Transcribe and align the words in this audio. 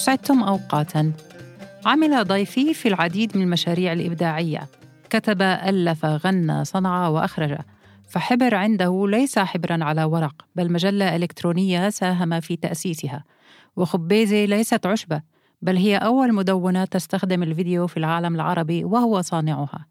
أسعدتم 0.00 0.42
أوقاتا. 0.42 1.12
عمل 1.86 2.24
ضيفي 2.24 2.74
في 2.74 2.88
العديد 2.88 3.36
من 3.36 3.42
المشاريع 3.42 3.92
الإبداعية. 3.92 4.68
كتب 5.10 5.42
ألف 5.42 6.04
غنى 6.04 6.64
صنع 6.64 7.08
وأخرج. 7.08 7.58
فحبر 8.08 8.54
عنده 8.54 9.08
ليس 9.08 9.38
حبرا 9.38 9.84
على 9.84 10.04
ورق 10.04 10.34
بل 10.56 10.72
مجلة 10.72 11.16
إلكترونية 11.16 11.90
ساهم 11.90 12.40
في 12.40 12.56
تأسيسها. 12.56 13.24
وخبيزة 13.76 14.44
ليست 14.44 14.86
عشبة 14.86 15.22
بل 15.62 15.76
هي 15.76 15.96
أول 15.96 16.34
مدونة 16.34 16.84
تستخدم 16.84 17.42
الفيديو 17.42 17.86
في 17.86 17.96
العالم 17.96 18.34
العربي 18.34 18.84
وهو 18.84 19.22
صانعها. 19.22 19.86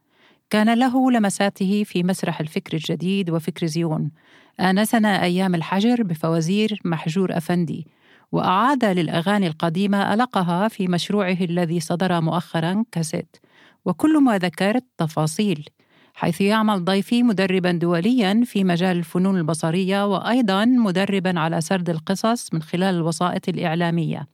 كان 0.49 0.73
له 0.73 1.11
لمساته 1.11 1.83
في 1.83 2.03
مسرح 2.03 2.39
الفكر 2.39 2.73
الجديد 2.73 3.29
وفكر 3.29 3.65
زيون. 3.65 4.11
آنسنا 4.59 5.23
أيام 5.23 5.55
الحجر 5.55 6.03
بفوازير 6.03 6.79
محجور 6.85 7.37
أفندي. 7.37 7.87
وأعاد 8.31 8.85
للأغاني 8.85 9.47
القديمة 9.47 10.13
ألقها 10.13 10.67
في 10.67 10.87
مشروعه 10.87 11.37
الذي 11.41 11.79
صدر 11.79 12.21
مؤخرا 12.21 12.83
كاسيت. 12.91 13.37
وكل 13.85 14.23
ما 14.23 14.37
ذكرت 14.37 14.83
تفاصيل 14.97 15.69
حيث 16.13 16.41
يعمل 16.41 16.85
ضيفي 16.85 17.23
مدربا 17.23 17.71
دوليا 17.71 18.43
في 18.45 18.63
مجال 18.63 18.97
الفنون 18.97 19.37
البصرية 19.37 20.05
وأيضا 20.05 20.65
مدربا 20.65 21.39
على 21.39 21.61
سرد 21.61 21.89
القصص 21.89 22.53
من 22.53 22.61
خلال 22.61 22.95
الوسائط 22.95 23.49
الإعلامية. 23.49 24.27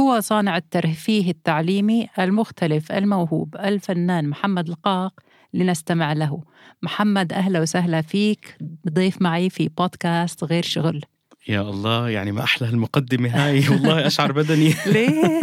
هو 0.00 0.20
صانع 0.20 0.56
الترفيه 0.56 1.30
التعليمي 1.30 2.08
المختلف 2.18 2.92
الموهوب 2.92 3.56
الفنان 3.56 4.28
محمد 4.28 4.68
القاق 4.68 5.20
لنستمع 5.54 6.12
له. 6.12 6.42
محمد 6.82 7.32
أهلا 7.32 7.60
وسهلا 7.60 8.00
فيك. 8.00 8.58
ضيف 8.90 9.22
معي 9.22 9.50
في 9.50 9.68
بودكاست 9.68 10.44
غير 10.44 10.62
شغل. 10.62 11.02
يا 11.48 11.60
الله 11.60 12.08
يعني 12.08 12.32
ما 12.32 12.44
أحلى 12.44 12.68
المقدمة 12.68 13.28
هاي. 13.28 13.64
والله 13.70 14.06
أشعر 14.06 14.32
بدني. 14.32 14.74
ليه؟ 14.86 15.40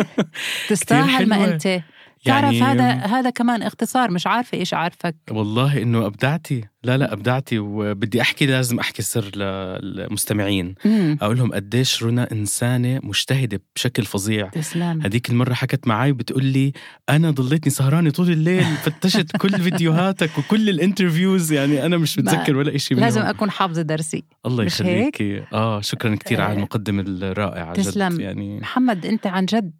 تستاهل 0.70 1.30
ما 1.30 1.46
أنت. 1.46 1.82
تعرف 2.26 2.54
يعني 2.54 2.62
هذا 2.62 2.92
هذا 2.92 3.30
كمان 3.30 3.62
اختصار 3.62 4.12
مش 4.12 4.28
عارفة 4.28 4.58
إيش 4.58 4.74
عارفك. 4.74 5.16
والله 5.32 5.82
إنه 5.82 6.06
أبدعتي. 6.06 6.73
لا 6.84 6.98
لا 6.98 7.14
ابدعتي 7.14 7.60
وبدي 7.60 8.22
أحكي 8.22 8.46
لازم 8.46 8.80
أحكي 8.80 9.02
سر 9.02 9.36
للمستمعين. 9.36 10.76
مم. 10.86 11.18
أقول 11.22 11.38
لهم 11.38 11.54
قديش 11.54 12.04
رنا 12.04 12.32
إنسانة 12.32 13.00
مجتهدة 13.04 13.62
بشكل 13.76 14.04
فظيع. 14.04 14.48
تسلم 14.50 15.02
هذيك 15.02 15.30
المرة 15.30 15.54
حكت 15.54 15.88
معي 15.88 16.12
بتقول 16.12 16.46
لي 16.46 16.72
أنا 17.10 17.32
ضليتني 17.32 17.72
سهرانة 17.72 18.10
طول 18.10 18.30
الليل 18.32 18.64
فتشت 18.84 19.38
كل 19.38 19.50
فيديوهاتك 19.62 20.38
وكل 20.38 20.70
الانترفيوز 20.70 21.52
يعني 21.52 21.86
أنا 21.86 21.98
مش 21.98 22.20
متذكر 22.20 22.56
ولا 22.56 22.78
شيء 22.78 22.98
لازم 23.00 23.22
أكون 23.22 23.52
حافظة 23.52 23.82
درسي. 23.82 24.24
الله 24.46 24.64
يخليكي. 24.64 25.44
آه 25.54 25.82
شكرا 25.82 26.16
كثير 26.16 26.42
على 26.42 26.54
آه. 26.54 26.56
المقدمة 26.58 27.04
الرائعة 27.08 27.74
تسلم. 27.74 28.14
جد 28.14 28.20
يعني. 28.20 28.60
محمد 28.60 29.06
أنت 29.06 29.28
عن 29.28 29.46
جد 29.46 29.72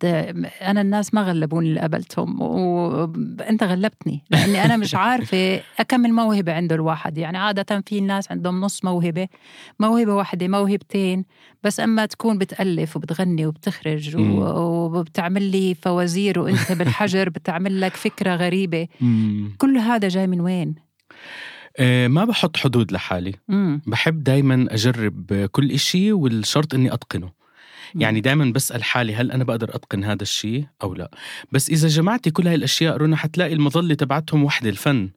أنا 0.62 0.82
الناس 0.82 1.14
ما 1.14 1.22
غلبوني 1.22 1.70
اللي 1.70 1.80
قابلتهم 1.80 2.42
وانت 2.42 3.64
غلبتني 3.64 4.24
لأني 4.30 4.66
أنا 4.66 4.78
مش 4.78 4.96
عارفة 4.96 5.62
أكمل 5.80 6.14
موهبة 6.14 6.54
عنده 6.54 6.76
الواحد. 6.76 6.93
واحد. 6.94 7.18
يعني 7.18 7.38
عادة 7.38 7.84
في 7.88 8.02
ناس 8.02 8.32
عندهم 8.32 8.62
نص 8.62 8.86
موهبة 8.86 9.28
موهبة 9.80 10.16
واحدة 10.16 10.48
موهبتين 10.48 11.26
بس 11.64 11.80
أما 11.80 12.06
تكون 12.06 12.38
بتألف 12.38 12.96
وبتغني 12.96 13.46
وبتخرج 13.46 14.16
وبتعمل 14.18 15.42
لي 15.52 15.76
فوازير 15.76 16.40
وأنت 16.40 16.72
بالحجر 16.78 17.30
بتعمل 17.30 17.82
لك 17.82 17.96
فكرة 17.96 18.36
غريبة. 18.36 18.88
كل 19.58 19.78
هذا 19.78 20.08
جاي 20.08 20.28
من 20.28 20.42
وين؟ 20.42 20.76
آه، 21.78 22.08
ما 22.08 22.26
بحط 22.26 22.58
حدود 22.58 22.92
لحالي. 22.92 23.34
مم. 23.48 23.82
بحب 23.88 24.24
دايما 24.24 24.68
أجرب 24.70 25.48
كل 25.52 25.72
إشي 25.72 26.12
والشرط 26.12 26.74
أني 26.74 26.94
أتقنه. 26.94 27.32
يعني 27.96 28.22
دائما 28.22 28.52
بسأل 28.52 28.84
حالي 28.84 29.16
هل 29.16 29.32
أنا 29.32 29.44
بقدر 29.44 29.76
أتقن 29.76 30.04
هذا 30.04 30.22
الشيء 30.22 30.66
أو 30.84 30.94
لا. 30.94 31.12
بس 31.52 31.70
إذا 31.70 31.88
جمعتي 31.88 32.32
كل 32.32 32.48
هاي 32.48 32.56
الأشياء 32.56 32.98
رونا 32.98 33.16
حتلاقي 33.16 33.54
المظلة 33.54 33.96
تبعتهم 33.96 34.44
وحدة 34.44 34.70
الفن. 34.70 35.10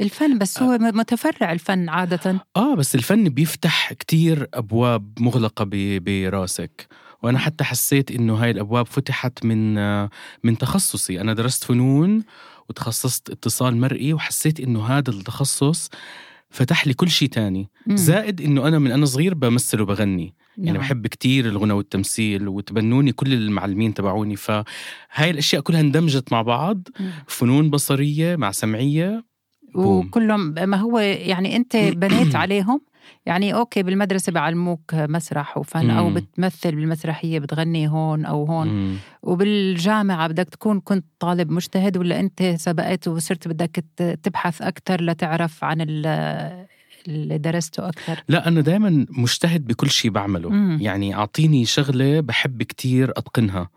الفن 0.00 0.38
بس 0.38 0.62
هو 0.62 0.78
متفرع 0.78 1.52
الفن 1.52 1.88
عادة. 1.88 2.46
آه 2.56 2.74
بس 2.74 2.94
الفن 2.94 3.28
بيفتح 3.28 3.92
كتير 3.92 4.48
أبواب 4.54 5.12
مغلقة 5.20 5.66
براسك. 5.98 6.86
وأنا 7.22 7.38
حتى 7.38 7.64
حسيت 7.64 8.10
إنه 8.10 8.34
هاي 8.34 8.50
الأبواب 8.50 8.86
فتحت 8.86 9.44
من 9.44 9.74
من 10.44 10.58
تخصصي. 10.58 11.20
أنا 11.20 11.32
درست 11.32 11.64
فنون 11.64 12.24
وتخصصت 12.68 13.30
اتصال 13.30 13.76
مرئي 13.76 14.12
وحسيت 14.12 14.60
إنه 14.60 14.86
هذا 14.86 15.10
التخصص 15.10 15.90
فتح 16.50 16.86
لي 16.86 16.94
كل 16.94 17.10
شيء 17.10 17.28
تاني. 17.28 17.70
مم. 17.86 17.96
زائد 17.96 18.40
إنه 18.40 18.68
أنا 18.68 18.78
من 18.78 18.92
أنا 18.92 19.06
صغير 19.06 19.34
بمثل 19.34 19.80
وبغني. 19.80 20.34
يعني 20.58 20.72
نعم. 20.72 20.80
بحب 20.80 21.06
كتير 21.06 21.48
الغنى 21.48 21.72
والتمثيل 21.72 22.48
وتبنوني 22.48 23.12
كل 23.12 23.32
المعلمين 23.32 23.94
تبعوني. 23.94 24.36
فهاي 24.36 25.30
الأشياء 25.30 25.62
كلها 25.62 25.80
اندمجت 25.80 26.32
مع 26.32 26.42
بعض. 26.42 26.88
مم. 27.00 27.10
فنون 27.26 27.70
بصرية 27.70 28.36
مع 28.36 28.50
وكلهم 29.74 30.54
ما 30.68 30.76
هو 30.76 30.98
يعني 30.98 31.56
أنت 31.56 31.76
بنيت 32.02 32.36
عليهم؟ 32.36 32.80
يعني 33.26 33.54
okay 33.54 33.82
بالمدرسة 33.82 34.32
بعلموك 34.32 34.94
مسرح 34.94 35.58
وفن 35.58 35.90
أو 35.90 36.10
بتمثل 36.10 36.74
بالمسرحية 36.74 37.38
بتغني 37.38 37.88
هون 37.88 38.24
أو 38.24 38.44
هون. 38.44 38.98
وبالجامعة 39.22 40.28
بدك 40.28 40.48
تكون 40.48 40.80
كنت 40.80 41.04
طالب 41.18 41.50
مجتهد 41.50 41.96
ولا 41.96 42.20
أنت 42.20 42.42
سبقت 42.42 43.08
وصرت 43.08 43.48
بدك 43.48 43.84
تبحث 44.22 44.62
أكثر 44.62 45.02
لتعرف 45.02 45.64
عن 45.64 45.80
اللي 45.80 47.38
درسته 47.38 47.88
أكثر؟ 47.88 48.24
لا 48.28 48.48
أنا 48.48 48.60
دائما 48.60 49.06
مجتهد 49.10 49.66
بكل 49.66 49.90
شيء 49.90 50.10
بعمله. 50.10 50.50
مم. 50.50 50.78
يعني 50.80 51.14
أعطيني 51.14 51.64
شغلة 51.64 52.20
بحب 52.20 52.62
كتير 52.62 53.10
أتقنها. 53.10 53.68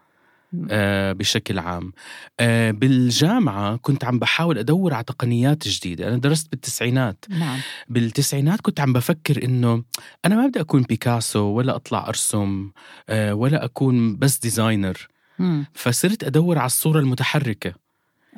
بشكل 1.13 1.59
عام. 1.59 1.93
آه 2.39 2.71
بالجامعة 2.71 3.75
كنت 3.77 4.05
عم 4.05 4.19
بحاول 4.19 4.57
أدور 4.57 4.93
على 4.93 5.03
تقنيات 5.03 5.67
جديدة. 5.67 6.07
أنا 6.07 6.17
درست 6.17 6.51
بالتسعينات. 6.51 7.25
نعم. 7.29 7.59
بالتسعينات 7.89 8.61
كنت 8.61 8.79
عم 8.79 8.93
بفكر 8.93 9.43
إنه 9.43 9.83
أنا 10.25 10.35
ما 10.35 10.47
بدي 10.47 10.59
أكون 10.59 10.81
بيكاسو 10.81 11.39
ولا 11.39 11.75
أطلع 11.75 12.07
أرسم 12.07 12.71
آه 13.09 13.33
ولا 13.33 13.65
أكون 13.65 14.17
بس 14.17 14.39
ديزاينر. 14.39 15.07
مم. 15.39 15.65
فصرت 15.73 16.23
أدور 16.23 16.57
على 16.57 16.65
الصورة 16.65 16.99
المتحركة. 16.99 17.86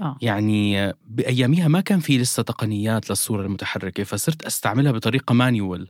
آه. 0.01 0.17
يعني 0.21 0.93
بأياميها 1.07 1.67
ما 1.67 1.81
كان 1.81 1.99
في 1.99 2.17
لسه 2.17 2.43
تقنيات 2.43 3.09
للصورة 3.09 3.41
المتحركة 3.41 4.03
فصرت 4.03 4.45
أستعملها 4.45 4.91
بطريقة 4.91 5.33
manual 5.33 5.87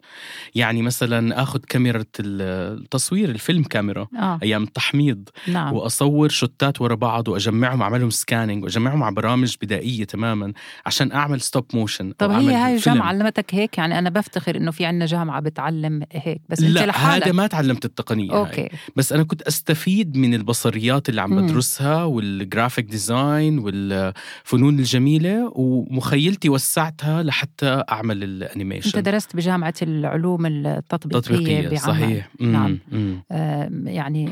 يعني 0.55 0.81
مثلا 0.81 1.41
آخذ 1.41 1.59
كاميرا 1.59 2.03
التصوير 2.19 3.29
ال 3.29 3.36
film 3.36 3.63
camera 3.63 4.07
آه. 4.17 4.39
أيام 4.43 4.63
التحميض 4.63 5.29
نعم. 5.47 5.73
وأصور 5.73 6.29
شوتات 6.29 6.81
ورا 6.81 6.95
بعض 6.95 7.27
وأجمعهم 7.27 7.81
أعملهم 7.81 8.09
scanning 8.09 8.63
وأجمعهم 8.63 9.03
على 9.03 9.15
برامج 9.15 9.55
بدائية 9.61 10.03
تماما 10.03 10.53
عشان 10.85 11.11
أعمل 11.11 11.41
stop 11.41 11.65
motion 11.73 12.11
طب 12.17 12.31
هي 12.31 12.55
هاي 12.55 12.75
الجامعة 12.75 13.07
علمتك 13.07 13.55
هيك 13.55 13.77
يعني 13.77 13.99
أنا 13.99 14.09
بفتخر 14.09 14.55
إنه 14.55 14.71
في 14.71 14.85
عندنا 14.85 15.05
جامعة 15.05 15.39
بتعلم 15.39 16.03
هيك 16.11 16.41
بس 16.49 16.59
أنت 16.59 16.69
لا 16.69 16.85
لحالك 16.85 17.23
هذا 17.23 17.31
ما 17.31 17.47
تعلمت 17.47 17.85
التقنية 17.85 18.31
okay. 18.31 18.61
هاي. 18.61 18.69
بس 18.95 19.13
أنا 19.13 19.23
كنت 19.23 19.41
أستفيد 19.41 20.17
من 20.17 20.33
البصريات 20.33 21.09
اللي 21.09 21.21
عم 21.21 21.41
بدرسها 21.41 22.03
وال 22.03 22.22
graphic 22.22 22.85
design 22.85 23.59
وال 23.59 23.98
الفنون 24.45 24.79
الجميلة 24.79 25.51
ومخيلتي 25.55 26.49
وسعتها 26.49 27.23
لحتى 27.23 27.83
أعمل 27.91 28.23
ال 28.23 28.31
animation 28.31 28.97
أنت 28.97 29.09
درست 29.09 29.35
بجامعة 29.35 29.73
العلوم 29.81 30.45
التطبيقية 30.45 31.19
تطبيقية 31.21 31.61
بعمل. 31.67 31.79
صحيح 31.79 32.29
نعم 32.39 32.79
مم. 32.91 33.23
آه 33.31 33.69
يعني 33.85 34.29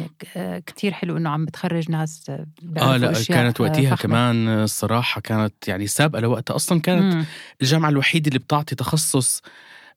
كتير 0.66 0.92
حلو 0.94 1.18
أنه 1.18 1.30
عم 1.30 1.46
بتخرج 1.46 1.92
ناس 1.92 2.30
آه 2.78 2.98
لا 2.98 3.14
كانت 3.30 3.62
وقتها 3.62 3.96
فخمة. 3.96 3.96
كمان 3.96 4.48
الصراحة 4.48 5.22
كانت 5.22 5.68
يعني 5.68 5.88
سابقة 5.88 6.20
لوقتها 6.20 6.56
أصلا 6.56 6.82
كانت 6.82 7.16
مم. 7.16 7.26
الجامعة 7.62 7.90
الوحيدة 7.90 8.28
اللي 8.28 8.40
بتعطي 8.40 8.76
تخصص 8.76 9.42
آه، 9.46 9.50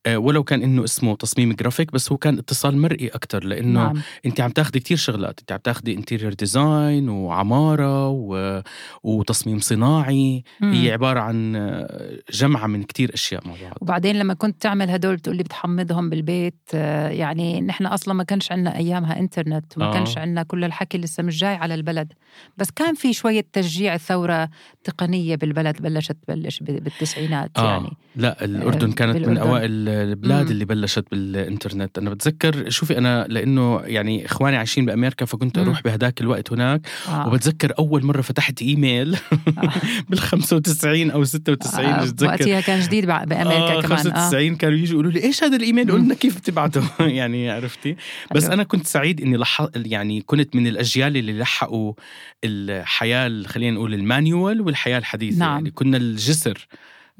ولو 0.08 0.44
كان 0.44 0.62
إنه 0.62 0.84
اسمه 0.84 1.16
تصميم 1.16 1.52
جرافيك 1.52 1.92
بس 1.92 2.12
هو 2.12 2.18
كان 2.18 2.38
اتصال 2.38 2.78
مرئي 2.78 3.08
أكثر 3.08 3.44
لأنه 3.44 3.84
نعم. 3.84 4.02
أنت 4.26 4.40
عم 4.40 4.50
تاخذي 4.50 4.80
كتير 4.80 4.96
شغلات 4.96 5.40
أنت 5.40 5.52
عم 5.52 5.58
تاخذي 5.58 5.94
interior 5.94 6.32
design 6.32 7.08
وعمارة 7.08 8.08
و... 8.08 8.62
وتصميم 9.02 9.58
صناعي 9.58 10.44
مم. 10.60 10.72
هي 10.72 10.92
عبارة 10.92 11.20
عن 11.20 11.52
جمعة 12.32 12.66
من 12.66 12.82
كتير 12.82 13.14
أشياء 13.14 13.48
مع 13.48 13.54
بعض 13.62 13.76
وبعدين 13.80 14.16
لما 14.16 14.34
كنت 14.34 14.62
تعمل 14.62 14.90
هدول 14.90 15.18
تقول 15.18 15.36
لي 15.36 15.42
بتحمضهم 15.42 16.10
بالبيت 16.10 16.60
آه، 16.74 17.08
يعني 17.08 17.60
نحن 17.60 17.86
أصلا 17.86 18.14
ما 18.14 18.24
كانش 18.24 18.52
عندنا 18.52 18.76
أيامها 18.76 19.18
انترنت 19.18 19.76
وما 19.76 19.88
آه. 19.88 19.92
كانش 19.92 20.18
عندنا 20.18 20.42
كل 20.42 20.64
الحكي 20.64 20.98
لسه 20.98 21.22
مش 21.22 21.38
جاي 21.38 21.54
على 21.54 21.74
البلد 21.74 22.12
بس 22.56 22.70
كان 22.70 22.94
في 22.94 23.12
شوية 23.12 23.46
تشجيع 23.52 23.94
الثوره 23.94 24.48
التقنيه 24.78 25.36
بالبلد 25.36 25.82
بلشت 25.82 26.16
تبلش 26.26 26.60
بالتسعينات 26.60 27.50
آه. 27.58 27.70
يعني 27.70 27.96
لا 28.16 28.44
الأردن 28.44 28.92
كانت 28.92 29.14
بالأردن. 29.14 29.32
من 29.32 29.38
أوائل 29.38 29.89
البلاد 29.90 30.46
مم. 30.46 30.52
اللي 30.52 30.64
بلشت 30.64 31.04
بالإنترنت 31.10 31.98
أنا 31.98 32.10
بتذكر 32.10 32.70
شوفي 32.70 32.98
أنا 32.98 33.26
لأنه 33.28 33.80
يعني 33.84 34.26
إخواني 34.26 34.56
عايشين 34.56 34.86
بأمريكا 34.86 35.24
فكنت 35.24 35.58
مم. 35.58 35.64
أروح 35.64 35.82
بهداك 35.82 36.20
الوقت 36.20 36.52
هناك 36.52 36.80
آه. 37.08 37.28
وبتذكر 37.28 37.72
أول 37.78 38.04
مرة 38.04 38.20
فتحت 38.20 38.62
إيميل 38.62 39.14
آه. 39.14 39.20
بال 40.08 40.18
95 40.18 41.10
أو 41.10 41.24
96 41.24 41.84
آه، 41.86 42.04
بتذكر 42.04 42.26
وقتها 42.26 42.60
كان 42.60 42.80
جديد 42.80 43.06
بأمريكا 43.06 43.78
آه 43.78 43.82
كمان 43.82 43.98
95 43.98 44.56
كانوا 44.56 44.78
يجوا 44.78 44.92
يقولوا 44.92 45.12
لي 45.12 45.24
إيش 45.24 45.44
هذا 45.44 45.56
الإيميل. 45.56 45.92
قلنا 45.92 46.14
كيف 46.14 46.38
تبعته 46.38 46.82
يعني 47.00 47.50
عرفتي 47.50 47.96
بس. 48.34 48.44
أنا 48.44 48.62
كنت 48.62 48.86
سعيد 48.86 49.20
إني 49.20 49.36
لح... 49.36 49.66
يعني 49.76 50.20
كنت 50.20 50.56
من 50.56 50.66
الأجيال 50.66 51.16
اللي 51.16 51.38
لحقوا 51.38 51.92
الحياة 52.44 53.42
خلينا 53.46 53.76
نقول 53.76 53.94
المانيوال 53.94 54.60
والحياة 54.60 54.98
الحديثة 54.98 55.38
نعم. 55.38 55.52
يعني 55.52 55.70
كنا 55.70 55.96
الجسر 55.96 56.66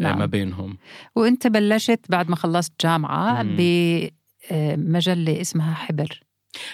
نعم. 0.01 0.11
نعم. 0.11 0.19
ما 0.19 0.27
بينهم 0.27 0.79
وانت 1.17 1.47
بلشت 1.47 2.01
بعد 2.09 2.31
ما 2.31 2.37
خلصت 2.37 2.73
جامعة 2.83 3.43
مم. 3.43 3.57
بمجله 4.51 5.41
اسمها 5.41 5.75
حبر 5.75 6.21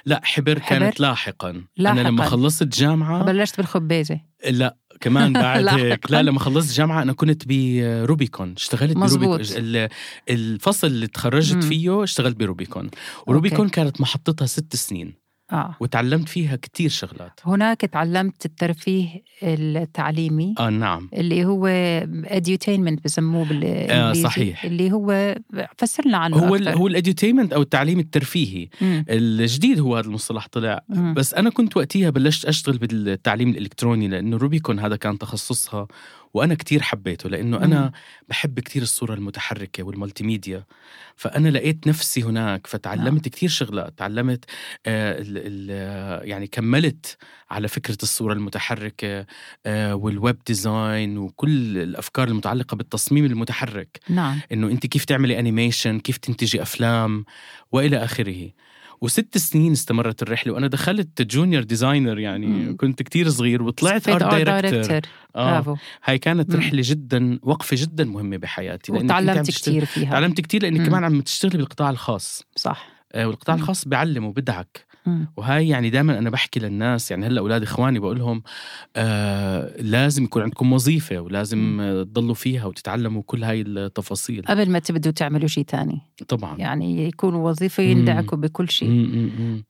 لا 0.06 0.20
حبر, 0.24 0.60
حبر؟ 0.60 0.78
كانت 0.78 1.00
لاحقا. 1.00 1.50
أنا 1.50 1.64
لاحقاً. 1.76 2.02
لما 2.02 2.24
خلصت 2.24 2.62
جامعة 2.78 3.24
بلشت 3.24 3.56
بالخبازه 3.56 4.20
لا 4.50 4.76
كمان 5.00 5.32
بعد. 5.42 5.68
هيك 5.68 6.10
لا 6.10 6.22
لما 6.22 6.38
خلصت 6.40 6.72
جامعة 6.76 7.02
أنا 7.02 7.12
كنت 7.12 7.42
بروبيكون 7.48 8.52
اشتغلت 8.56 8.96
مزبوط. 8.96 9.28
بروبيكون 9.28 9.56
ال- 9.56 9.88
الفصل 10.30 10.86
اللي 10.86 11.06
تخرجت 11.06 11.54
مم. 11.54 11.60
فيه 11.60 12.02
اشتغلت 12.04 12.36
بروبيكون 12.36 12.90
وروبيكون 13.26 13.68
كانت 13.68 14.00
محطتها 14.00 14.46
ست 14.46 14.76
سنين 14.76 15.14
آه 15.52 15.76
وتعلمت 15.80 16.28
فيها 16.28 16.56
كتير 16.56 16.90
شغلات 16.90 17.40
هناك 17.44 17.80
تعلمت 17.80 18.44
الترفيه 18.46 19.08
التعليمي 19.42 20.54
آه 20.58 20.70
نعم 20.70 21.08
اللي 21.12 21.44
هو 21.44 21.68
edutainment 22.24 23.02
بسموه 23.04 23.44
بالإنجليزي 23.44 24.22
صحيح. 24.22 24.64
اللي 24.64 24.92
هو 24.92 25.36
فسرنا 25.78 26.16
عنه 26.18 26.36
هو 26.36 26.54
أكثر. 26.56 26.76
هو 26.76 26.86
ال 26.86 26.92
edutainment 26.92 27.52
أو 27.52 27.62
التعليم 27.62 27.98
الترفيهي 28.00 28.68
مم. 28.80 29.04
الجديد 29.10 29.80
هو 29.80 29.96
هذا 29.96 30.06
المصطلح 30.06 30.46
طلع 30.52 30.84
مم. 30.88 31.14
بس 31.14 31.34
أنا 31.34 31.50
كنت 31.50 31.76
وقتها 31.76 32.10
بلشت 32.10 32.44
أشتغل 32.44 32.78
بالتعليم 32.78 33.48
الإلكتروني 33.48 34.08
لأنه 34.08 34.36
روبيكون 34.36 34.78
هذا 34.78 34.96
كان 34.96 35.18
تخصصها 35.18 35.86
وأنا 36.34 36.54
كتير 36.54 36.82
حبيته 36.82 37.28
لأنه 37.28 37.56
أنا. 37.56 37.92
بحب 38.28 38.60
كتير 38.60 38.82
الصورة 38.82 39.14
المتحركة 39.14 39.82
وال 39.82 40.24
multimedia 40.24 40.64
فأنا 41.16 41.48
لقيت 41.48 41.86
نفسي 41.86 42.22
هناك 42.22 42.66
فتعلمت 42.66 43.28
كتير 43.28 43.48
شغلات 43.48 43.98
تعلمت 43.98 44.44
آه 44.86 45.18
ال 45.18 45.26
ال 45.28 46.28
يعني 46.28 46.46
كملت 46.46 47.16
على 47.50 47.68
فكرة 47.68 47.98
الصورة 48.02 48.32
المتحركة 48.32 49.26
آه 49.66 49.94
وال 49.94 50.11
web 50.11 50.36
design 50.46 51.18
وكل 51.18 51.78
الأفكار 51.78 52.28
المتعلقة 52.28 52.74
بالتصميم 52.76 53.24
المتحرك. 53.24 54.00
نعم. 54.08 54.40
إنه 54.52 54.66
أنت 54.66 54.86
كيف 54.86 55.04
تعملي 55.04 55.38
animation 55.38 56.00
كيف 56.00 56.16
تنتجي 56.16 56.62
أفلام 56.62 57.24
وإلى 57.72 58.04
آخره. 58.04 58.50
وست 59.00 59.38
سنين 59.38 59.72
استمرت 59.72 60.22
الرحلة 60.22 60.52
وأنا 60.52 60.66
دخلت 60.66 61.22
junior 61.22 61.62
designer 61.62 62.18
يعني 62.18 62.46
مم. 62.46 62.76
كنت 62.76 63.02
كتير 63.02 63.28
صغير 63.28 63.62
وطلعت 63.62 64.08
art 64.08 64.24
director. 64.30 65.00
آه 65.36 65.50
برافو 65.52 65.76
هاي 66.04 66.18
كانت 66.18 66.50
مم. 66.50 66.56
رحلة 66.56 66.82
جدا 66.84 67.38
وقفة 67.42 67.76
جدا 67.80 68.04
مهمة 68.04 68.36
بحياتي 68.36 68.92
وتعلمت 68.92 69.50
كثير 69.50 69.84
فيها 69.84 70.10
تعلمت 70.10 70.40
كتير 70.40 70.62
لانك 70.62 70.80
مم. 70.80 70.86
كمان 70.86 71.04
عم 71.04 71.20
تشتغلي 71.20 71.56
بالقطاع 71.58 71.90
الخاص 71.90 72.42
صح 72.56 72.88
آه 73.12 73.26
والقطاع. 73.26 73.54
الخاص 73.56 73.88
بيعلم 73.88 74.24
وبيدعك. 74.24 74.85
وهاي 75.36 75.68
يعني 75.68 75.90
دائما 75.90 76.18
أنا 76.18 76.30
بحكي 76.30 76.60
للناس 76.60 77.10
يعني 77.10 77.26
هلأ 77.26 77.40
أولاد 77.40 77.62
إخواني 77.62 77.98
بقول 77.98 78.18
لهم 78.18 78.42
آه 78.96 79.82
لازم 79.82 80.24
يكون 80.24 80.42
عندكم 80.42 80.72
وظيفة 80.72 81.18
ولازم. 81.20 81.80
آه، 81.80 82.02
تضلوا 82.02 82.34
فيها 82.34 82.66
وتتعلموا 82.66 83.22
كل 83.26 83.44
هاي 83.44 83.60
التفاصيل. 83.60 84.42
قبل 84.42 84.70
ما 84.70 84.78
تبدوا 84.78 85.12
تعملوا 85.12 85.48
شيء 85.48 85.64
تاني. 85.64 86.00
طبعا. 86.28 86.58
يعني 86.58 87.06
يكون 87.06 87.34
وظيفة 87.34 87.82
يندعكوا 87.82 88.38
بكل 88.38 88.70
شيء. 88.70 89.10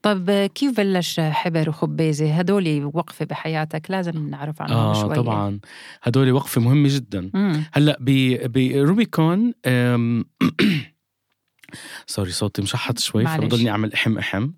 طب 0.02 0.30
كيف 0.54 0.76
بلش 0.76 1.20
حبر 1.20 1.68
وخبازة 1.68 2.34
هدول 2.38 2.90
وقفة 2.94 3.24
بحياتك 3.24 3.90
لازم 3.90 4.28
نعرف 4.30 4.62
عنهم 4.62 4.76
آه 4.76 5.00
شوي 5.02 5.14
طبعا. 5.14 5.60
هدول 6.02 6.32
وقفة 6.32 6.60
مهمة 6.60 6.88
جدا. 6.96 7.30
مم. 7.34 7.64
هلأ 7.72 7.96
بروبيكون 8.00 9.52
سوري 12.06 12.30
صوتي 12.40 12.62
مشحط 12.62 12.98
شوي. 12.98 13.26
فبضلني 13.26 13.70
أعمل 13.70 13.92
إحم 13.92 14.18
إحم. 14.18 14.42
آه، 14.42 14.50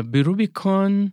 بروبيكون 0.00 1.12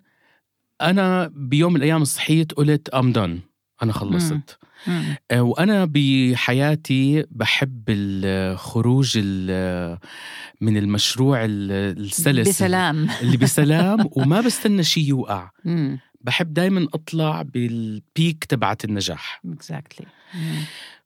أنا 0.81 1.31
بيوم 1.35 1.73
من 1.73 1.79
الأيام 1.79 2.03
صحيت 2.03 2.51
قلت 2.53 2.89
ام 2.89 3.11
دون 3.11 3.41
أنا 3.83 3.93
خلصت. 3.93 4.57
مم. 4.87 5.15
آه، 5.31 5.41
وأنا 5.41 5.85
بحياتي 5.91 7.25
بحب 7.31 7.83
الخروج 7.89 9.13
ال- 9.17 9.97
من 10.61 10.77
المشروع 10.77 11.45
ال- 11.45 11.71
السلس 11.99 12.49
بسلام. 12.49 13.07
اللي 13.21 13.37
بسلام 13.37 14.09
وما 14.17 14.41
بستنى 14.41 14.83
شيء 14.83 15.03
يوقع. 15.03 15.49
مم. 15.65 15.99
بحب 16.21 16.53
دايما 16.53 16.87
أطلع 16.93 17.41
بال 17.41 17.75
peak 17.75 18.43
تبعت 18.45 18.85
النجاح. 18.85 19.41
Exactly. 19.47 20.05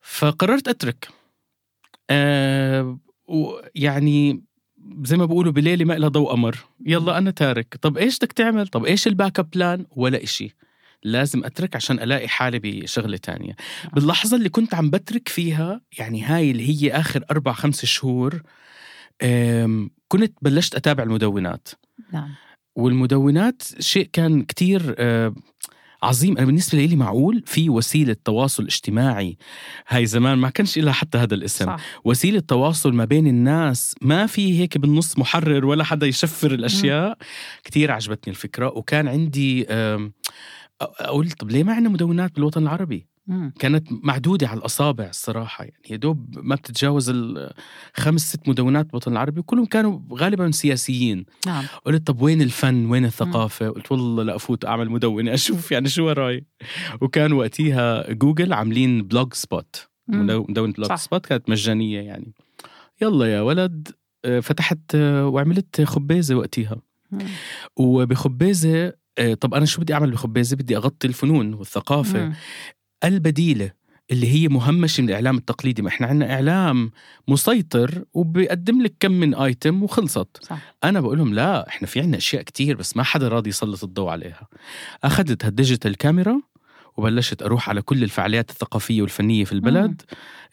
فقررت 0.01 0.67
أترك. 0.67 1.07
آه 2.09 2.99
ويعني 3.27 4.43
زي 5.03 5.17
ما 5.17 5.25
بقولوا 5.25 5.51
بليلة 5.51 5.85
ما 5.85 5.93
لها 5.93 6.09
ضوء 6.09 6.31
قمر. 6.31 6.57
يلا 6.85 7.17
أنا 7.17 7.31
تارك. 7.31 7.75
طب 7.81 7.97
إيش 7.97 8.17
بدك 8.17 8.31
تعمل؟ 8.31 8.67
طب 8.67 8.85
إيش 8.85 9.07
ال 9.07 9.39
backup 9.39 9.49
plan؟ 9.49 9.85
ولا 9.95 10.23
إشي. 10.23 10.55
لازم 11.03 11.45
أترك 11.45 11.75
عشان 11.75 11.99
ألاقي 11.99 12.27
حالي 12.27 12.59
بشغلة 12.59 13.17
تانية. 13.17 13.55
باللحظة 13.93 14.37
اللي 14.37 14.49
كنت 14.49 14.73
عم 14.73 14.89
بترك 14.89 15.29
فيها 15.29 15.81
يعني 15.97 16.23
هاي 16.23 16.51
اللي 16.51 16.69
هي 16.69 16.91
آخر 16.91 17.25
أربع 17.31 17.53
خمس 17.53 17.85
شهور 17.85 18.41
كنت 20.07 20.33
بلشت 20.41 20.75
أتابع 20.75 21.03
المدونات. 21.03 21.67
نعم. 22.13 22.29
والمدونات 22.75 23.61
شيء 23.79 24.09
كان 24.13 24.41
كتير 24.41 24.95
آه، 24.97 25.35
عظيم. 26.03 26.37
أنا 26.37 26.45
بالنسبة 26.45 26.85
لي 26.85 26.95
معقول 26.95 27.43
في 27.45 27.69
وسيلة 27.69 28.15
تواصل 28.25 28.63
اجتماعي 28.63 29.37
هاي 29.87 30.05
زمان 30.05 30.37
ما 30.37 30.49
كانش 30.49 30.77
لها 30.77 30.93
حتى 30.93 31.17
هذا 31.17 31.35
الاسم. 31.35 31.65
صح. 31.65 31.79
وسيلة 32.03 32.39
تواصل 32.39 32.93
ما 32.93 33.05
بين 33.05 33.27
الناس 33.27 33.95
ما 34.01 34.25
في 34.25 34.59
هيك 34.59 34.77
بالنص 34.77 35.17
محرر 35.17 35.65
ولا 35.65 35.83
حدا 35.83 36.07
يشفر 36.07 36.51
الأشياء. 36.51 37.17
كتير 37.63 37.91
عجبتني 37.91 38.31
الفكرة. 38.33 38.67
وكان 38.77 39.07
عندي 39.07 39.65
أقول 40.81 41.31
طب 41.31 41.51
ليه 41.51 41.63
ما 41.63 41.73
عندنا 41.73 41.93
مدونات 41.93 42.35
بالوطن 42.35 42.63
العربي. 42.63 43.08
كانت 43.59 43.87
معدودة 43.91 44.47
على 44.47 44.57
الأصابع 44.59 45.05
الصراحة. 45.09 45.63
يعني 45.63 45.81
يا 45.89 45.95
دوب 45.95 46.37
ما 46.37 46.55
بتتجاوز 46.55 47.09
الخمس 47.97 48.29
ست 48.29 48.49
مدونات 48.49 48.85
بالوطن 48.85 49.11
العربي 49.11 49.39
وكلهم 49.39 49.65
كانوا 49.65 49.99
غالبا 50.13 50.51
سياسيين. 50.51 51.25
نعم. 51.45 51.63
قلت 51.85 52.07
طب 52.07 52.21
وين 52.21 52.41
الفن؟ 52.41 52.85
وين 52.85 53.05
الثقافة؟ 53.05 53.69
قلت 53.69 53.91
والله 53.91 54.23
لا 54.23 54.35
أفوت 54.35 54.65
أعمل 54.65 54.89
مدونة 54.89 55.33
أشوف 55.33 55.71
يعني 55.71 55.89
شو 55.89 56.05
وراي. 56.07 56.45
وكان 57.01 57.33
وقتها 57.33 58.13
جوجل 58.13 58.53
عاملين 58.53 59.01
Blogspot. 59.03 59.87
مم. 60.07 60.25
مدو- 60.25 60.45
مدونة 60.49 60.73
Blog 60.73 60.87
صح. 60.89 60.95
spot 60.95 61.25
كانت 61.25 61.49
مجانية 61.49 61.99
يعني. 62.01 62.33
يلا 63.01 63.25
يا 63.35 63.41
ولد 63.41 63.87
آه، 64.25 64.39
فتحت 64.39 64.79
آه، 64.95 65.27
وعملت 65.27 65.81
خبازة 65.81 66.35
وقتها 66.35 66.81
مم. 67.11 67.19
وبخبازة 67.75 68.93
آه، 69.17 69.33
طب 69.33 69.53
أنا 69.53 69.65
شو 69.65 69.81
بدي 69.81 69.93
أعمل 69.93 70.11
بخبازة 70.11 70.55
بدي 70.57 70.77
أغطي 70.77 71.07
الفنون 71.07 71.53
والثقافة. 71.53 72.25
مم. 72.25 72.33
البديلة 73.03 73.71
اللي 74.11 74.27
هي 74.33 74.47
مهمشة 74.47 75.01
من 75.01 75.09
الإعلام 75.09 75.37
التقليدي. 75.37 75.81
ما 75.81 75.87
إحنا 75.89 76.07
عندنا 76.07 76.33
إعلام 76.33 76.91
مسيطر 77.27 78.03
وبيقدم 78.13 78.81
لك 78.81 78.93
كم 78.99 79.11
من 79.11 79.35
آيتم 79.35 79.83
وخلصت. 79.83 80.43
صح. 80.43 80.75
أنا 80.83 81.01
بقول 81.01 81.17
لهم 81.17 81.33
لا 81.33 81.67
إحنا 81.67 81.87
في 81.87 81.99
عندنا 81.99 82.17
أشياء 82.17 82.41
كتير 82.41 82.75
بس 82.77 82.97
ما 82.97 83.03
حدا 83.03 83.27
راضي 83.27 83.49
يسلط 83.49 83.83
الضوء 83.83 84.09
عليها. 84.09 84.47
أخذت 85.03 85.45
هالديجيتال 85.45 85.97
كاميرا 85.97 86.41
وبلشت 86.97 87.41
أروح 87.41 87.69
على 87.69 87.81
كل 87.81 88.03
الفعاليات 88.03 88.49
الثقافية 88.49 89.01
والفنية 89.01 89.43
في 89.43 89.53
البلد. 89.53 90.01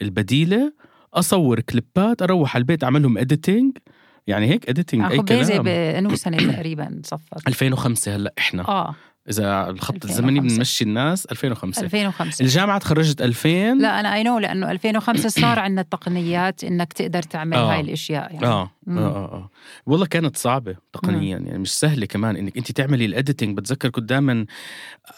البديلة 0.03 0.73
أصور 1.15 1.61
كليبات 1.61 2.23
أروح 2.23 2.55
على 2.55 2.63
البيت 2.63 2.85
أعملهم 2.85 3.19
editing 3.19 3.79
يعني 4.27 4.47
هيك 4.47 4.69
أي 4.69 4.85
خبازة 5.19 5.53
كلام 5.53 5.65
بأنه 5.65 6.15
سنة 6.15 6.53
تقريبا 6.53 7.01
صفت 7.05 7.49
2005 7.49 8.17
هلأ 8.17 8.35
إحنا. 8.39 8.69
آه. 8.69 8.95
إذا 9.31 9.71
الخط 9.71 9.95
2005. 9.95 10.11
الزمني 10.11 10.41
بنمشي 10.41 10.85
الناس 10.85 11.27
2005 11.27 11.83
2005 11.83 12.43
الجامعة 12.45 12.79
تخرجت 12.79 13.23
2000 13.23 13.49
لا 13.75 14.01
أنا 14.01 14.15
I 14.15 14.23
know 14.23 14.39
لأنه 14.39 14.71
2005 14.71 15.29
صار 15.43 15.59
عندنا 15.59 15.81
التقنيات 15.81 16.65
إنك 16.65 16.93
تقدر 16.93 17.23
تعمل 17.23 17.57
آه. 17.57 17.73
هاي 17.73 17.81
الأشياء 17.81 18.35
يعني 18.35 18.47
آه 18.47 18.71
مم. 18.87 18.99
آه 18.99 19.03
آه 19.03 19.33
آه 19.35 19.51
والله 19.87 20.07
كانت 20.07 20.37
صعبة 20.37 20.77
تقنيا 20.93 21.39
يعني 21.39 21.59
مش 21.59 21.73
سهلة 21.79 22.07
كمان 22.07 22.37
إنك 22.37 22.57
أنت 22.57 22.73
تعملي 22.73 23.05
ال 23.05 23.11
editing 23.11 23.57
بتذكر 23.57 23.89
كنت 23.91 24.09
دائما 24.09 24.47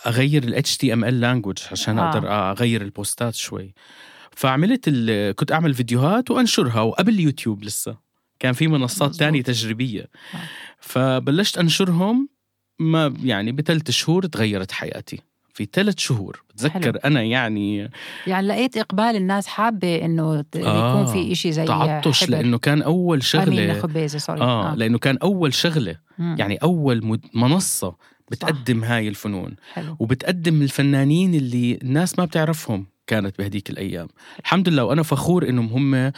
أغير 0.06 0.42
ال 0.44 0.62
HTML 0.66 1.04
language 1.12 1.58
عشان 1.72 1.98
آه. 1.98 2.08
أقدر 2.10 2.28
أغير 2.50 2.82
ال 2.82 2.91
posts 2.91 3.34
شوي 3.34 3.74
فعملت 4.36 4.84
ال- 4.88 5.34
كنت 5.34 5.52
أعمل 5.52 5.74
فيديوهات 5.74 6.30
وأنشرها 6.30 6.80
وقبل 6.80 7.14
اليوتيوب 7.14 7.64
لسه 7.64 7.96
كان 8.38 8.52
في 8.52 8.68
منصات. 8.68 9.14
تانية 9.14 9.42
تجريبية 9.42 10.00
آه. 10.34 10.38
فبلشت 10.80 11.58
أنشرهم 11.58 12.28
ما 12.78 13.14
يعني 13.22 13.52
بثلاث 13.52 13.90
شهور 13.90 14.26
تغيرت 14.26 14.72
حياتي. 14.72 15.20
في 15.54 15.68
ثلاث 15.72 15.98
شهور. 15.98 16.42
بتذكر 16.54 16.82
حلو. 16.82 16.92
أنا 17.04 17.22
يعني 17.22 17.90
يعني 18.26 18.46
لقيت 18.46 18.76
إقبال 18.76 19.04
الناس 19.16 19.46
حابة 19.46 20.04
إنه 20.04 20.44
آه، 20.56 21.00
يكون 21.00 21.06
في 21.12 21.32
إشي 21.32 21.52
زي 21.52 21.64
تعطش. 21.64 22.20
حبر. 22.24 22.30
لأنه 22.32 22.58
كان 22.58 22.82
أول 22.82 23.22
شغله 23.22 23.80
خبيزة 23.80 24.18
sorry 24.18 24.40
آه 24.40 24.74
لأنه 24.74 24.98
كان 24.98 25.18
أول 25.18 25.54
شغلة. 25.54 25.96
مم. 26.18 26.36
يعني 26.38 26.56
أول 26.56 27.04
مد- 27.06 27.26
منصة 27.34 27.94
بتقدم 28.30 28.84
هاي 28.84 29.08
الفنون. 29.08 29.56
حلو. 29.72 29.96
وبتقدم 29.98 30.62
الفنانين 30.62 31.34
اللي 31.34 31.78
الناس 31.82 32.18
ما 32.18 32.24
بتعرفهم 32.24 32.86
كانت 33.06 33.38
بهديك 33.38 33.70
الأيام. 33.70 34.08
الحمد 34.40 34.68
لله 34.68 34.84
وأنا 34.84 35.02
فخور 35.02 35.48
إنهم 35.48 35.66
هم 35.66 35.94
آه، 35.94 36.12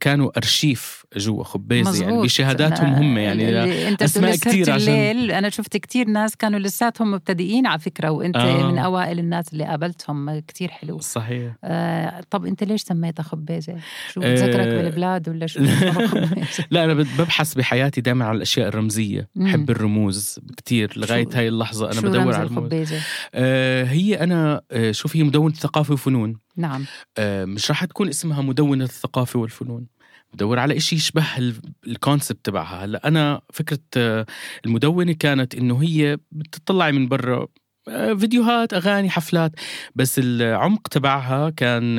كانوا 0.00 0.30
أرشيف 0.36 1.04
جوا 1.16 1.44
خبيزه 1.44 2.04
يعني. 2.04 2.22
بشهاداتهم 2.22 2.92
هم 2.94 3.18
يعني 3.18 3.88
أنت 3.88 4.04
كتير 4.04 4.30
كثير 4.36 4.70
عشان- 4.70 4.92
الليل 4.94 5.30
أنا 5.32 5.48
شفت 5.48 5.76
كتير 5.76 6.08
ناس 6.08 6.36
كانوا 6.36 6.58
لساتهم 6.58 7.10
مبتدئين 7.10 7.66
على 7.66 7.78
فكرة 7.80 8.10
وأنت 8.10 8.36
آه. 8.36 8.70
من 8.70 8.78
أوائل 8.78 9.18
الناس 9.18 9.52
اللي 9.52 9.64
قابلتهم 9.64 10.38
كتير 10.38 10.68
حلو 10.68 10.98
صحيح 10.98 11.52
آه 11.64 12.20
طب 12.30 12.46
أنت 12.46 12.64
ليش 12.64 12.82
سميتها 12.82 13.22
خبيزه؟ 13.22 13.74
شو 14.12 14.20
آه، 14.22 14.32
بتذكرك 14.34 14.66
بالبلاد 14.66 15.28
ولا 15.28 15.46
شو؟ 15.46 15.60
لا 16.70 16.84
أنا 16.84 16.94
ببحث 16.94 17.54
بحياتي 17.54 18.00
دائما 18.00 18.24
على 18.24 18.36
الأشياء 18.36 18.68
الرمزية. 18.68 19.28
بحب 19.34 19.70
الرموز 19.70 20.38
كتير 20.56 20.92
لغاية 20.96 21.24
شو- 21.24 21.36
هاي 21.38 21.48
اللحظة 21.48 21.92
أنا 21.92 22.00
بدور 22.00 22.20
على 22.34 22.42
الرموز 22.42 22.58
الخبيزة؟ 22.58 22.96
آه 23.34 23.84
هي 23.84 24.14
أنا 24.20 24.60
آه 24.70 24.92
شوف 24.92 25.16
هي 25.16 25.22
مدونة 25.22 25.54
ثقافة 25.54 25.94
وفنون 25.94 26.36
نعم. 26.56 26.84
آه 27.18 27.44
مش 27.44 27.70
راح 27.70 27.84
تكون 27.84 28.08
اسمها 28.08 28.42
مدونة 28.42 28.84
الثقافة 28.84 29.38
والفنون. 29.40 29.86
بدور 30.34 30.58
على 30.58 30.76
إشي 30.76 30.96
يشبه 30.96 31.38
ال- 31.38 31.60
الكونسبت 31.86 32.44
تبعها. 32.44 32.84
هلا 32.84 33.08
أنا 33.08 33.40
فكرة 33.52 33.78
آه، 33.96 34.26
المدونة 34.66 35.12
كانت 35.12 35.54
إنه 35.54 35.82
هي 35.82 36.18
بتطلعي 36.32 36.92
من 36.92 37.08
برا 37.08 37.46
آه، 37.88 38.14
فيديوهات 38.14 38.74
أغاني 38.74 39.10
حفلات. 39.10 39.52
بس 39.94 40.18
العمق 40.18 40.88
تبعها 40.88 41.50
كان 41.50 41.98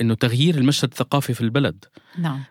إنه 0.00 0.14
تغيير 0.14 0.54
المشهد 0.54 0.88
الثقافي 0.90 1.34
في 1.34 1.40
البلد. 1.40 1.84
نعم. 2.18 2.42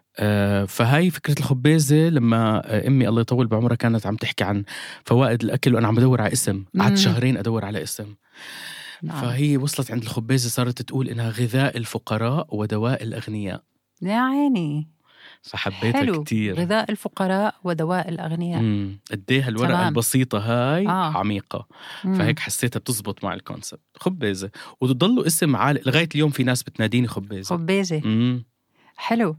فهاي 0.67 1.09
فكرة 1.09 1.35
الخبيزة 1.39 1.95
لما 2.09 2.61
أمي 2.87 3.07
الله 3.07 3.21
يطول 3.21 3.47
بعمرها 3.47 3.75
كانت 3.75 4.05
عم 4.07 4.15
تحكي 4.15 4.43
عن 4.43 4.63
فوائد 5.05 5.43
الأكل 5.43 5.75
وأنا 5.75 5.87
عم 5.87 5.95
بدور 5.95 6.21
على 6.21 6.33
اسم. 6.33 6.63
قعدت 6.79 6.97
شهرين 6.97 7.37
أدور 7.37 7.65
على 7.65 7.83
اسم. 7.83 8.15
نعم. 9.03 9.21
فهي 9.21 9.57
وصلت 9.57 9.91
عند 9.91 10.01
الخبيزة 10.03 10.49
صارت 10.49 10.81
تقول 10.81 11.09
إنها 11.09 11.29
غذاء 11.29 11.77
الفقراء 11.77 12.47
ودواء 12.55 13.03
الأغنياء. 13.03 13.63
يا 14.01 14.19
عيني. 14.19 14.87
فحبيتها 15.41 15.99
حلو. 15.99 16.23
كتير. 16.23 16.55
غذاء 16.59 16.91
الفقراء 16.91 17.55
ودواء 17.63 18.09
الأغنياء. 18.09 18.59
امم 18.59 18.99
قد 19.11 19.23
إيه 19.29 19.47
هالورقة 19.47 19.67
تمام. 19.67 19.87
البسيطة 19.87 20.37
هاي 20.39 20.87
آه. 20.87 21.17
عميقة. 21.17 21.67
مم. 22.03 22.17
فهيك 22.17 22.39
حسيتها 22.39 22.79
بتزبط 22.79 23.23
مع 23.23 23.33
الكونسبت 23.33 23.81
خبيزة. 23.95 24.51
وتضلوا 24.81 25.27
اسم 25.27 25.55
عالي 25.55 25.81
لغاية 25.85 26.09
اليوم 26.15 26.29
في 26.29 26.43
ناس 26.43 26.63
بتناديني 26.63 27.07
خبيزة. 27.07 27.55
خبيزة. 27.55 28.01
امم 28.05 28.45
حلو. 28.97 29.37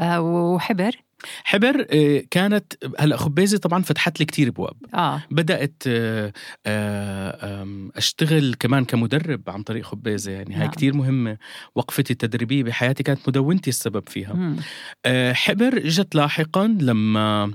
وحبر. 0.00 0.96
حبر 1.44 1.86
آه، 1.90 2.22
كانت 2.30 2.72
هلا 2.98 3.16
خبيزة 3.16 3.58
طبعا 3.58 3.82
فتحت 3.82 4.20
لي 4.20 4.26
كتير 4.26 4.48
ابواب 4.48 4.74
آه، 5.86 6.32
آه، 6.66 7.62
آم، 7.62 7.92
أشتغل 7.96 8.54
كمان 8.60 8.84
كمدرب 8.84 9.50
عن 9.50 9.62
طريق 9.62 9.84
خبيزة 9.84 10.32
يعني 10.32 10.54
هاي 10.54 10.60
نعم. 10.60 10.70
كتير 10.70 10.94
مهمة. 10.94 11.36
وقفتي 11.74 12.12
التدريبية 12.12 12.62
بحياتي 12.62 13.02
كانت 13.02 13.28
مدونتي 13.28 13.70
السبب 13.70 14.08
فيها. 14.08 14.32
مم. 14.32 14.56
آه، 15.06 15.32
حبر 15.32 15.76
إجت 15.76 16.14
لاحقا 16.14 16.66
لما 16.80 17.52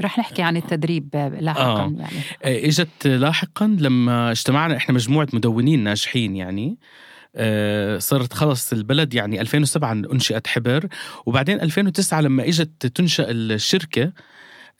رح 0.00 0.18
نحكي 0.18 0.42
عن 0.42 0.56
التدريب 0.56 1.16
لاحقا 1.40 1.84
آه. 1.84 1.94
يعني. 1.98 2.18
آه، 2.44 2.66
إجت 2.66 3.06
لاحقا 3.06 3.66
لما 3.66 4.30
اجتمعنا 4.30 4.76
إحنا 4.76 4.94
مجموعة 4.94 5.28
مدونين 5.32 5.84
ناجحين 5.84 6.36
يعني. 6.36 6.68
آه، 6.70 6.76
صارت 7.98 8.32
خلص 8.32 8.72
البلد 8.72 9.14
يعني 9.14 9.40
2007 9.40 9.92
أنشئت 9.92 10.46
حبر 10.46 10.88
وبعدين 11.26 11.60
2009 11.60 12.20
لما 12.20 12.48
إجت 12.48 12.86
تنشأ 12.86 13.30
الشركة 13.30 14.12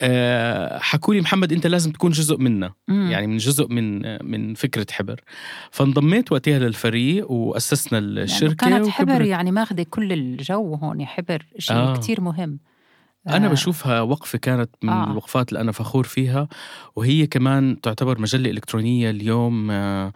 آه، 0.01 0.79
حكوا 0.79 1.15
لي 1.15 1.21
محمد 1.21 1.53
أنت 1.53 1.67
لازم 1.67 1.93
تكون 1.93 2.11
جزء 2.11 2.39
منا 2.39 2.73
مم. 2.89 3.11
يعني 3.11 3.27
من 3.27 3.37
جزء 3.37 3.69
من 3.69 4.03
من 4.31 4.55
فكرة 4.55 4.87
حبر 4.91 5.21
فانضميت 5.71 6.33
وقتها 6.33 6.59
للفريق 6.59 7.31
وأسسنا 7.31 7.99
الشركة 7.99 8.55
كانت 8.55 8.89
حبر. 8.89 9.23
يعني 9.23 9.51
ماخذة 9.51 9.87
كل 9.91 10.13
الجو 10.13 10.75
هون 10.75 11.07
حبر 11.07 11.47
شيء 11.59 11.77
آه. 11.77 11.93
آه. 11.93 11.97
كتير 11.97 12.21
مهم 12.21 12.59
أنا 13.29 13.47
آه. 13.47 13.51
بشوفها 13.51 14.01
وقفة 14.01 14.39
كانت 14.39 14.71
من 14.83 14.89
آه. 14.91 15.11
الوقفات 15.11 15.49
اللي 15.49 15.61
أنا 15.61 15.73
فخور 15.73 16.05
فيها 16.05 16.49
وهي 16.97 17.27
كمان 17.27 17.81
تعتبر 17.81 18.21
مجلة 18.21 18.51
إلكترونية 18.51 19.11
اليوم 19.11 19.71
آه، 19.71 20.13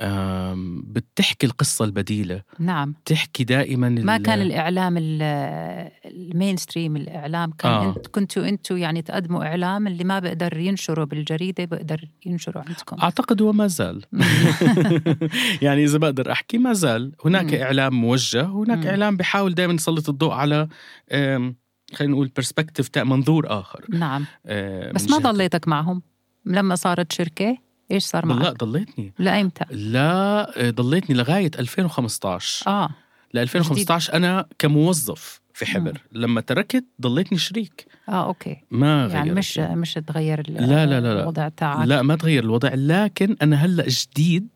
آم، 0.00 0.82
بتحكي 0.86 1.46
القصة 1.46 1.84
البديلة 1.84 2.42
نعم 2.58 2.92
بتحكي 3.04 3.44
دائما 3.44 3.88
ما 3.88 4.18
كان 4.18 4.40
الإعلام 4.42 4.96
ال- 4.96 5.90
ال 6.04 6.56
mainstream 6.56 6.96
الإعلام 6.96 7.50
كان 7.50 7.70
آه. 7.72 7.84
آه. 7.84 7.96
انت 7.96 8.06
كنتوا 8.06 8.48
أنتوا 8.48 8.78
يعني 8.78 9.02
تقدموا 9.02 9.44
إعلام 9.44 9.86
اللي 9.86 10.04
ما 10.04 10.18
بقدر 10.18 10.56
ينشره 10.56 11.04
بالجريدة 11.04 11.64
بقدر 11.64 12.04
ينشره 12.26 12.58
عندكم 12.68 12.96
أعتقد 13.02 13.42
هو 13.42 13.52
ما 13.52 13.66
زال 13.66 14.04
يعني 15.62 15.84
إذا 15.84 15.98
بقدر 15.98 16.32
أحكي 16.32 16.58
ما 16.58 16.72
زال 16.72 17.12
هناك 17.24 17.54
مم. 17.54 17.60
إعلام 17.62 17.94
موجه 17.94 18.42
هناك 18.46 18.78
مم. 18.78 18.86
إعلام 18.86 19.16
بيحاول 19.16 19.54
دائما 19.54 19.72
يسلط 19.72 20.08
الضوء 20.08 20.32
على 20.32 20.68
خلينا 21.94 22.12
نقول 22.14 22.30
perspective 22.36 22.98
منظور 22.98 23.60
آخر. 23.60 23.84
نعم. 23.88 24.24
آه، 24.46 24.92
بس 24.92 25.10
ما 25.10 25.18
ضليتك 25.18 25.68
معهم؟ 25.68 26.02
لما 26.46 26.74
صارت 26.74 27.12
شركة 27.12 27.56
إيش 27.90 28.04
صار 28.04 28.26
معك؟ 28.26 28.42
لا 28.42 28.52
ضليتني 28.52 29.12
لايمتى؟ 29.18 29.64
لا 29.70 30.66
آه، 30.66 30.70
ضليتني 30.70 31.16
لغاية 31.16 31.50
2015 31.58 32.70
آه. 32.70 32.88
ل 33.34 33.38
2015 33.38 34.14
أنا 34.14 34.46
كموظف 34.58 35.40
في 35.54 35.66
حبر. 35.66 36.00
لما 36.12 36.40
تركت 36.40 36.84
ضليتني 37.00 37.38
شريك. 37.38 37.86
آه 38.08 38.26
أوكي. 38.26 38.56
ما 38.70 39.02
غيرت 39.02 39.14
يعني 39.14 39.30
مش 39.30 39.58
مش 39.58 39.94
تغير 39.94 40.50
لا 40.50 40.60
لا 40.60 40.86
لا 40.86 41.00
لا. 41.00 41.22
الوضع 41.22 41.48
تاعك. 41.48 41.86
لا 41.86 42.02
ما 42.02 42.16
تغير 42.16 42.44
الوضع. 42.44 42.70
لكن 42.74 43.36
أنا 43.42 43.56
هلأ 43.56 43.84
جديد 43.88 44.48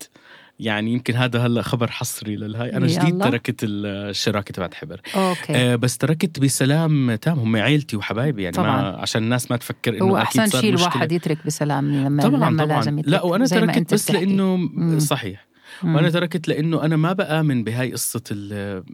يعني 0.60 0.92
يمكن 0.92 1.14
هذا 1.14 1.38
هلا 1.46 1.62
خبر 1.62 1.90
حصري 1.90 2.36
للهاي 2.36 2.76
أنا 2.76 2.86
جديد 2.86 3.02
الله. 3.14 3.24
تركت 3.30 3.60
الشراكة 3.64 4.52
تبعت 4.52 4.74
حبر 4.74 5.00
أوكي 5.16 5.56
آه 5.56 5.76
بس 5.76 5.98
تركت 5.98 6.40
بسلام 6.40 7.14
تام 7.14 7.38
هم 7.38 7.56
عيلتي 7.56 7.96
وحبايبي 7.96 8.42
يعني 8.42 8.56
طبعاً. 8.56 8.82
ما 8.82 8.96
عشان 9.00 9.22
الناس 9.22 9.50
ما 9.50 9.56
تفكر 9.56 9.94
إنه 9.96 10.04
هو 10.04 10.16
أحسن 10.16 10.46
شيء. 10.50 10.74
الواحد 10.74 11.12
يترك 11.12 11.46
بسلام 11.46 11.94
لما 11.94 12.22
طبعا 12.22 12.50
لما 12.50 12.64
طبعا 12.64 12.76
لازم 12.76 12.98
يترك 12.98 13.12
لا 13.12 13.22
وأنا 13.22 13.46
تركت 13.46 13.94
بس 13.94 14.10
بتحكي. 14.10 14.24
لأنه. 14.26 14.98
صحيح 14.98 15.46
مم. 15.82 15.94
وأنا 15.96 16.10
تركت 16.10 16.48
لأنه 16.48 16.82
أنا 16.84 16.96
ما 16.96 17.12
بآمن 17.12 17.64
بهاي 17.64 17.92
قصة 17.92 18.22
ال- 18.30 18.84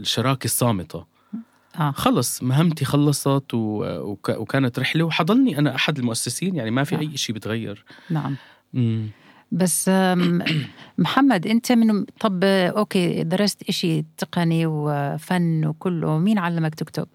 الشراكة 0.00 0.44
الصامتة 0.44 1.06
آه 1.80 1.90
خلص 1.90 2.42
مهمتي 2.42 2.84
خلصت 2.84 3.54
و... 3.54 3.58
وك... 4.10 4.28
وكانت 4.28 4.78
رحلة 4.78 5.04
وحضلني 5.04 5.58
أنا 5.58 5.74
أحد 5.74 5.98
المؤسسين 5.98 6.56
يعني 6.56 6.70
ما 6.70 6.84
في 6.84 6.94
آه. 6.94 6.98
أي 6.98 7.16
شيء 7.16 7.34
بتغير 7.36 7.84
نعم 8.10 8.36
مم. 8.74 9.06
بس 9.52 9.90
محمد 10.98 11.46
أنت 11.46 11.72
من 11.72 12.04
طب 12.04 12.44
أوكي 12.44 13.22
درست 13.24 13.62
إشي 13.68 14.04
تقني 14.18 14.66
وفن 14.66 15.66
وكله 15.66 16.18
مين 16.18 16.38
علمك 16.38 16.74
تكتب 16.74 17.08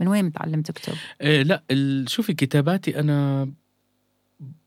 من 0.00 0.08
وين 0.08 0.24
متعلم 0.24 0.62
تكتب 0.62 0.92
إيه 1.20 1.42
لا. 1.42 1.62
شوفي 2.06 2.34
كتاباتي 2.34 3.00
أنا 3.00 3.48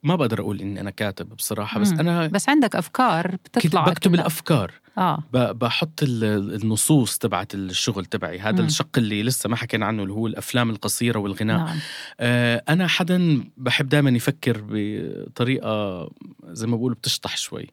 ما 0.03 0.15
بقدر 0.15 0.39
أقول 0.39 0.61
إني 0.61 0.81
أنا 0.81 0.89
كاتب 0.89 1.29
بصراحة 1.29 1.79
بس 1.79 1.91
مم. 1.91 1.99
أنا 1.99 2.27
بس 2.27 2.49
عندك 2.49 2.75
أفكار 2.75 3.35
بتطلع 3.35 3.85
بكتب 3.85 4.11
كلها. 4.11 4.21
الأفكار. 4.21 4.71
آه. 4.97 5.23
بحط 5.33 6.03
ال- 6.03 6.55
النصوص 6.63 7.17
تبعت 7.17 7.55
الشغل 7.55 8.05
تبعي. 8.05 8.39
هذا 8.39 8.61
مم. 8.61 8.67
الشق 8.67 8.97
اللي 8.97 9.23
لسه 9.23 9.49
ما 9.49 9.55
حكينا 9.55 9.85
عنه 9.85 10.01
اللي 10.03 10.13
هو 10.13 10.27
الأفلام 10.27 10.69
القصيرة 10.69 11.19
والغناء. 11.19 11.57
نعم. 11.57 11.77
آه، 12.19 12.63
أنا 12.69 12.87
حدا 12.87 13.43
بحب 13.57 13.89
دائما 13.89 14.09
يفكر 14.09 14.63
بطريقة 14.69 16.09
زي 16.47 16.67
ما 16.67 16.75
بقولوا 16.77 16.95
بتشطح 16.97 17.37
شوي. 17.37 17.67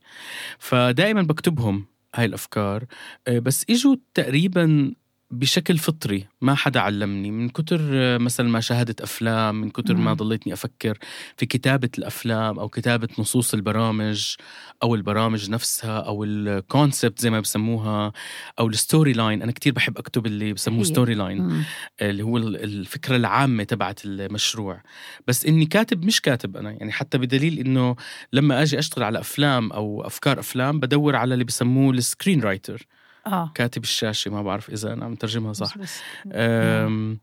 فدائما 0.58 1.22
بكتبهم 1.22 1.84
هاي 2.14 2.24
الأفكار. 2.24 2.84
آه، 3.28 3.38
بس 3.38 3.64
إجوا 3.70 3.96
تقريبا 4.14 4.92
بشكل 5.30 5.78
فطري 5.78 6.26
ما 6.40 6.54
حدا 6.54 6.80
علمني 6.80 7.30
من 7.30 7.48
كتر 7.48 7.80
آه، 7.92 8.18
مثلا 8.18 8.48
ما 8.48 8.60
شاهدت 8.60 9.00
أفلام 9.00 9.60
من 9.60 9.70
كتر 9.70 9.94
ما 9.94 10.10
مم. 10.10 10.16
ضليتني 10.16 10.52
أفكر 10.52 10.98
في 11.36 11.46
كتابة 11.46 11.88
الأفلام 11.98 12.58
أو 12.58 12.68
كتابة 12.68 13.08
نصوص 13.18 13.54
البرامج 13.54 14.34
أو 14.82 14.94
البرامج 14.94 15.50
نفسها 15.50 15.98
أو 15.98 16.24
ال 16.24 16.36
concept 16.36 17.18
زي 17.20 17.30
ما 17.30 17.40
بسموها 17.40 18.12
أو 18.58 18.66
ال 18.68 19.12
storyline 19.12 19.42
أنا 19.42 19.52
كتير 19.52 19.72
بحب 19.72 19.98
أكتب 19.98 20.26
اللي 20.26 20.52
بسموه. 20.52 20.84
storyline 20.84 21.42
مم. 21.42 21.62
اللي 22.02 22.22
هو 22.22 22.36
ال- 22.36 22.64
الفكرة 22.64 23.16
العامة 23.16 23.64
تبعت 23.64 24.00
المشروع 24.04 24.82
بس 25.26 25.46
إني 25.46 25.66
كاتب 25.66 26.04
مش 26.04 26.20
كاتب 26.20 26.56
أنا 26.56 26.70
يعني 26.70 26.92
حتى 26.92 27.18
بدليل 27.18 27.58
إنه 27.58 27.96
لما 28.32 28.62
أجي 28.62 28.78
أشتغل 28.78 29.04
على 29.04 29.18
أفلام 29.20 29.72
أو 29.72 30.06
أفكار 30.06 30.40
أفلام 30.40 30.80
بدور 30.80 31.16
على 31.16 31.34
اللي 31.34 31.44
بسموه 31.44 31.92
ال 31.92 32.40
screenwriter 32.40 32.86
آه. 33.28 33.52
كاتب 33.54 33.82
الشاشة 33.82 34.30
ما 34.30 34.42
بعرف 34.42 34.70
إذا 34.70 34.92
أنا 34.92 35.04
عم 35.04 35.14
ترجمها 35.14 35.52
صح. 35.52 35.78
بس 35.78 36.00
بس. 36.26 37.18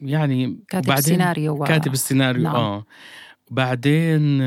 يعني 0.00 0.58
كاتب 0.68 0.86
وبعدين 0.86 1.02
سيناريو 1.02 1.62
و... 1.62 1.64
كاتب 1.64 1.92
السيناريو 1.92 2.42
نعم. 2.42 2.54
آه. 2.56 2.84
بعدين 3.50 4.38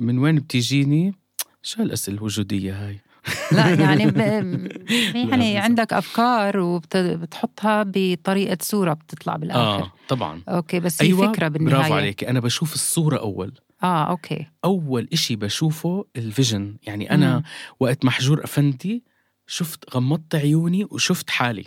من 0.00 0.18
وين 0.18 0.36
بتيجيني 0.36 1.14
شو 1.62 1.82
هالأسئلة 1.82 2.18
الوجودية 2.18 2.86
هاي؟ 2.86 3.00
لا 3.52 3.74
يعني 3.74 4.06
ب... 4.06 4.16
يعني 5.30 5.54
لا، 5.54 5.60
عندك 5.60 5.92
أفكار 5.92 6.58
وبتحطها 6.58 7.84
بطريقة 7.86 8.58
صورة 8.60 8.92
بتطلع 8.92 9.36
بالآخر. 9.36 9.82
آه 9.82 9.92
طبعا. 10.08 10.42
أوكي 10.48 10.80
بس 10.80 11.00
أيوه 11.00 11.32
فكرة 11.32 11.48
بالنهاية. 11.48 11.76
برافو 11.76 11.94
عليك. 11.94 12.24
أنا 12.24 12.40
بشوف 12.40 12.74
الصورة 12.74 13.18
أول. 13.18 13.52
آه 13.82 14.04
أوكي. 14.04 14.46
أول 14.64 15.08
إشي 15.12 15.36
بشوفه 15.36 16.04
ال 16.16 16.24
vision. 16.24 16.76
يعني 16.82 17.10
أنا 17.10 17.36
مم. 17.36 17.42
وقت 17.80 18.04
محجور 18.04 18.44
أفندي 18.44 19.04
شفت 19.50 19.94
غمضت 19.94 20.34
عيوني 20.34 20.84
وشفت 20.84 21.30
حالي. 21.30 21.64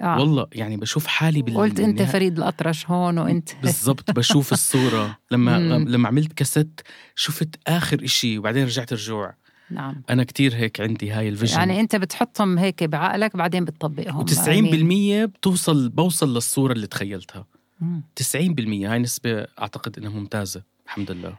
آه. 0.00 0.18
والله 0.20 0.46
يعني 0.52 0.76
بشوف 0.76 1.06
حالي 1.06 1.42
بال 1.42 1.56
قلت 1.56 1.80
أنت. 1.80 2.02
فريد 2.02 2.38
الأطرش 2.38 2.86
هون 2.86 3.18
وأنت. 3.18 3.48
بالضبط 3.62 4.10
بشوف 4.10 4.52
الصورة. 4.52 5.18
لما. 5.30 5.58
لما 5.92 6.08
عملت 6.08 6.32
كاسيت 6.32 6.80
شفت 7.14 7.48
آخر 7.66 8.04
إشي 8.04 8.38
وبعدين 8.38 8.64
رجعت 8.64 8.92
رجوع 8.92 9.34
نعم. 9.70 10.02
أنا 10.10 10.24
كتير 10.24 10.54
هيك 10.54 10.80
عندي 10.80 11.10
هاي 11.10 11.28
ال 11.28 11.32
vision. 11.32 11.58
يعني 11.58 11.80
أنت 11.80 11.96
بتحطهم 11.96 12.58
هيك 12.58 12.84
بعقلك 12.84 13.36
بعدين 13.36 13.64
بتطبقهم. 13.64 14.26
و90% 14.26 14.48
يعني- 14.48 15.26
بتوصل 15.26 15.88
بوصل 15.88 16.34
للصورة 16.34 16.72
اللي 16.72 16.86
تخيلتها. 16.86 17.46
مم. 17.80 18.02
90% 18.16 18.86
هاي 18.92 18.98
نسبة 18.98 19.46
أعتقد 19.60 19.98
إنها 19.98 20.10
ممتازة 20.10 20.62
الحمد 20.86 21.10
لله. 21.10 21.38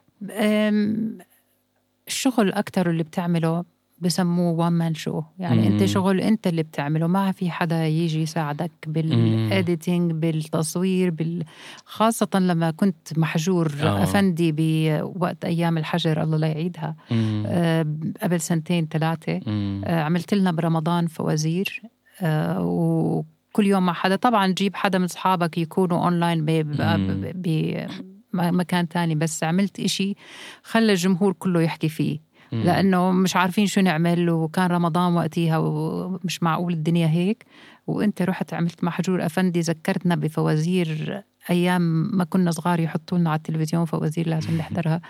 الشغل 2.08 2.52
أكتر 2.54 2.90
اللي 2.90 3.04
بتعمله 3.04 3.66
بسموه 4.00 4.52
one 4.66 4.74
man 4.74 4.94
show 4.94 5.22
يعني 5.40 5.62
مم. 5.62 5.74
انت 5.74 5.86
شغل 5.86 6.22
انت 6.22 6.48
اللي 6.48 6.64
بتعمله 6.64 7.08
ما 7.08 7.32
في 7.32 7.52
حدا 7.52 7.88
يجي 7.88 8.22
يساعدك 8.22 8.72
بال 8.88 9.15
editing 9.15 10.12
بالتصوير 10.12 11.10
بال... 11.10 11.44
خاصة 11.86 12.28
لما 12.36 12.72
كنت 12.72 13.20
محجور 13.20 13.72
آه. 13.82 14.04
أفندي 14.04 14.52
بوقت 14.58 15.46
أيام 15.46 15.78
الحجر 15.78 16.24
الله 16.24 16.38
لا 16.38 16.48
يعيدها 16.48 16.96
مم. 17.12 17.44
أه، 17.48 17.86
قبل 18.24 18.42
سنتين 18.42 18.88
ثلاثة 18.92 19.40
مم. 19.48 19.82
أه، 19.86 20.02
عملت 20.04 20.34
لنا 20.34 20.52
برمضان 20.52 21.08
فوازير 21.08 21.82
أه، 22.22 22.62
وكل 22.62 23.68
يوم 23.68 23.86
مع 23.86 23.94
حدا 23.94 24.16
طبعا 24.16 24.48
جيب 24.48 24.76
حدا 24.76 24.98
من 24.98 25.06
أصحابك 25.06 25.58
يكونوا 25.58 26.10
ب- 26.36 26.46
ب-. 26.46 27.32
ب- 27.36 27.88
بمكان 28.34 28.88
تاني 28.88 29.16
بس 29.16 29.44
عملت 29.44 29.80
إشي 29.80 30.16
خلى 30.64 30.92
الجمهور 30.92 31.34
كله 31.34 31.62
يحكي 31.62 31.90
فيه 31.90 32.20
مم. 32.52 32.64
لأنه 32.64 33.12
مش 33.12 33.36
عارفين 33.36 33.68
شو 33.68 33.82
نعمل 33.82 34.30
وكان 34.30 34.72
رمضان 34.72 35.14
وقتها 35.14 35.58
ومش 35.58 36.44
معقول 36.44 36.74
الدنيا 36.74 37.08
هيك 37.08 37.46
وأنت 37.88 38.22
رحت 38.22 38.54
عملت 38.54 38.84
محجور 38.84 39.26
أفندي 39.26 39.60
ذكرتنا 39.60 40.16
بفوازير 40.16 41.24
أيام 41.50 41.82
ما 42.18 42.24
كنا 42.24 42.52
صغار 42.52 42.80
يحطوا 42.80 43.18
لنا 43.18 43.30
على 43.30 43.38
التلفزيون 43.38 43.86
فوازير 43.86 44.28
لازم 44.28 44.58
نحضرها 44.58 45.02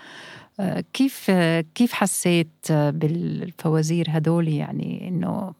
آه، 0.60 0.84
كيف 0.92 1.30
كيف 1.74 1.92
حسيت 1.92 2.72
بالفوازير 2.72 4.06
هدول 4.08 4.48
يعني 4.48 5.08
إنه 5.08 5.54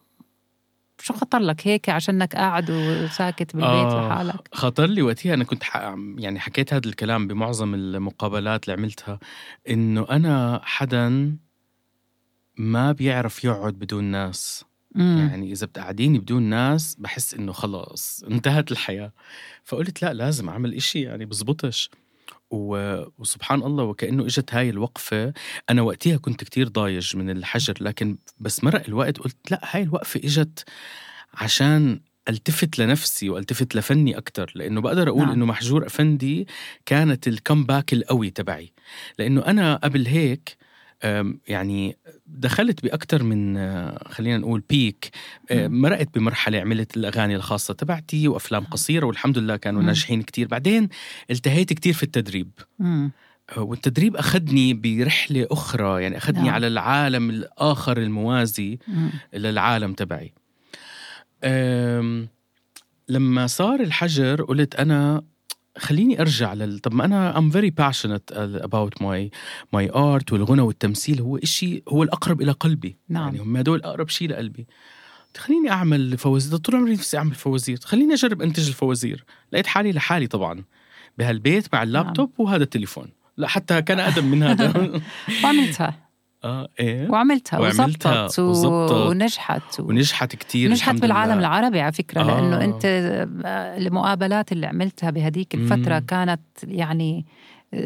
شو 1.01 1.15
خطر 1.15 1.39
لك 1.39 1.67
هيك 1.67 1.89
عشانك 1.89 2.37
قاعد 2.37 2.71
وساكت 2.71 3.57
بالبيت 3.57 3.93
آه. 3.93 4.09
لحالك 4.09 4.49
خطر 4.53 4.87
لي 4.87 5.03
وقتها 5.03 5.35
أنا 5.35 5.45
كنت 5.45 5.63
ح... 5.65 5.95
يعني 6.19 6.41
حكيت 6.41 6.75
هذا 6.75 6.89
الكلام 6.89 7.27
بمعظم 7.27 7.75
المقابلات 7.75 8.65
اللي 8.65 8.81
عملتها 8.81 9.19
إنه 9.71 10.07
أنا 10.11 10.61
حدا 10.65 11.37
ما 12.59 12.93
بيعرف 12.93 13.45
يقعد 13.45 13.75
بدون 13.75 14.05
ناس. 14.05 14.65
مم. 14.95 15.29
يعني 15.31 15.53
إذا 15.53 15.67
بتقعديني 15.67 16.19
بدون 16.19 16.43
ناس 16.43 16.97
بحس 16.99 17.35
إنه 17.35 17.53
خلص 17.53 18.25
انتهت 18.31 18.73
الحياة. 18.73 19.12
فقلت 19.65 20.03
لا 20.03 20.12
لازم 20.12 20.49
أعمل 20.49 20.75
إشي 20.75 21.00
يعني 21.00 21.25
بزبطش. 21.25 21.91
و... 22.50 23.03
وسبحان 23.19 23.62
الله 23.62 23.85
وكأنه 23.85 24.25
إجت 24.25 24.55
هاي 24.55 24.71
الوقفة. 24.71 25.33
أنا 25.71 25.83
وقتها 25.83 26.17
كنت 26.17 26.45
كتير 26.45 26.69
ضايج 26.69 27.17
من 27.17 27.31
الحجر 27.31 27.75
لكن 27.81 28.19
بس 28.38 28.65
مرق 28.65 28.83
الوقت 28.88 29.19
قلت 29.19 29.37
لا 29.50 29.61
هاي 29.71 29.83
الوقفة 29.83 30.21
إجت 30.25 30.65
عشان 31.35 32.00
ألتفت 32.29 32.79
لنفسي 32.79 33.31
وألتفت 33.31 33.75
لفني 33.75 34.19
أكثر 34.19 34.53
لأنه 34.55 34.81
بقدر 34.81 35.09
أقول 35.09 35.23
نعم. 35.23 35.31
إنه 35.31 35.47
محجور 35.47 35.87
أفندي 35.87 36.47
كانت 36.87 37.29
الكمباك 37.29 37.93
القوي 37.93 38.31
تبعي. 38.31 38.73
لأنه 39.19 39.47
أنا 39.47 39.77
قبل 39.77 40.07
هيك 40.07 40.57
يعني 41.49 41.97
دخلت 42.26 42.83
باكثر 42.83 43.23
من 43.23 43.57
آه، 43.57 44.09
خلينا 44.09 44.38
نقول 44.38 44.62
بيك 44.71 45.11
آه،. 45.50 45.69
مرقت 45.69 46.09
بمرحلة 46.14 46.61
عملت 46.61 46.97
الأغاني 46.97 47.37
الخاصة 47.37 47.75
تبعتي 47.75 48.28
وأفلام 48.28 48.64
قصيرة 48.64 49.07
والحمد 49.07 49.38
لله 49.38 49.57
كانوا. 49.57 49.83
ناجحين 49.83 50.23
كتير 50.23 50.49
بعدين 50.49 50.88
التهيت 51.31 51.73
كتير 51.73 51.93
في 51.93 52.02
التدريب 52.02 52.50
مم. 52.78 53.11
آه، 53.57 53.61
والتدريب 53.61 54.16
أخذني 54.16 54.75
برحلة 54.75 55.46
أخرى 55.51 56.03
يعني 56.03 56.16
أخذني 56.16 56.42
نعم. 56.42 56.55
على 56.55 56.66
العالم 56.66 57.31
الآخر 57.31 57.99
الموازي 57.99 58.79
مم. 58.88 59.11
للعالم 59.35 59.92
تبعي 59.92 60.33
لما 63.09 63.46
صار 63.46 63.81
الحجر 63.81 64.42
قلت 64.42 64.75
أنا 64.75 65.23
خليني 65.79 66.21
أرجع 66.21 66.55
لل 66.55 66.79
طب 66.79 66.95
ما 66.95 67.05
أنا 67.05 67.35
I'm 67.41 67.53
very 67.53 67.71
passionate 67.71 68.37
about 68.62 69.03
my 69.03 69.31
my 69.77 69.95
art 69.95 70.33
والغنى 70.33 70.61
والتمثيل 70.61 71.21
هو 71.21 71.37
إشي 71.37 71.83
هو 71.88 72.03
الأقرب 72.03 72.43
إلى 72.43 72.53
قلبي. 72.53 72.97
نعم. 73.09 73.25
يعني 73.25 73.38
هم 73.38 73.57
هدول 73.57 73.83
أقرب 73.83 74.09
شيء 74.09 74.29
لقلبي. 74.29 74.67
خليني 75.37 75.71
أعمل 75.71 76.19
فوازير. 76.19 76.59
طول 76.59 76.77
عمري 76.77 76.93
نفسي 76.93 77.19
أعمل 77.19 77.35
فوازير. 77.35 77.79
خليني 77.85 78.14
أجرب 78.14 78.43
أنتج 78.43 78.69
الفوازير. 78.69 79.25
لقيت 79.53 79.67
حالي 79.67 79.93
لحالي 79.93 80.27
طبعا. 80.27 80.64
بهالبيت 81.19 81.75
مع 81.75 81.83
اللابتوب 81.83 82.33
وهذا 82.38 82.62
التليفون. 82.62 83.09
لا 83.37 83.49
حتى 83.49 83.83
كان 83.83 84.01
أقدم 84.01 84.25
من 84.25 84.43
هذا. 84.43 85.01
آه 86.44 86.68
إيه 86.81 87.11
وعملتها 87.11 87.59
وعملتها 87.59 88.24
وزبطت. 88.24 88.38
وزبطت. 88.38 88.92
ونجحت 88.92 89.81
و... 89.81 89.88
ونجحت 89.88 90.37
كتير 90.37 90.70
نجحت 90.70 90.94
بالعالم 90.94 91.33
لله. 91.33 91.40
العربي 91.40 91.81
على 91.81 91.92
فكرة 91.92 92.20
آه. 92.20 92.24
لأنه 92.24 92.64
أنت 92.64 92.85
آه، 92.85 93.79
المقابلات 93.79 94.53
اللي 94.53 94.66
عملتها 94.66 95.11
بهديك 95.11 95.55
الفترة 95.55 95.94
مم. 95.94 96.07
كانت 96.07 96.40
يعني 96.62 97.27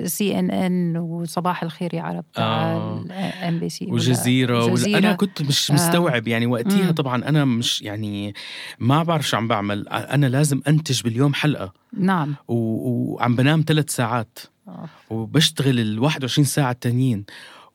CNN 0.05 0.97
وصباح 0.97 1.63
الخير 1.63 1.95
يا 1.95 2.03
عرب. 2.03 2.25
MBC 2.39 3.87
وجزيرة 3.91 4.77
أنا 4.99 5.13
كنت 5.13 5.43
مش 5.43 5.71
آه. 5.71 5.75
مستوعب 5.75 6.29
يعني 6.29 6.47
وقتها 6.47 6.87
مم. 6.87 6.91
طبعا 6.91 7.29
أنا 7.29 7.45
مش 7.45 7.83
يعني 7.83 8.35
ما 8.79 9.03
بعرف 9.03 9.29
شو 9.29 9.37
عم 9.37 9.49
بعمل 9.49 9.89
أنا 9.89 10.27
لازم 10.27 10.61
أنتج 10.69 11.03
باليوم 11.03 11.35
حلقة 11.35 11.73
نعم 11.99 12.35
و... 12.49 12.55
وعم 12.55 13.37
بنام 13.37 13.65
ثلاث 13.69 13.91
ساعات 13.91 14.39
آه. 14.69 14.89
وبشتغل 15.11 15.81
ال 15.81 15.99
21 15.99 16.45
ساعة 16.45 16.71
التانيين 16.71 17.25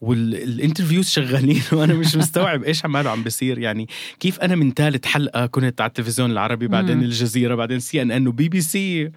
وال 0.02 0.20
interviews 0.20 1.10
شغالين 1.10 1.62
وأنا 1.72 1.94
مش 1.94 2.16
مستوعب 2.16 2.64
إيش 2.64 2.86
عماله 2.86 3.10
عم 3.10 3.24
بيصير. 3.24 3.60
يعني 3.60 3.88
كيف 4.20 4.40
أنا 4.40 4.56
من 4.56 4.74
ثالث 4.74 5.06
حلقة 5.06 5.46
كنت 5.46 5.82
على 5.82 5.88
التلفزيون 5.88 6.32
العربي 6.32 6.68
بعدين. 6.68 7.04
الجزيرة 7.04 7.56
بعدين 7.56 7.80
CNN 7.80 8.28
وبي 8.28 8.50
بي 8.50 8.62
سي 8.62 9.12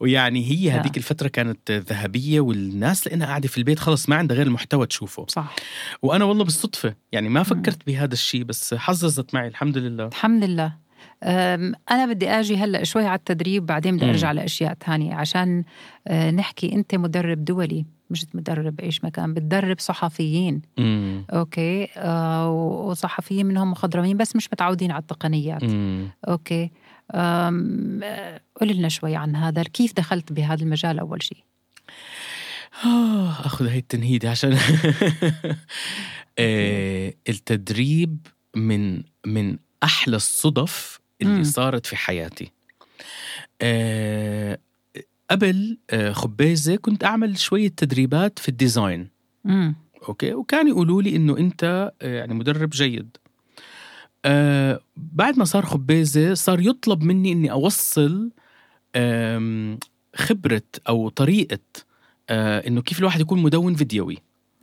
ويعني 0.00 0.50
هي. 0.50 0.70
هذيك 0.70 0.96
الفترة 0.96 1.28
كانت 1.28 1.70
ذهبية 1.70 2.40
والناس 2.40 3.06
لأنها 3.06 3.26
قاعدة 3.26 3.48
في 3.48 3.58
البيت 3.58 3.78
خلص 3.78 4.08
ما 4.08 4.16
عندها 4.16 4.36
غير 4.36 4.46
المحتوى 4.46 4.86
تشوفه. 4.86 5.26
صح. 5.28 5.56
وأنا 6.02 6.24
والله 6.24 6.44
بالصدفة 6.44 6.94
يعني 7.12 7.28
ما 7.28 7.42
فكرت 7.42 7.86
بهذا 7.86 8.12
الشيء 8.12 8.44
بس 8.44 8.74
حظظت 8.74 9.34
معي 9.34 9.48
الحمد 9.48 9.78
لله. 9.78 10.06
الحمد 10.06 10.44
لله. 10.44 10.83
أنا 11.22 12.06
بدي 12.06 12.28
أجي 12.30 12.56
هلأ 12.56 12.84
شوي 12.84 13.06
على 13.06 13.18
التدريب 13.18 13.66
بعدين 13.66 13.96
بدي 13.96 14.04
مم. 14.04 14.10
أرجع 14.10 14.32
لأشياء 14.32 14.74
تانية. 14.74 15.14
عشان 15.14 15.64
آه، 16.08 16.30
نحكي 16.30 16.72
أنت 16.72 16.94
مدرب 16.94 17.44
دولي 17.44 17.84
مش 18.10 18.26
مدرب 18.34 18.80
أيش 18.80 19.04
مكان 19.04 19.34
بتدرب 19.34 19.78
صحفيين. 19.80 20.62
امم 20.78 21.24
أوكي؟ 21.32 21.88
آه، 21.96 22.50
وصحفيين 22.50 23.46
منهم 23.46 23.70
مخضرمين 23.70 24.16
بس 24.16 24.36
مش 24.36 24.48
متعودين 24.52 24.90
على 24.90 25.00
التقنيات. 25.00 25.62
أوكي؟ 26.28 26.70
أم، 27.14 28.00
آه، 28.02 28.40
قولي 28.60 28.74
لنا 28.74 28.88
شوي 28.88 29.16
عن 29.16 29.36
هذا. 29.36 29.62
كيف 29.62 29.92
دخلت 29.92 30.32
بهذا 30.32 30.62
المجال 30.62 30.98
أول 30.98 31.22
شيء؟ 31.22 31.38
آه 32.84 33.30
أخذ 33.30 33.66
هاي 33.68 33.78
التنهيدة 33.78 34.30
عشان 34.30 34.58
التدريب 37.28 38.26
من 38.56 39.02
من 39.26 39.58
أحلى 39.82 40.16
الصدف 40.16 41.00
اللي 41.22 41.36
مم. 41.36 41.44
صارت 41.44 41.86
في 41.86 41.96
حياتي. 41.96 42.52
آه 43.62 44.58
قبل 45.30 45.78
آه 45.90 46.12
خبيزة 46.12 46.76
كنت 46.76 47.04
أعمل 47.04 47.38
شوية 47.38 47.68
تدريبات 47.68 48.38
في 48.38 48.48
ال 48.48 48.55
design. 48.55 49.08
مم. 49.44 49.74
أوكي؟ 50.08 50.34
وكانوا 50.34 50.70
يقولوا 50.70 51.02
لي 51.02 51.16
إنه 51.16 51.38
أنت 51.38 51.92
آه، 52.02 52.14
يعني 52.18 52.34
مدرب 52.34 52.70
جيد. 52.70 53.16
آه 54.24 54.80
بعد 54.96 55.38
ما 55.38 55.44
صار 55.44 55.64
خبيزة 55.66 56.34
صار 56.34 56.60
يطلب 56.60 57.02
مني 57.02 57.32
إني 57.32 57.50
أوصل 57.50 58.30
خبرة 60.16 60.62
أو 60.88 61.08
طريقة 61.08 61.58
آه 62.30 62.68
إنه 62.68 62.82
كيف 62.82 62.98
الواحد 62.98 63.20
يكون 63.20 63.42
مدون 63.42 63.74
فيديوي. 63.74 64.18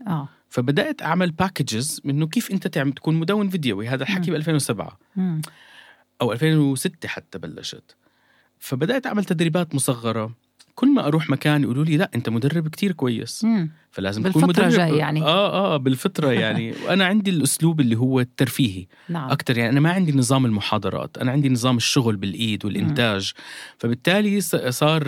آه. 0.08 0.30
فبدأت 0.50 1.02
أعمل 1.02 1.32
باكجز 1.32 2.02
إنه 2.06 2.28
كيف 2.28 2.52
أنت 2.52 2.68
تعمل 2.68 2.94
تكون 2.94 3.16
مدون 3.16 3.50
فيديوي. 3.50 3.88
هذا 3.88 4.04
الحكي 4.04 4.32
ب 4.32 4.36
2007 4.36 5.00
مم. 5.16 5.42
أو 6.22 6.32
2006 6.32 7.08
حتى 7.08 7.38
بلشت. 7.38 7.96
فبدأت 8.60 9.08
أعمل 9.08 9.26
تدريبات 9.26 9.76
مصغرة. 9.76 10.36
كل 10.76 10.94
ما 10.94 11.08
أروح 11.08 11.30
مكان 11.30 11.64
يقولوا 11.64 11.86
لي 11.86 11.98
لا 11.98 12.12
أنت 12.16 12.30
مدرب 12.30 12.68
كتير 12.68 12.92
كويس. 12.92 13.44
مم. 13.44 13.72
فلازم 13.92 14.24
تكون 14.24 14.44
مدرب. 14.44 14.70
جاي 14.70 14.98
يعني. 14.98 15.22
آه 15.22 15.74
آه 15.74 15.78
بالفطره 15.78 16.32
يعني. 16.32 16.74
وأنا 16.86 17.06
عندي 17.06 17.32
الأسلوب 17.32 17.80
اللي 17.80 17.96
هو 17.96 18.20
الترفيهي 18.20 18.86
نعم. 19.10 19.30
أكثر 19.32 19.58
يعني. 19.58 19.70
أنا 19.70 19.80
ما 19.80 19.92
عندي 19.92 20.12
نظام 20.18 20.46
المحاضرات. 20.46 21.18
أنا 21.18 21.32
عندي 21.32 21.50
نظام 21.50 21.78
الشغل 21.78 22.16
بالإيد 22.16 22.66
والإنتاج. 22.66 23.32
فبالتالي 23.78 24.42
ص- 24.42 24.56
صار 24.56 25.04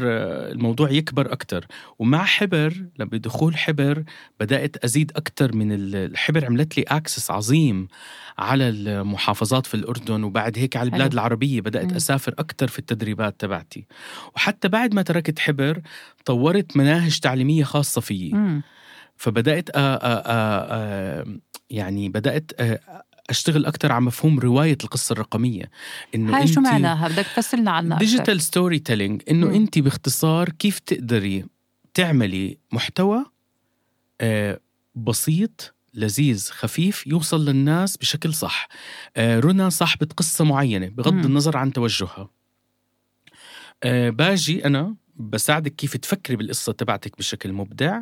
الموضوع 0.51 0.91
يكبر 0.91 1.33
أكثر 1.33 1.65
ومع 1.99 2.23
حبر 2.23 2.73
لما 2.99 3.09
بدخول 3.09 3.57
حبر 3.57 4.03
بدأت 4.39 4.77
أزيد 4.77 5.11
أكثر 5.15 5.55
من 5.55 5.71
ال- 5.71 5.95
الحبر 5.95 6.45
عملت 6.45 6.77
لي 6.77 6.83
اكسس 6.87 7.31
عظيم 7.31 7.87
على 8.37 8.69
المحافظات 8.69 9.65
في 9.65 9.73
الأردن. 9.73 10.23
وبعد 10.23 10.57
هيك 10.57 10.77
على 10.77 10.85
البلاد 10.87 11.09
حلو. 11.09 11.13
العربية 11.19 11.61
بدأت 11.61 11.89
مم. 11.91 11.95
أسافر 11.95 12.33
أكثر 12.39 12.67
في 12.67 12.79
التدريبات 12.79 13.35
تبعتي. 13.39 13.85
وحتى 14.35 14.67
بعد 14.67 14.93
ما 14.93 15.01
تركت 15.01 15.39
حبر 15.39 15.81
طورت 16.25 16.77
مناهج 16.77 17.19
تعليمية 17.19 17.63
خاصة 17.63 18.01
فيي. 18.01 18.61
فبدأت 19.15 19.69
أ 19.69 19.73
أ 19.75 19.97
أ 20.01 21.21
أ 21.21 21.39
يعني 21.69 22.09
بدأت 22.09 22.51
أشتغل 23.29 23.65
أكثر 23.65 23.91
على 23.91 24.01
مفهوم 24.01 24.39
رواية 24.39 24.77
القصة 24.83 25.13
الرقمية 25.13 25.71
إنه 26.15 26.37
هاي 26.37 26.47
شو 26.47 26.61
معناها 26.61 27.07
بدك 27.07 27.25
تفصل 27.25 27.57
لنا 27.57 27.71
عنها. 27.71 27.97
ديجيتال 27.97 28.41
ستوري 28.41 28.79
تيلينج 28.79 29.21
إنه. 29.29 29.55
انت 29.55 29.79
باختصار 29.79 30.49
كيف 30.49 30.79
تقدري 30.79 31.45
تعملي 31.93 32.57
محتوى 32.71 33.25
آه، 34.21 34.59
بسيط 34.95 35.75
لذيذ 35.93 36.49
خفيف 36.51 37.07
يوصل 37.07 37.45
للناس 37.45 37.97
بشكل 37.97 38.33
صح 38.33 38.67
آه، 39.17 39.39
رنا 39.39 39.69
صاحبة 39.69 40.07
قصة 40.17 40.45
معينة 40.45 40.87
بغض 40.87 41.13
مم. 41.13 41.25
النظر 41.25 41.57
عن 41.57 41.73
توجهها 41.73 42.29
آه، 43.83 44.09
باجي 44.09 44.65
أنا 44.65 44.95
بساعدك 45.15 45.75
كيف 45.75 45.97
تفكري 45.97 46.35
بالقصة 46.35 46.71
تبعتك 46.71 47.17
بشكل 47.17 47.53
مبدع 47.53 48.01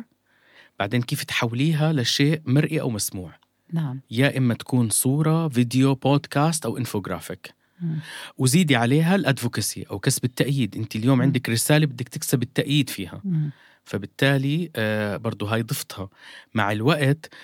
بعدين 0.78 1.02
كيف 1.02 1.24
تحوليها 1.24 1.92
لشيء 1.92 2.40
مرئي 2.46 2.80
أو 2.80 2.90
مسموع 2.90 3.32
نعم 3.72 4.00
يا 4.10 4.38
إما 4.38 4.54
تكون 4.54 4.90
صورة 4.90 5.48
فيديو 5.48 5.94
بودكاست 5.94 6.66
أو 6.66 6.78
إنفوغرافيك 6.78 7.54
مم. 7.80 7.98
وزيدي 8.38 8.76
عليها 8.76 9.14
ال 9.14 9.22
advocacy 9.22 9.82
أو 9.90 9.98
كسب 9.98 10.24
التأييد 10.24 10.76
أنت 10.76 10.96
اليوم 10.96 11.18
مم. 11.18 11.22
عندك 11.22 11.48
رسالة 11.48 11.86
بدك 11.86 12.08
تكسب 12.08 12.42
التأييد 12.42 12.90
فيها 12.90 13.20
مم. 13.24 13.50
فبالتالي 13.84 14.70
آه، 14.76 15.16
برضو 15.16 15.46
هاي 15.46 15.62
ضفتها 15.62 16.08
مع 16.54 16.72
الوقت 16.72 17.34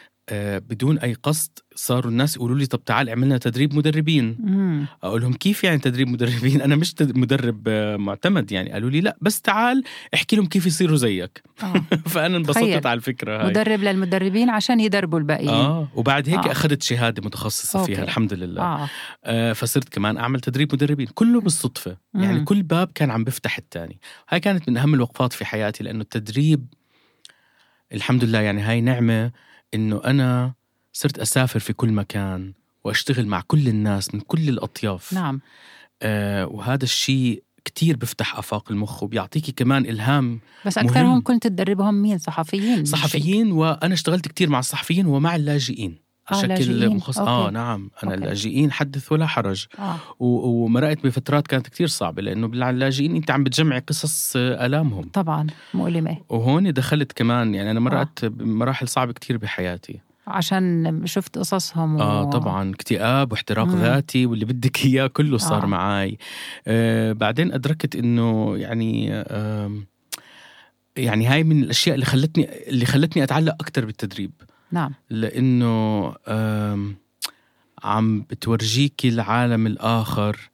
بدون 0.58 0.98
أي 0.98 1.14
قصد 1.14 1.50
صاروا 1.78 2.10
الناس 2.10 2.36
يقولوا 2.36 2.58
لي 2.58 2.66
طب 2.66 2.84
تعال 2.84 3.10
عملنا 3.10 3.38
تدريب 3.38 3.74
مدربين 3.74 4.36
مم. 4.40 4.86
أقول 5.02 5.22
لهم 5.22 5.32
كيف 5.32 5.64
يعني 5.64 5.78
تدريب 5.78 6.08
مدربين 6.08 6.62
أنا 6.62 6.76
مش 6.76 6.94
مدرب 7.00 7.62
آه، 7.68 7.96
معتمد 7.96 8.52
يعني 8.52 8.72
قالوا 8.72 8.90
لي 8.90 9.00
لا 9.00 9.16
بس 9.20 9.40
تعال 9.40 9.84
احكي 10.14 10.36
لهم 10.36 10.46
كيف 10.46 10.66
يصيروا 10.66 10.96
زيك 10.96 11.42
آه. 11.62 11.74
فأنا 12.12 12.36
انبسطت. 12.36 12.86
على 12.86 12.96
الفكرة 12.96 13.42
هاي 13.42 13.46
مدرب 13.46 13.80
للمدربين 13.80 14.50
عشان 14.50 14.80
يدربوا 14.80 15.18
الباقيين 15.18 15.48
آه 15.48 15.88
وبعد 15.94 16.28
هيك 16.28 16.38
آه. 16.38 16.48
آه. 16.48 16.52
أخذت 16.52 16.82
شهادة 16.82 17.22
متخصصة 17.26 17.84
فيها 17.84 17.96
أوكي. 17.98 18.04
الحمد 18.08 18.34
لله 18.34 18.62
آه. 18.62 18.88
آه، 19.24 19.52
فصرت 19.52 19.88
كمان 19.88 20.16
أعمل 20.16 20.40
تدريب 20.40 20.74
مدربين 20.74 21.06
كله 21.06 21.40
بالصدفة 21.40 21.96
يعني 22.14 22.38
مم. 22.38 22.44
كل 22.44 22.62
باب 22.62 22.90
كان 22.94 23.10
عم 23.10 23.24
بفتح 23.24 23.58
الثاني 23.58 24.00
هاي 24.28 24.40
كانت 24.40 24.68
من 24.68 24.76
أهم 24.76 24.94
الوقفات 24.94 25.32
في 25.32 25.44
حياتي 25.44 25.84
لأنه 25.84 26.00
التدريب 26.00 26.66
الحمد 27.92 28.24
لله 28.24 28.40
يعني 28.40 28.62
هاي 28.62 28.80
نعمة 28.80 29.30
إنه 29.74 30.00
أنا 30.04 30.54
صرت 30.92 31.18
أسافر 31.18 31.58
في 31.60 31.72
كل 31.72 31.92
مكان 31.92 32.52
وأشتغل 32.84 33.26
مع 33.26 33.40
كل 33.46 33.68
الناس 33.68 34.14
من 34.14 34.20
كل 34.20 34.48
الأطياف. 34.48 35.12
نعم. 35.12 35.40
آه 36.02 36.46
وهذا 36.46 36.84
الشيء 36.84 37.42
كتير 37.64 37.96
بفتح 37.96 38.38
آفاق 38.38 38.72
المخ 38.72 39.02
وبيعطيكي 39.02 39.52
كمان 39.52 39.86
إلهام 39.86 40.40
بس 40.66 40.78
مهم. 40.78 40.86
اكثرهم 40.86 41.22
كنت 41.22 41.46
تدربهم 41.46 41.94
مين؟ 41.94 42.18
صحفيين؟ 42.18 42.84
صحفيين 42.84 43.52
وأنا 43.52 43.94
اشتغلت 43.94 44.28
كتير 44.28 44.48
مع 44.48 44.58
الصحفيين 44.58 45.06
ومع 45.06 45.36
اللاجئين. 45.36 45.98
بشكل. 46.32 46.88
مخصص. 46.90 47.18
آه 47.18 47.50
نعم 47.50 47.90
أنا 48.04 48.12
أوكي. 48.12 48.24
اللاجئين 48.24 48.72
حدث 48.72 49.12
ولا 49.12 49.26
حرج 49.26 49.66
آه. 49.78 49.96
و- 50.18 50.64
ومرقت 50.64 51.04
بفترات 51.06 51.46
كانت 51.46 51.66
كتير 51.68 51.86
صعبة 51.86 52.22
لأنه 52.22 52.48
باللاجئين 52.48 53.16
أنت 53.16 53.30
عم 53.30 53.44
بتجمعي 53.44 53.78
قصص 53.80 54.32
آه، 54.36 54.66
آلامهم 54.66 55.02
طبعا 55.12 55.46
مؤلمة 55.74 56.16
وهون 56.28 56.72
دخلت 56.72 57.12
كمان 57.12 57.54
يعني 57.54 57.70
أنا 57.70 57.80
مرقت 57.80 58.24
بمراحل 58.24 58.88
صعبة 58.88 59.12
كتير 59.12 59.36
بحياتي 59.36 60.00
عشان 60.26 61.02
شفت 61.06 61.38
قصصهم 61.38 61.96
و... 61.96 62.00
آه 62.00 62.24
طبعا 62.30 62.70
اكتئاب 62.70 63.32
واحتراق 63.32 63.66
مم. 63.66 63.76
ذاتي 63.80 64.26
واللي 64.26 64.44
بدك 64.44 64.84
إياه 64.84 65.06
كله 65.06 65.38
صار 65.38 65.60
آه. 65.62 65.64
آه. 65.64 65.66
معي 65.66 66.18
آه 66.66 67.12
بعدين 67.12 67.52
أدركت 67.52 67.96
إنه 67.96 68.56
يعني 68.56 69.08
آه 69.12 69.72
يعني 70.96 71.26
هاي 71.26 71.44
من 71.44 71.62
الأشياء 71.62 71.94
اللي 71.94 72.06
خلتني 72.06 72.48
اللي 72.68 72.86
خلتني 72.86 73.22
أتعلق 73.22 73.54
أكتر 73.60 73.84
بالتدريب 73.84 74.30
نعم. 74.72 74.94
لأنه 75.10 76.14
آم، 76.28 76.96
عم 77.84 78.20
بتورجيكي 78.30 79.08
العالم 79.08 79.66
الآخر 79.66 80.50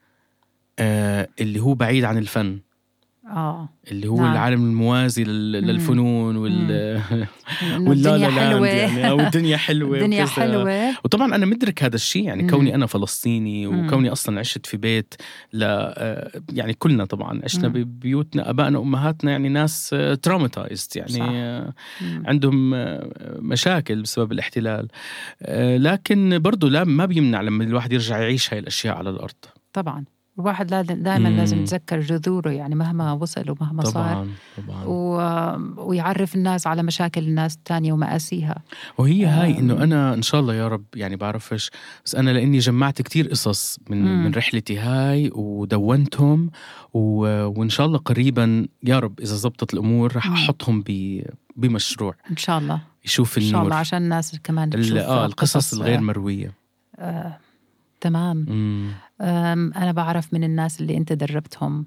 آه، 0.79 1.29
اللي 1.41 1.61
هو 1.61 1.75
بعيد 1.75 2.05
عن 2.05 2.19
الفن. 2.19 2.61
آه 3.27 3.69
اللي 3.91 4.09
هو 4.09 4.17
نعم. 4.17 4.33
العالم 4.33 4.65
الموازي. 4.65 5.25
للفنون 5.25 6.37
وال 6.37 7.01
واللا 7.89 8.19
لا 8.19 8.31
حلوة 8.31 8.67
يعني 8.67 9.11
أو 9.11 9.21
الدنيا 9.21 9.57
حلوة 9.67 9.99
الدنيا. 9.99 10.27
حلوة 10.27 10.91
وطبعا 11.05 11.35
أنا 11.35 11.47
مدرك 11.47 11.83
هذا 11.83 11.95
الشيء 11.95 12.25
يعني 12.25 12.43
مم. 12.43 12.51
كوني 12.51 12.75
أنا 12.75 12.87
فلسطيني. 12.87 13.67
وكوني 13.67 14.13
أصلا 14.13 14.41
عشت 14.41 14.67
في 14.67 14.77
بيت 14.77 15.15
لا 15.53 15.95
آه، 16.03 16.43
يعني 16.53 16.75
كلنا 16.75 17.05
طبعا 17.05 17.41
عشنا. 17.45 17.69
ببيوتنا 17.69 18.51
آبائنا 18.51 18.79
وامهاتنا 18.79 19.31
يعني 19.31 19.49
ناس 19.49 19.95
ترaumatized 20.29 20.97
يعني 20.97 21.13
صح. 21.13 21.29
آه،. 21.31 21.73
عندهم 22.25 22.75
آه، 22.75 23.11
مشاكل 23.39 24.03
بسبب 24.03 24.33
الاحتلال 24.33 24.89
آه، 25.43 25.77
لكن 25.77 26.39
برضه 26.39 26.71
لا 26.71 26.85
ما 26.85 27.07
بيمنع 27.07 27.41
لما 27.41 27.65
الواحد 27.65 27.93
يرجع 27.93 28.19
يعيش 28.19 28.53
هاي 28.53 28.59
الأشياء 28.59 28.97
على 28.97 29.11
الأرض 29.11 29.35
طبعا 29.73 30.05
الواحد 30.39 30.71
لازم 30.71 31.03
دائما. 31.03 31.29
لازم 31.29 31.63
يتذكر 31.63 32.01
جذوره 32.01 32.51
يعني 32.51 32.75
مهما 32.75 33.13
وصل 33.13 33.51
ومهما 33.51 33.85
صار 33.85 33.93
طبعا 34.15 34.29
طبعا 34.57 34.85
و... 34.85 35.89
ويعرف 35.89 36.35
الناس 36.35 36.67
على 36.67 36.83
مشاكل 36.83 37.23
الناس 37.23 37.55
الثانية 37.57 37.93
ومقاسيها 37.93 38.63
وهي 38.99 39.27
هاي. 39.27 39.59
إنه 39.59 39.75
أنا 39.83 40.15
إن 40.15 40.23
شاء 40.23 40.41
الله 40.41 40.55
يا 40.55 40.69
رب 40.69 40.85
يعني 40.97 41.17
بعرفش 41.17 41.71
بس 42.05 42.15
أنا 42.15 42.31
لإني 42.31 42.59
جمعت 42.59 43.03
كتير 43.03 43.29
قصص 43.29 43.79
من 43.91 44.03
مم. 44.05 44.25
من 44.25 44.35
رحلتي 44.35 44.79
هاي 44.79 45.31
ودونتهم 45.35 46.51
و... 46.95 47.01
وإن 47.47 47.69
شاء 47.69 47.87
الله 47.87 47.99
قريبا 47.99 48.67
يا 48.83 48.99
رب 48.99 49.21
إذا 49.21 49.35
زبطت 49.35 49.75
الأمور 49.75 50.17
رح 50.17 50.27
مم. 50.27 50.33
أحطهم 50.35 50.83
ب... 50.87 51.21
بمشروع 51.57 52.15
إن 52.31 52.37
شاء 52.37 52.59
الله 52.59 52.81
يشوف 53.05 53.39
إن 53.39 53.43
شاء 53.43 53.51
النور 53.51 53.63
الله 53.65 53.77
عشان 53.77 54.03
الناس 54.03 54.39
كمان 54.45 54.69
ال- 54.75 54.83
تشوف 54.83 54.99
آه 54.99 55.27
القصص 55.27 55.75
الغير 55.75 56.01
مروية 56.01 56.53
آه. 56.99 57.39
تمام 58.01 58.47
مم. 58.49 58.91
أنا 59.21 59.93
بعرف 59.93 60.35
من 60.35 60.45
الناس 60.45 60.81
اللي 60.81 60.97
أنت 60.97 61.13
دربتهم 61.13 61.87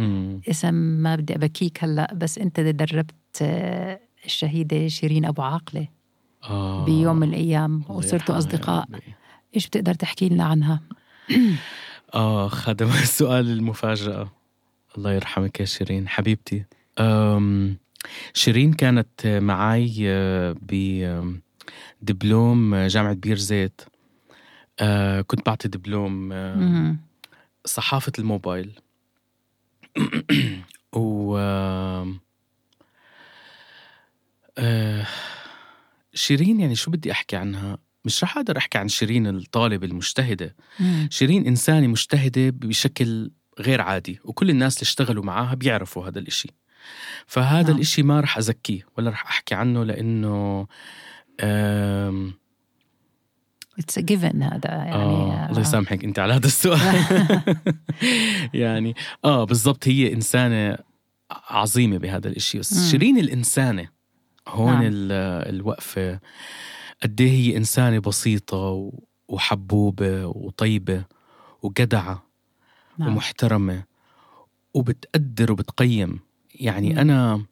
مم. 0.00 0.40
اسم 0.50 0.74
ما 0.74 1.16
بدي 1.16 1.34
أبكيك 1.34 1.84
هلأ 1.84 2.14
بس 2.14 2.38
أنت 2.38 2.60
دربت 2.60 3.14
آه، 3.42 4.00
الشهيدة 4.24 4.88
شيرين 4.88 5.24
أبو 5.24 5.42
عاقلة 5.42 5.88
آه. 6.44 6.84
بيوم 6.84 7.16
من 7.16 7.28
الأيام 7.28 7.82
وصرتوا 7.88 8.38
أصدقاء. 8.38 8.88
إيش 9.56 9.66
بتقدر 9.66 9.94
تحكي 9.94 10.28
لنا 10.28 10.44
عنها؟ 10.44 10.80
آخ 12.10 12.68
هذا 12.68 12.84
السؤال 13.02 13.50
المفاجأة 13.50 14.30
الله 14.98 15.12
يرحمك 15.12 15.60
يا 15.60 15.64
شيرين 15.64 16.08
حبيبتي 16.08 16.64
أم 16.98 17.76
شيرين 18.34 18.72
كانت 18.72 19.26
معي 19.26 19.94
آه، 20.06 20.56
بدبلوم 22.02 22.74
جامعة 22.86 23.14
بير 23.14 23.36
زيت 23.36 23.80
آه، 24.80 25.20
كنت 25.20 25.46
بعطي 25.46 25.68
دبلوم 25.68 26.32
آه،. 26.32 26.96
صحافة 27.64 28.12
الموبايل 28.18 28.80
و 30.92 31.36
آه، 34.58 35.06
شيرين 36.14 36.60
يعني 36.60 36.74
شو 36.74 36.90
بدي 36.90 37.12
أحكي 37.12 37.36
عنها 37.36 37.78
مش 38.04 38.24
رح 38.24 38.36
أقدر 38.36 38.58
أحكي 38.58 38.78
عن 38.78 38.88
شيرين 38.88 39.26
الطالبة 39.26 39.86
المجتهدة 39.86 40.56
مم. 40.80 41.08
شيرين 41.10 41.46
إنسانة 41.46 41.86
مجتهدة 41.86 42.50
بشكل 42.50 43.30
غير 43.60 43.80
عادي 43.80 44.20
وكل 44.24 44.50
الناس 44.50 44.76
اللي 44.76 44.82
اشتغلوا 44.82 45.24
معاها 45.24 45.54
بيعرفوا 45.54 46.08
هذا 46.08 46.18
الإشي 46.18 46.48
فهذا 47.26 47.68
نعم. 47.68 47.76
الإشي 47.76 48.02
ما 48.02 48.20
رح 48.20 48.38
أزكيه 48.38 48.86
ولا 48.98 49.10
رح 49.10 49.26
أحكي 49.26 49.54
عنه 49.54 49.84
لأنه 49.84 50.66
آم 51.40 52.34
A 53.78 54.02
given 54.02 54.42
هذا 54.42 54.70
يعني 54.70 55.32
آه 55.32 55.48
الله 55.48 55.60
يسامحك 55.60 56.04
أنت 56.04 56.18
على 56.18 56.32
هذا 56.32 56.46
السؤال 56.46 57.04
يعني 58.54 58.94
آه 59.24 59.44
بالضبط 59.44 59.88
هي 59.88 60.12
إنسانة 60.12 60.78
عظيمة 61.30 61.98
بهذا 61.98 62.28
الإشي 62.28 62.58
بس. 62.58 62.90
شيرين 62.90 63.18
الإنسانة 63.18 63.88
هون 64.48 64.72
نعم. 64.72 64.82
الوقفة 64.82 66.20
قد 67.02 67.20
إيه 67.20 67.30
هي 67.30 67.56
إنسانة 67.56 67.98
بسيطة 67.98 68.92
وحبوبة 69.28 70.26
وطيبة 70.26 71.04
وجدعة 71.62 72.26
نعم. 72.98 73.08
ومحترمة 73.08 73.84
وبتقدر 74.74 75.52
وبتقيم 75.52 76.20
يعني 76.54 76.92
مم. 76.92 76.98
أنا 76.98 77.44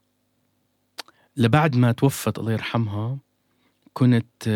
لبعد 1.36 1.76
ما 1.76 1.92
توفت 1.92 2.38
الله 2.38 2.52
يرحمها 2.52 3.18
كنت 3.92 4.48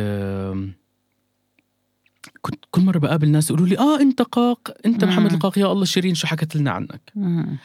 كنت 2.41 2.65
كل 2.71 2.83
مرة 2.83 2.99
بقابل 2.99 3.29
ناس 3.29 3.51
يقولوا 3.51 3.67
لي 3.67 3.79
آه 3.79 4.01
أنت 4.01 4.23
قاق 4.23 4.77
أنت 4.87 5.05
مم. 5.05 5.11
محمد 5.11 5.33
القاق 5.33 5.59
يا 5.59 5.73
الله 5.73 5.85
شيرين 5.85 6.15
شو 6.15 6.27
حكت 6.27 6.57
لنا 6.57 6.71
عنك 6.71 7.13
مم. 7.15 7.59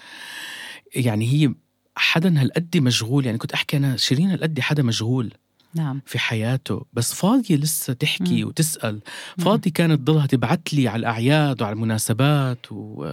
يعني 0.95 1.25
هي 1.25 1.53
حدا 1.95 2.41
هالقد 2.41 2.77
مشغول 2.77 3.25
يعني 3.25 3.37
كنت 3.37 3.53
أحكي 3.53 3.77
أنا 3.77 3.97
شيرين 3.97 4.29
هالقد 4.29 4.59
حدا 4.59 4.83
مشغول 4.83 5.33
نعم 5.75 6.01
في 6.05 6.19
حياته 6.19 6.85
بس 6.93 7.13
فاضية 7.13 7.55
لسه 7.55 7.93
تحكي 7.93 8.43
مم. 8.43 8.49
وتسأل 8.49 8.93
مم. 9.37 9.45
فاضي 9.45 9.69
كانت 9.69 10.01
ضلها 10.01 10.25
تبعت 10.25 10.73
لي 10.73 10.87
على 10.87 10.99
الأعياد 10.99 11.61
وعلى 11.61 11.73
المناسبات 11.73 12.65
و... 12.71 13.09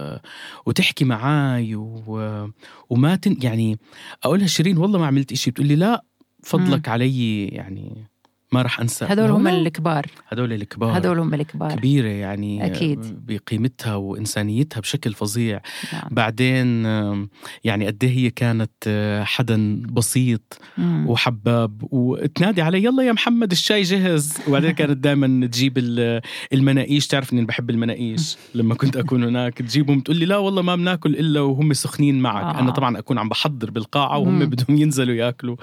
وتحكي 0.65 1.05
معاي 1.05 1.75
و... 1.75 2.49
وما 2.89 3.15
تن... 3.15 3.37
يعني 3.41 3.79
أقولها 4.23 4.47
شيرين 4.47 4.77
والله 4.77 4.99
ما 4.99 5.07
عملت 5.07 5.31
إشي 5.31 5.51
بتقول 5.51 5.67
لي 5.67 5.75
لا 5.75 6.03
فضلك 6.43 6.89
علي 6.89 7.47
يعني 7.47 8.07
ما 8.53 8.61
رح 8.61 8.79
أنسى. 8.79 9.05
هدول 9.05 9.25
لا. 9.25 9.31
هم 9.31 9.47
الكبار. 9.47 10.05
هدول 10.27 10.53
الكبار. 10.53 10.97
هدول 10.97 11.19
هم 11.19 11.33
الكبار. 11.33 11.71
كبيرة 11.75 12.07
يعني 12.07 12.65
أكيد. 12.65 12.99
بقيمتها 13.27 13.95
وإنسانيتها 13.95 14.79
بشكل 14.81 15.13
فظيع. 15.13 15.61
نعم. 15.93 16.07
بعدين 16.11 16.85
يعني 17.63 17.87
قد 17.87 18.03
إيه 18.03 18.09
هي 18.17 18.29
كانت 18.29 18.71
حدا 19.25 19.81
بسيط 19.91 20.59
مم. 20.77 21.09
وحباب 21.09 21.81
وتنادي 21.91 22.61
علي 22.61 22.83
يلا 22.83 23.03
يا 23.03 23.11
محمد 23.11 23.51
الشاي 23.51 23.81
جهز. 23.81 24.33
وبعدين 24.47 24.71
كانت 24.71 24.97
دائما 24.97 25.47
تجيب 25.47 25.77
ال- 25.77 26.21
المناقيش. 26.53 27.07
تعرف 27.07 27.33
اني 27.33 27.45
بحب 27.45 27.69
المناقيش. 27.69 28.37
لما 28.55 28.75
كنت 28.75 28.97
أكون 28.97 29.23
هناك 29.23 29.53
تجيبهم 29.53 29.99
تقول 29.99 30.17
لي 30.17 30.25
لا 30.25 30.37
والله 30.37 30.61
ما 30.61 30.75
بناكل 30.75 31.15
إلا 31.15 31.41
وهم 31.41 31.73
سخنين 31.73 32.19
معك. 32.19 32.55
آه. 32.55 32.59
أنا 32.59 32.71
طبعا 32.71 32.97
أكون 32.99 33.17
عم 33.17 33.29
بحضر 33.29 33.71
بالقاعة 33.71 34.17
وهم 34.17 34.39
مم. 34.39 34.45
بدهم 34.45 34.77
ينزلوا 34.77 35.15
ياكلوا. 35.15 35.55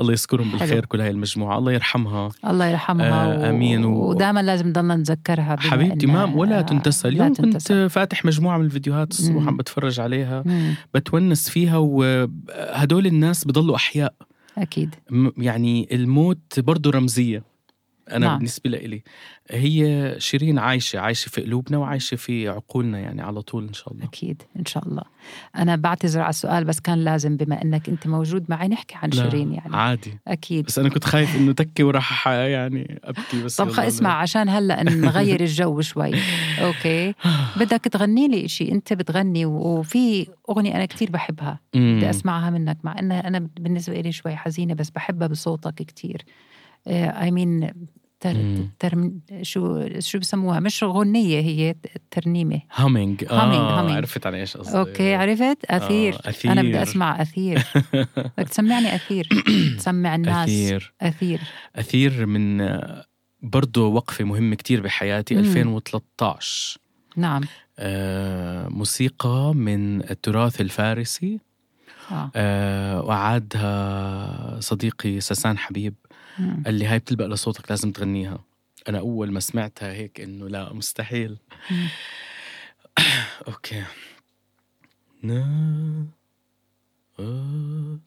الله 0.00 0.12
يذكرهم 0.12 0.50
حلو. 0.50 0.58
بالخير 0.58 0.84
كل 0.84 1.00
هاي 1.00 1.10
المجموعة. 1.10 1.58
الله 1.58 1.72
يرحمها. 1.72 2.30
الله 2.46 2.66
يرحمها 2.66 3.46
آه، 3.46 3.50
آمين. 3.50 3.84
و- 3.84 4.08
ودائما 4.10 4.42
لازم 4.42 4.68
نضلنا 4.68 4.96
نتذكرها 4.96 5.56
حبيبتي 5.60 6.06
ما 6.06 6.24
ولا 6.24 6.62
تنتسى 6.62 7.08
اليوم 7.08 7.28
كنت 7.28 7.40
تنتسى. 7.40 7.88
فاتح 7.88 8.24
مجموعة 8.24 8.58
من 8.58 8.64
الفيديوهات 8.64 9.10
الصبح. 9.10 9.46
عم 9.46 9.56
بتفرج 9.56 10.00
عليها 10.00 10.42
مم. 10.46 10.74
بتونس 10.94 11.48
فيها 11.50 11.76
وهدول 11.76 13.06
الناس 13.06 13.44
بضلوا 13.44 13.76
أحياء 13.76 14.14
أكيد 14.58 14.94
م- 15.10 15.30
يعني 15.42 15.88
الموت 15.92 16.60
برضه 16.60 16.90
رمزية 16.90 17.42
أنا 18.10 18.18
نعم. 18.18 18.28
نعم. 18.28 18.38
بالنسبة 18.38 18.70
لي 18.70 19.02
هي 19.50 20.14
شيرين 20.18 20.58
عايشة 20.58 20.98
عايشة 20.98 21.28
في 21.28 21.40
قلوبنا 21.42 21.78
وعايشة 21.78 22.14
في 22.14 22.48
عقولنا 22.48 22.98
يعني 22.98 23.22
على 23.22 23.42
طول 23.42 23.66
إن 23.66 23.72
شاء 23.72 23.92
الله. 23.92 24.04
أكيد 24.04 24.42
إن 24.58 24.64
شاء 24.64 24.88
الله. 24.88 25.02
أنا 25.56 25.76
بعتذر 25.76 26.20
على 26.20 26.30
السؤال 26.30 26.64
بس 26.64 26.80
كان 26.80 27.04
لازم 27.04 27.36
بما 27.36 27.62
أنك 27.62 27.88
أنت 27.88 28.06
موجود 28.06 28.44
معي 28.48 28.68
نحكي 28.68 28.94
عن 29.02 29.10
لا، 29.10 29.22
شيرين 29.22 29.52
يعني. 29.52 29.76
عادي. 29.76 30.18
أكيد. 30.28 30.64
بس 30.64 30.78
أنا 30.78 30.88
كنت 30.88 31.04
خايف 31.04 31.36
إنه 31.36 31.52
تكي 31.52 31.82
وراح 31.82 32.28
يعني 32.28 33.00
أبكي 33.04 33.42
بس 33.42 33.56
طب 33.56 33.80
اسمع 33.80 34.12
عشان 34.12 34.48
هلأ 34.48 34.82
نغير 34.82 35.40
الجو 35.40 35.80
شوي. 35.80 36.12
أوكي. 36.60 37.14
بدك 37.60 37.80
تغني 37.80 38.28
لي 38.28 38.48
شيء 38.48 38.72
أنت 38.72 38.92
بتغني 38.92 39.46
وفي 39.46 40.26
أغنية 40.50 40.74
أنا 40.74 40.86
كتير 40.86 41.10
بحبها. 41.10 41.58
بدي 41.74 42.10
أسمعها 42.10 42.50
منك 42.50 42.78
مع 42.84 42.98
إنها 42.98 43.28
أنا 43.28 43.48
بالنسبة 43.60 44.00
لي 44.00 44.12
شوي 44.12 44.36
حزينة 44.36 44.74
بس 44.74 44.90
بحبها 44.90 45.28
بصوتك 45.28 45.74
كتير. 45.74 46.24
اي 46.86 47.30
مين 47.30 47.70
تر 48.78 49.10
شو 49.42 49.88
شو 49.98 50.18
بسموها؟ 50.18 50.60
مش 50.60 50.84
غنية 50.84 51.40
هي 51.40 51.74
ترنيمة. 52.10 52.60
هامينج 52.74 53.24
آه 53.24 53.28
Humming, 53.28 53.88
humming. 53.88 53.96
عرفت 53.96 54.26
على 54.26 54.40
إيش 54.40 54.56
قصدي. 54.56 54.78
أوكي 54.78 55.14
عرفت؟ 55.14 55.64
اثير 55.64 56.16
أثير. 56.24 56.52
أنا 56.52 56.62
بدي 56.62 56.82
أسمع 56.82 57.22
أثير. 57.22 57.62
بدك 58.38 58.48
تسمعني 58.48 58.94
أثير. 58.94 59.28
تسمع 59.78 60.14
الناس. 60.14 60.48
أثير. 60.48 60.92
أثير. 61.02 61.40
أثير 61.76 62.26
من 62.26 62.60
آه، 62.60 63.04
برضه 63.42 63.86
وقفة 63.86 64.24
مهمة 64.24 64.56
كتير 64.56 64.80
بحياتي 64.80 65.34
مم. 65.34 65.40
2013 65.40 66.78
نعم. 67.16 67.42
آه 67.78 68.68
موسيقى 68.68 69.52
من 69.54 70.10
التراث 70.10 70.60
الفارسي. 70.60 71.40
آه. 72.10 72.30
آه 72.36 73.02
وعادها 73.02 74.60
صديقي 74.60 75.20
سسان 75.20 75.58
حبيب. 75.58 75.94
قال 76.66 76.74
لي 76.74 76.86
هاي 76.86 76.98
بتلبق 76.98 77.26
لصوتك 77.26 77.70
لازم 77.70 77.92
تغنيها 77.92 78.44
أنا 78.88 78.98
أول 78.98 79.32
ما 79.32 79.40
سمعتها 79.40 79.92
هيك 79.92 80.20
إنه 80.20 80.48
لا 80.48 80.72
مستحيل 80.72 81.38
مم. 81.70 81.88
أوكي 83.48 83.84
نا 85.22 85.44
آه. 87.18 87.98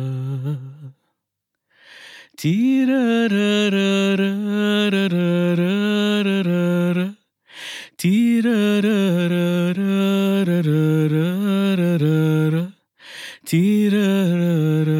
Dee 2.42 2.85
da 2.85 3.29
da 3.29 3.70
da 3.70 4.16
da 4.16 4.90
da 4.90 5.09
da 5.09 5.55
da 5.57 6.25
da 6.25 6.42
da 6.42 6.94
da. 6.94 7.14
Dee 8.03 8.42
da 8.42 8.81
da 8.83 9.29
da 9.29 9.72
da 9.72 10.44
da 10.46 10.62
da 10.62 11.09
da 11.09 11.29
da 11.77 11.99
da 11.99 12.51
da. 12.51 12.64
Dee 13.49 13.90
da 13.90 14.09
da 14.40 14.85
da. 14.90 14.96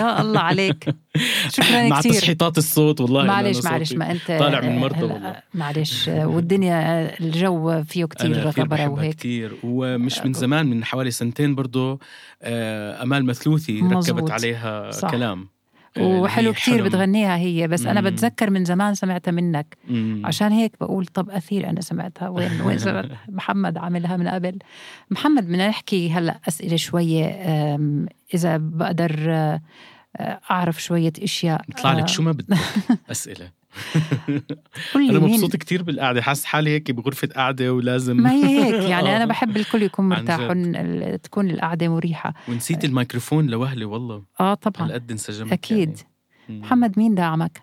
يا 0.00 0.20
الله 0.20 0.40
عليك. 0.40 0.94
شكرا 1.48 1.88
مع 1.88 1.98
كثير 2.00 2.12
تشحيطات 2.12 2.58
الصوت 2.58 3.00
والله 3.00 3.24
معلش 3.24 3.64
معلش 3.64 3.92
ما 3.92 4.10
أنت 4.10 4.26
طالع 4.26 4.60
من 4.60 4.78
مرتبة. 4.78 4.98
هلا 5.06 5.14
والله. 5.14 5.42
معلش. 5.54 6.08
والدنيا 6.08 7.20
الجو 7.20 7.82
فيه 7.82 8.04
كثير 8.04 8.46
بحبها 8.48 8.88
وهيك. 8.88 9.14
كتير. 9.14 9.52
ومش 9.62 10.18
من 10.18 10.32
زمان 10.32 10.66
من 10.66 10.84
حوالي 10.84 11.10
سنتين 11.10 11.54
برضو 11.54 12.00
آه، 12.42 13.02
أمال 13.02 13.24
مثلوثي. 13.26 13.80
ركبت 13.80 14.30
عليها 14.30 14.90
صح. 14.90 15.10
كلام. 15.10 15.40
آه، 15.42 15.59
وحلو 15.98 16.48
هي 16.48 16.54
كتير 16.54 16.74
حلم. 16.74 16.84
بتغنيها 16.84 17.36
هي 17.36 17.68
بس 17.68 17.86
أنا 17.86 18.00
مم. 18.00 18.06
بتذكر 18.10 18.50
من 18.50 18.64
زمان 18.64 18.94
سمعتها 18.94 19.32
منك. 19.32 19.76
مم. 19.88 20.22
عشان 20.24 20.52
هيك 20.52 20.72
بقول 20.80 21.06
طب 21.06 21.30
أثير 21.30 21.70
أنا 21.70 21.80
سمعتها. 21.80 22.28
وين 22.28 22.60
وين 22.60 22.78
سمعتها 22.88 23.18
محمد 23.28 23.78
عاملها 23.78 24.16
من 24.16 24.28
قبل. 24.28 24.58
محمد 25.10 25.44
بدنا 25.46 25.68
نحكي 25.68 26.10
هلأ 26.12 26.40
أسئلة 26.48 26.76
شوية 26.76 27.24
إذا 28.34 28.56
بقدر 28.56 29.24
أه، 29.28 29.60
أه، 30.16 30.40
أعرف 30.50 30.82
شوية 30.82 31.12
أشياء. 31.22 31.62
يطلع 31.68 31.92
لك 31.92 32.08
شو 32.08 32.22
ما 32.22 32.32
بدك 32.32 32.56
أسئلة. 33.10 33.59
مين 34.96 35.20
مبسوط 35.20 35.56
كتير 35.56 35.82
بالقعدة 35.82 36.22
حاسس 36.22 36.44
حالي 36.44 36.70
هيك 36.70 36.90
بغرفة 36.90 37.28
قعدة 37.36 37.72
ولازم 37.74 38.16
ما 38.16 38.30
هي 38.30 38.44
هيك 38.64 38.74
يعني 38.90 39.16
أنا. 39.16 39.24
بحب 39.24 39.56
الكل 39.56 39.82
يكون 39.82 40.08
مرتاح. 40.08 40.40
ون- 40.40 41.20
تكون 41.22 41.50
القعدة 41.50 41.88
مريحة 41.88 42.34
ونسيت 42.48 42.84
الميكروفون 42.84 43.46
لوهلي 43.46 43.84
والله 43.84 44.22
آه 44.40 44.54
طبعا 44.54 44.86
هالقد 44.86 45.10
انسجمت 45.10 45.52
أكيد 45.52 45.88
يعني. 45.88 46.08
مم. 46.48 46.60
محمد 46.60 46.98
مين 46.98 47.14
دعمك 47.14 47.62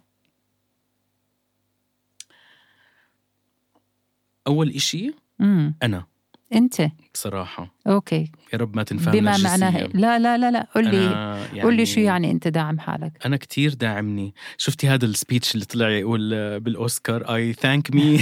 أول 4.48 4.70
إشي 4.70 5.12
امم 5.42 5.76
أنا 5.84 6.06
انت. 6.54 6.90
بصراحة. 7.14 7.76
أوكي. 7.88 8.32
يا 8.54 8.58
رب 8.58 8.76
ما 8.76 8.84
تنفهم 8.84 9.12
بما 9.14 9.38
معناه 9.38 9.90
لا 9.94 10.20
لا 10.20 10.38
لا 10.38 10.52
لا 10.52 10.68
قل 10.76 10.92
لي 10.92 11.04
يعني 11.54 11.62
قل 11.62 11.76
لي 11.76 11.86
شو 11.86 12.00
يعني 12.00 12.32
أنت 12.32 12.48
داعم 12.48 12.80
حالك. 12.80 13.26
أنا 13.26 13.38
كتير 13.38 13.74
داعمني. 13.74 14.34
شفتي 14.58 14.88
هذا 14.88 15.06
ال 15.06 15.13
speech 15.13 15.54
اللي 15.56 15.66
طلع 15.66 15.90
يقول 15.90 16.60
بالأوسكار 16.60 17.36
I 17.36 17.54
thank 17.54 17.96
me 17.96 18.18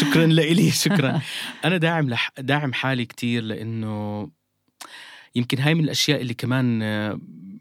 شكرا 0.00 0.26
لإلي 0.26 0.70
شكرا. 0.70 1.20
أنا 1.64 1.76
داعم 1.76 2.10
لح... 2.10 2.30
داعم 2.38 2.72
حالي 2.72 3.04
كتير 3.04 3.42
لأنه 3.42 4.28
يمكن 5.34 5.58
هاي 5.58 5.74
من 5.74 5.84
الأشياء 5.84 6.20
اللي 6.20 6.34
كمان 6.34 6.82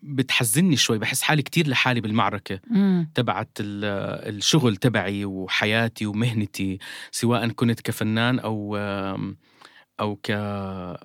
بتحزني 0.03 0.75
شوي 0.75 0.97
بحس 0.97 1.21
حالي 1.21 1.41
كتير 1.41 1.67
لحالي 1.67 2.01
بالمعركة 2.01 2.59
امم 2.71 3.11
تبعت 3.15 3.49
ال- 3.59 4.35
الشغل 4.35 4.75
تبعي 4.75 5.25
وحياتي 5.25 6.05
ومهنتي 6.05 6.77
سواء 7.11 7.47
كنت 7.47 7.81
كفنان 7.81 8.39
أو 8.39 8.75
آم، 8.77 9.37
أو 9.99 10.15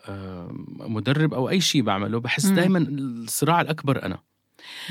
كمدرب 0.09 1.35
أو 1.35 1.49
أي 1.49 1.61
شيء 1.61 1.83
بعمله 1.83 2.21
بحس 2.21 2.47
مم. 2.47 2.55
دائما 2.55 2.79
الصراع 2.79 3.61
الأكبر 3.61 4.03
أنا 4.03 4.19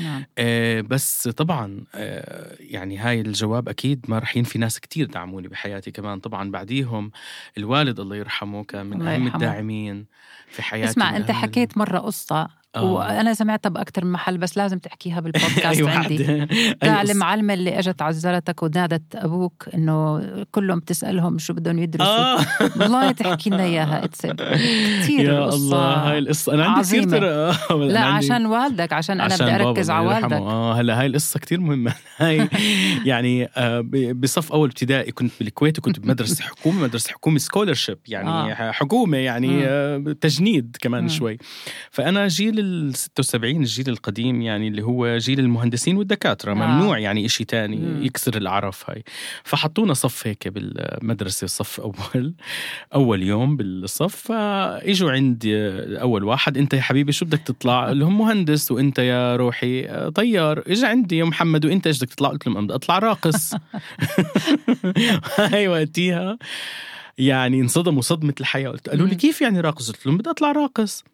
نعم 0.00 0.24
آه 0.38 0.80
بس 0.80 1.28
طبعا 1.28 1.84
آه 1.94 2.56
يعني 2.60 2.98
هاي 2.98 3.20
الجواب 3.20 3.68
أكيد 3.68 4.06
ما 4.08 4.18
رح 4.18 4.36
ينفي 4.36 4.58
ناس 4.58 4.80
كتير 4.80 5.06
دعموني 5.06 5.48
بحياتي 5.48 5.90
كمان 5.90 6.18
طبعا 6.20 6.50
بعديهم 6.50 7.10
الوالد 7.58 8.00
الله 8.00 8.16
يرحمه 8.16 8.64
كان 8.64 8.86
من 8.86 9.02
أهم. 9.02 9.26
الداعمين 9.26 10.06
في 10.50 10.62
حياتي 10.62 10.90
اسمع 10.90 11.16
أنت 11.16 11.30
حكيت 11.30 11.78
مرة 11.78 11.98
قصة 11.98 12.48
آه. 12.76 12.84
وأنا 12.84 13.34
سمعتها 13.34 13.70
باكثر 13.70 14.04
من 14.04 14.12
محل 14.12 14.38
بس 14.38 14.56
لازم 14.56 14.78
تحكيها 14.78 15.20
بالبودكاست 15.20 15.80
أي 15.82 15.88
عندي 15.88 16.46
تاع 16.80 17.00
قصة. 17.02 17.12
المعلمة 17.12 17.54
اللي 17.54 17.78
إجت 17.78 18.02
عزلتك 18.02 18.62
ونادت 18.62 19.02
أبوك 19.14 19.68
إنه 19.74 20.22
كلهم 20.50 20.78
بتسألهم 20.78 21.38
شو 21.38 21.52
بدهم 21.52 21.78
يدرسوا 21.78 22.06
آه 22.34 22.38
والله 22.80 23.12
تحكي 23.12 23.50
لنا 23.50 23.62
اياها 23.62 24.04
اتس 24.04 24.26
كثير 25.02 25.20
يا 25.24 25.48
الله 25.48 25.94
هاي 26.10 26.18
القصة 26.18 26.54
أنا 26.54 26.64
عندي 26.66 26.82
كثير. 26.88 27.10
ترى 27.10 27.28
آه، 27.28 27.56
لا 27.70 28.00
عندي- 28.00 28.26
عشان 28.26 28.46
والدك 28.46 28.92
عشان 28.92 29.20
أنا 29.20 29.34
عشان 29.34 29.46
بدي 29.46 29.56
بابا 29.58 29.68
أركز 29.70 29.90
على. 29.90 30.06
والدك 30.06 30.32
آه 30.32 30.74
هلا 30.74 31.00
هاي 31.00 31.06
القصة 31.06 31.40
كتير 31.40 31.60
مهمة 31.60 31.94
هاي 32.16 32.48
يعني 33.04 33.48
آه، 33.56 33.84
بصف 34.14 34.52
أول 34.52 34.68
ابتدائي 34.68 35.12
كنت 35.12 35.32
بالكويت 35.40 35.78
وكنت 35.78 36.00
بمدرسة 36.00 36.44
حكومة 36.44 36.82
مدرسة 36.82 37.10
حكومة 37.12 37.38
سكولرشيب 37.38 37.98
يعني 38.08 38.28
آه. 38.30 38.70
حكومة 38.72 39.18
يعني. 39.18 39.64
آه، 39.66 40.16
تجنيد 40.20 40.76
كمان. 40.80 41.08
شوي 41.08 41.38
فأنا 41.90 42.28
جيل 42.28 42.58
ال 42.66 42.94
76 42.94 43.56
الجيل 43.56 43.88
القديم 43.88 44.42
يعني 44.42 44.68
اللي 44.68 44.82
هو 44.82 45.16
جيل 45.18 45.40
المهندسين 45.40 45.96
والدكاترة 45.96 46.52
آه. 46.52 46.54
ممنوع 46.54 46.98
يعني 46.98 47.28
تاني 47.28 47.76
مم. 47.76 48.04
يكسر 48.04 48.36
العرف 48.36 48.90
هاي. 48.90 49.04
فحطونا 49.44 49.94
صف 49.94 50.26
هيك 50.26 50.48
بالمدرسة 50.48 51.46
صف 51.46 51.80
أول 51.80 52.34
أول 52.94 53.22
يوم 53.22 53.56
بالصف 53.56 54.16
فإجوا 54.16 55.12
عندي 55.12 55.56
أول 56.00 56.24
واحد 56.24 56.58
أنت 56.58 56.74
يا 56.74 56.80
حبيبي 56.80 57.12
شو 57.12 57.24
بدك 57.24 57.40
تطلع؟ 57.40 57.86
قال 57.86 57.98
لهم 57.98 58.18
مهندس 58.18 58.72
وأنت 58.72 58.98
يا 58.98 59.36
روحي 59.36 59.86
آه، 59.86 60.08
طيار. 60.08 60.62
اجى 60.66 60.86
عندي 60.86 61.18
يا 61.18 61.24
محمد 61.24 61.64
وأنت 61.66 61.86
إيش 61.86 61.98
بدك 61.98 62.14
تطلع؟ 62.14 62.28
قلت 62.28 62.46
لهم 62.46 62.64
بدي 62.64 62.74
أطلع 62.74 62.98
راقص. 62.98 63.54
هاي 65.38 65.68
وقتيها 65.68 66.38
يعني 67.18 67.60
انصدموا 67.60 68.02
صدمة 68.02 68.34
الحياة. 68.40 68.68
قلت 68.68 68.88
قالوا 68.88 69.06
لي. 69.06 69.14
كيف 69.14 69.40
يعني 69.40 69.60
راقص؟ 69.60 69.90
قلت 69.90 70.06
لهم 70.06 70.16
بدي 70.16 70.30
أطلع 70.30 70.52
راقص. 70.52 71.04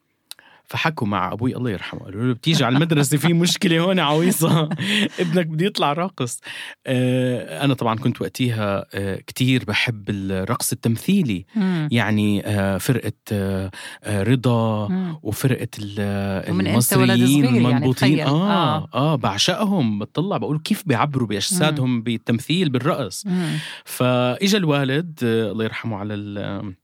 فحكوا 0.64 1.06
مع 1.06 1.32
أبوي 1.32 1.56
الله 1.56 1.70
يرحمه 1.70 2.00
قالوا 2.00 2.24
له 2.26 2.32
بتيجي 2.34 2.64
على 2.64 2.76
المدرسة 2.76 3.16
في 3.18 3.32
مشكلة 3.32 3.80
هون 3.80 3.98
عويصة 4.00 4.68
ابنك 5.20 5.46
بده 5.46 5.66
يطلع 5.66 5.92
راقص 5.92 6.40
آه، 6.86 7.64
أنا 7.64 7.74
طبعا 7.74 7.96
كنت 7.98 8.22
وقتيها 8.22 8.84
آه، 8.94 9.16
كتير 9.26 9.64
بحب 9.64 10.10
الرقص 10.10 10.72
التمثيلي. 10.72 11.44
يعني 11.90 12.46
آه، 12.46 12.78
فرقة 12.78 13.12
رضا. 14.06 14.88
وفرقة 15.22 15.68
المصريين 15.78 17.44
يعني 17.44 17.58
المنبوطين 17.58 17.94
تخيل. 17.94 18.20
آه. 18.20 18.88
آه 18.94 19.14
بعشقهم 19.16 19.98
بطلع 19.98 20.36
بقول 20.36 20.58
كيف 20.58 20.82
بيعبروا 20.86 21.28
بأجسادهم 21.28 22.02
بالتمثيل 22.02 22.68
بالرقص. 22.68 23.24
فإجا 23.84 24.58
الوالد 24.58 25.18
الله 25.22 25.64
يرحمه 25.64 25.96
على 25.96 26.14
ال- 26.14 26.74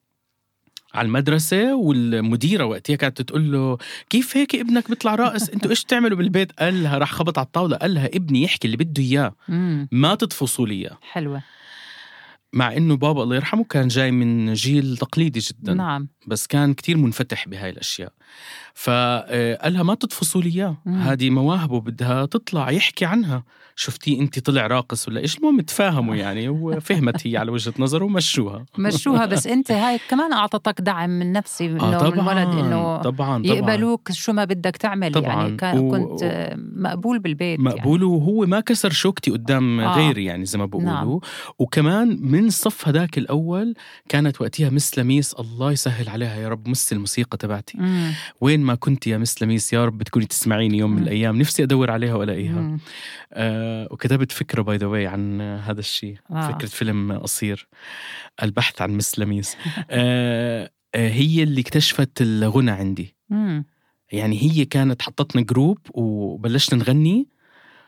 على 0.94 1.06
المدرسة 1.06 1.76
والمديرة 1.76 2.64
وقتها 2.64 2.96
كانت 2.96 3.22
تقول 3.22 3.52
له 3.52 3.78
كيف 4.10 4.36
هيك 4.36 4.54
ابنك 4.54 4.88
بيطلع 4.88 5.14
رائس؟ 5.14 5.50
أنتوا 5.50 5.70
إيش 5.70 5.84
بتعملوا 5.84 6.18
بالبيت؟ 6.18 6.52
قال 6.52 6.82
لها 6.82 6.98
راح 6.98 7.12
خبط 7.12 7.38
على 7.38 7.46
الطاولة. 7.46 7.76
قال 7.76 7.94
لها 7.94 8.06
ابني 8.06 8.42
يحكي 8.42 8.66
اللي 8.66 8.76
بده 8.76 9.02
إياه. 9.02 9.34
ما 9.92 10.14
تطفصوا 10.14 10.66
لي 10.66 10.74
إياه. 10.74 10.98
حلوة. 11.02 11.42
مع 12.52 12.76
إنه 12.76 12.96
بابا 12.96 13.22
الله 13.22 13.36
يرحمه 13.36 13.64
كان 13.64 13.88
جاي 13.88 14.10
من 14.10 14.52
جيل 14.52 14.96
تقليدي 14.96 15.40
جدا. 15.40 15.74
نعم. 15.74 16.08
بس 16.26 16.46
كان 16.46 16.74
كتير 16.74 16.96
منفتح 16.96 17.48
بهاي 17.48 17.70
الأشياء. 17.70 18.12
فقالها 18.78 19.82
ما 19.82 19.94
تطفصوا 19.94 20.42
لي 20.42 20.48
إياه. 20.50 20.76
هذه 20.86 21.30
مواهبه 21.30 21.80
بدها 21.80 22.26
تطلع 22.26 22.70
يحكي 22.70 23.04
عنها 23.04 23.44
شفتي 23.76 24.20
أنت 24.20 24.38
طلع 24.38 24.66
راقص 24.66 25.08
ولا 25.08 25.20
إيش 25.20 25.36
المهم 25.38 25.60
تفاهموا 25.60 26.14
يعني 26.16 26.48
وفهمت 26.48 27.26
هي 27.26 27.36
على 27.36 27.50
وجهة 27.50 27.72
نظره 27.78 28.04
ومشوها 28.04 28.64
مشوها 28.78 29.26
بس 29.26 29.46
أنت 29.46 29.70
هاي 29.70 29.98
كمان 30.10 30.32
أعطتك 30.32 30.80
دعم 30.80 31.10
من 31.10 31.32
نفسي 31.32 31.66
إنه 31.66 31.82
آه 31.84 32.10
من 32.10 32.20
الولد 32.20 32.48
إنه 32.48 32.96
طبعا 32.96 33.02
طبعا 33.02 33.46
يقبلوك 33.46 34.12
شو 34.12 34.32
ما 34.32 34.44
بدك 34.44 34.76
تعمل 34.76 35.12
طبعاً. 35.12 35.28
يعني 35.28 35.56
كان 35.56 35.78
و- 35.78 35.90
كنت 35.90 36.22
آه، 36.22 36.56
مقبول 36.76 37.18
بالبيت 37.18 37.60
مقبول 37.60 38.04
وهو 38.04 38.46
ما 38.46 38.60
كسر 38.60 38.90
شوكتي 38.90 39.30
قدام 39.30 39.80
آه. 39.80 39.96
غيري 39.96 40.24
يعني 40.24 40.44
زي 40.44 40.58
ما 40.58 40.66
بقولوا 40.66 40.86
نعم. 40.90 41.20
وكمان 41.58 42.18
من 42.22 42.46
الصف 42.46 42.88
هداك 42.88 43.18
الأول 43.18 43.74
كانت 44.08 44.40
وقتها 44.40 44.70
مس 44.70 44.98
لميس 44.98 45.32
الله 45.34 45.72
يسهل 45.72 46.08
عليها 46.08 46.36
يا 46.36 46.48
رب 46.48 46.68
مس 46.68 46.92
الموسيقى 46.92 47.36
تبعتي 47.38 47.78
يعني. 47.78 48.14
وين 48.40 48.67
ما 48.68 48.74
كنت 48.74 49.06
يا 49.06 49.18
مس 49.18 49.42
لميس 49.42 49.72
يا 49.72 49.84
رب 49.84 50.02
تكوني 50.02 50.26
تسمعيني 50.26 50.78
يوم 50.78 50.90
من. 50.90 51.02
الأيام 51.02 51.38
نفسي 51.38 51.62
أدور 51.62 51.90
عليها 51.90 52.14
والاقيها. 52.14 52.78
آه 53.32 53.88
وكتبت 53.90 54.32
فكرة 54.32 54.62
by 54.62 54.76
the 54.76 54.86
way 54.86 55.06
عن 55.06 55.40
هذا 55.40 55.80
الشيء 55.80 56.16
آه. 56.30 56.52
فكرة 56.52 56.66
فيلم 56.66 57.12
قصير 57.12 57.68
البحث 58.42 58.82
عن 58.82 58.90
Miss 58.90 59.18
لميس 59.18 59.56
آه 59.90 60.70
آه 60.94 61.08
هي 61.08 61.42
اللي 61.42 61.60
اكتشفت 61.60 62.22
الغنى 62.22 62.70
عندي 62.70 63.16
مم. 63.30 63.64
يعني 64.12 64.42
هي 64.42 64.64
كانت 64.64 65.02
حطتنا 65.02 65.42
group 65.42 65.78
وبلشنا 65.94 66.78
نغني 66.78 67.26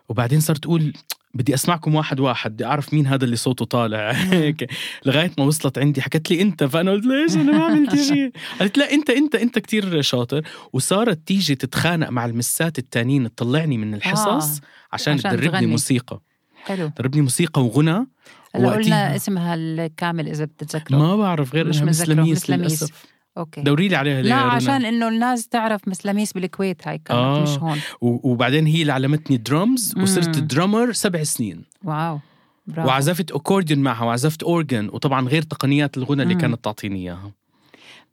وبعدين 0.09 0.41
صارت 0.41 0.59
تقول 0.59 0.93
بدي 1.35 1.55
أسمعكم 1.55 1.95
واحد 1.95 2.21
واحد 2.21 2.53
بدي 2.53 2.65
أعرف 2.67 2.95
مين 2.95 3.07
هذا 3.07 3.25
اللي 3.25 3.37
صوته 3.37 3.65
طالع. 3.65 4.11
هيك. 4.33 4.71
لغاية 5.07 5.31
ما 5.39 5.45
وصلت 5.45 5.79
عندي 5.79 6.03
حكت 6.03 6.31
لي 6.31 6.43
أنت. 6.43 6.65
فأنا 6.65 6.91
قلت 6.91 7.07
ليش 7.07 7.35
أنا 7.35 7.53
ما 7.59 7.65
عملت 7.65 7.95
شيء؟ 8.09 8.31
قالت 8.61 8.79
لا 8.79 8.93
أنت 8.93 9.11
أنت 9.11 9.35
أنت 9.35 9.59
كتير 9.59 10.03
شاطر. 10.03 10.43
وصارت 10.73 11.27
تيجي 11.27 11.55
تتخانق 11.55 12.09
مع 12.11 12.25
المسات 12.27 12.79
التانيين 12.79 13.35
تطلعني 13.35 13.79
من 13.79 13.95
الحصص 13.95 14.27
آه. 14.27 14.61
عشان, 14.93 15.13
عشان 15.15 15.31
تدربني 15.31 15.49
تغني. 15.51 15.67
موسيقى. 15.67 16.21
حلو. 16.65 16.89
تدربني 16.97 17.21
موسيقى 17.23 17.65
وغنى 17.65 18.07
هلا 18.55 18.71
قلنا 18.71 19.17
اسمها 19.17 19.55
الكامل 19.55 20.29
إذا 20.29 20.45
بتتذكروا 20.45 21.01
ما 21.01 21.17
بعرف 21.17 21.55
غير 21.55 21.69
مش 21.69 21.77
إنها 21.77 21.89
مش 21.91 22.01
متذكرة، 22.01 22.15
لميس 22.15 22.39
Miss 22.43 22.51
لميس. 22.51 22.61
للأسف. 22.83 23.05
أوكي 23.39 23.61
دوري 23.63 23.89
لي 23.89 23.97
عليها 23.97 24.23
لا. 24.23 24.35
عشان 24.35 24.85
إنه 24.85 25.09
الناس 25.09 25.49
تعرف 25.49 25.89
Miss 25.89 26.07
لميس 26.07 26.33
بالكويت 26.33 26.89
هاي 26.89 26.99
كانت 26.99 27.11
آه. 27.11 27.43
مش 27.43 27.49
هون 27.59 27.79
وبعدين 28.01 28.67
هي 28.67 28.81
اللي 28.83 28.93
علمتني 28.93 29.37
درامز 29.37 29.95
وصرت. 29.99 30.39
drummer 30.39 30.93
سبع 30.93 31.23
سنين 31.23 31.65
wow 31.85 32.19
bravo 32.67 32.89
وعزفت 32.89 33.31
اكورديون 33.33 33.81
معها 33.81 34.05
وعزفت 34.05 34.43
اورجن 34.43 34.89
وطبعا 34.93 35.29
غير 35.29 35.43
تقنيات 35.43 35.97
الغنى 35.97 36.23
اللي 36.23 36.35
مم. 36.35 36.41
كانت 36.41 36.65
تعطيني 36.65 36.99
إياها 37.01 37.33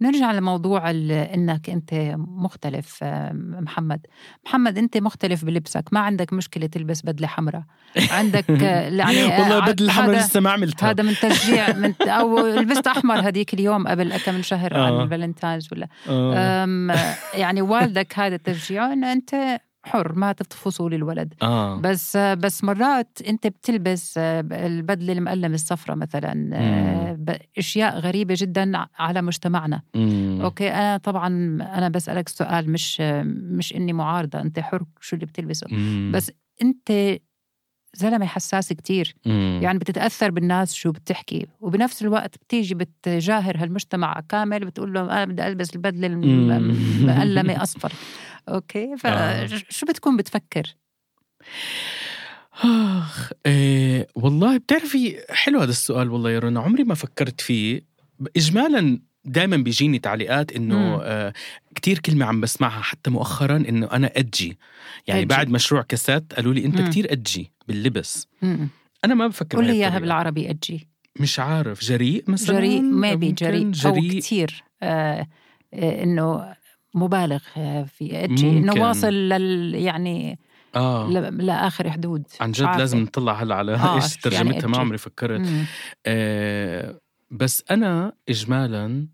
نرجع 0.02 0.32
لموضوع 0.32 0.90
ال- 0.90 1.12
إنك 1.12 1.70
أنت 1.70 1.94
مختلف 2.18 3.00
آه، 3.04 3.32
محمد. 3.34 4.06
محمد 4.46 4.78
أنت 4.78 4.98
مختلف 4.98 5.46
بلبسك. 5.46 5.84
ما 5.92 6.00
عندك 6.00 6.34
مشكلة 6.34 6.68
تلبس 6.68 7.02
بدلة 7.02 7.28
حمراء. 7.28 7.64
عندك 8.12 8.50
آه، 8.52 8.90
يعني 9.00 9.36
آه، 9.38 9.42
والله 9.42 9.64
ع- 9.64 9.66
بدل 9.68 9.86
الحمراء 9.86 10.10
هذا- 10.16 10.20
لسه 10.26 10.40
ما 10.40 10.50
عملتها. 10.52 10.90
هذا 10.90 11.04
من 11.04 11.14
تشجيع 11.22 11.74
من 11.82 11.94
أو 12.02 12.48
لبست 12.48 12.88
أحمر 12.88 13.20
هذيك 13.20 13.54
اليوم 13.54 13.88
قبل 13.88 14.18
كم 14.18 14.42
شهر 14.42 14.76
آه. 14.76 14.86
عن 14.86 15.04
الفالنتاينز 15.04 15.70
ولا. 15.72 15.88
آه. 16.10 16.88
يعني 17.34 17.62
والدك 17.62 18.20
هذا 18.20 18.38
تشجيعه 18.38 18.94
انه 18.94 19.12
أنت 19.12 19.60
حر 19.88 20.14
ما 20.16 20.32
تطفصوا 20.32 20.90
للولد 20.90 21.34
آه 21.42 21.80
بس 21.82 22.18
بس 22.18 22.64
مرات 22.64 23.20
أنت 23.28 23.48
بتلبس 23.48 24.14
آه، 24.18 24.40
البدلة 24.52 25.14
المقلمة 25.14 25.56
الصفراء 25.56 25.98
مثلا 25.98 26.50
آه، 26.54 27.40
أشياء 27.58 28.00
غريبة 28.00 28.36
جدا 28.38 28.72
على 29.00 29.22
مجتمعنا 29.22 29.82
مم. 29.96 30.40
أوكي 30.44 30.70
أنا 30.72 30.98
طبعا 30.98 31.28
أنا 31.62 31.90
بسألك 31.90 32.30
سؤال 32.30 32.70
مش 32.72 33.02
مش 33.26 33.76
إني 33.76 33.94
معارضة 33.94 34.42
أنت 34.42 34.60
حر 34.60 34.84
شو 35.02 35.16
اللي 35.16 35.26
بتلبسه 35.26 35.68
مم. 35.72 36.12
بس 36.16 36.32
أنت 36.62 37.18
زلمة 37.94 38.26
حساس 38.26 38.74
كتير 38.74 39.16
مم. 39.26 39.60
يعني 39.64 39.80
بتتأثر 39.80 40.32
بالناس 40.32 40.74
شو 40.74 40.92
بتحكي 40.92 41.48
وبنفس 41.62 42.02
الوقت 42.02 42.36
بتيجي 42.38 42.76
بتجاهر 42.76 43.58
هالمجتمع 43.58 44.22
كامل 44.30 44.66
بتقول 44.66 44.94
له 44.94 45.02
أنا 45.02 45.26
بدي 45.26 45.48
ألبس 45.48 45.76
البدلة 45.76 46.08
الم- 46.08 46.48
مم. 46.48 47.10
أوكي 48.50 48.96
آه. 49.06 49.46
فشو 49.46 49.86
بتكون 49.86 50.18
بتفكر 50.18 50.76
آخ 52.64 53.32
إيه 53.46 54.08
والله 54.16 54.58
بتعرفي 54.58 55.18
حلو 55.30 55.60
هذا 55.60 55.72
السؤال 55.72 56.10
والله 56.12 56.32
يا 56.32 56.40
رنا 56.40 56.60
عمري 56.60 56.84
ما 56.84 56.96
فكرت 56.96 57.42
فيه 57.42 57.82
اجمالا 58.38 59.00
دائما 59.26 59.58
بيجيني 59.58 60.00
تعليقات 60.00 60.52
إنه. 60.52 61.00
آه 61.04 61.34
كتير 61.76 62.00
كلمة 62.00 62.26
عم 62.26 62.42
بسمعها 62.42 62.82
حتى 62.82 63.10
مؤخرا 63.10 63.56
إنه 63.58 63.88
أنا 63.92 64.12
أدجي 64.16 64.58
يعني 65.08 65.22
أدجي. 65.22 65.36
بعد 65.36 65.50
مشروع 65.50 65.82
كاسات 65.82 66.34
قالوا 66.34 66.54
لي 66.54 66.66
أنت 66.66 66.82
مم. 66.82 66.90
كتير 66.90 67.12
أدجي 67.12 67.52
باللبس 67.68 68.28
مم. 68.42 68.70
أنا 69.06 69.14
ما 69.16 69.28
بفكر 69.28 69.58
قول 69.58 69.66
لي 69.68 69.74
إياها. 69.74 70.00
بالعربي 70.00 70.50
أجي 70.50 70.88
مش 71.20 71.40
عارف 71.40 71.82
جريء 71.82 72.24
مثلا 72.28 72.56
جريء 72.60 72.82
ميبي 72.82 73.30
ممكن 73.30 73.46
جريء 73.46 73.66
أو 73.66 73.72
جريء 73.72 74.20
كثير 74.20 74.64
آه 74.84 75.28
آه 75.74 76.04
إنه 76.04 76.56
مبالغ 76.98 77.40
آه، 77.58 77.84
في 77.84 78.24
أجي 78.24 78.50
إنه. 78.50 78.74
واصل 78.74 79.14
لل 79.14 79.76
يعني 79.76 80.40
ل- 80.76 81.46
لاخر 81.46 81.90
حدود 81.92 82.24
عن 82.42 82.52
جد 82.52 82.64
عارفة. 82.64 82.80
لازم 82.80 82.98
نطلع 83.00 83.34
هلا 83.42 83.56
على 83.56 83.74
آه، 83.76 83.96
إيش 83.96 84.04
يعني 84.04 84.22
ترجمتها 84.24 84.68
ما 84.68 84.74
edgy. 84.74 84.80
عمري 84.82 84.98
فكرت 84.98 85.40
مم. 85.42 85.66
آه 86.06 87.00
بس 87.32 87.64
أنا 87.72 88.14
اجمالا 88.30 89.08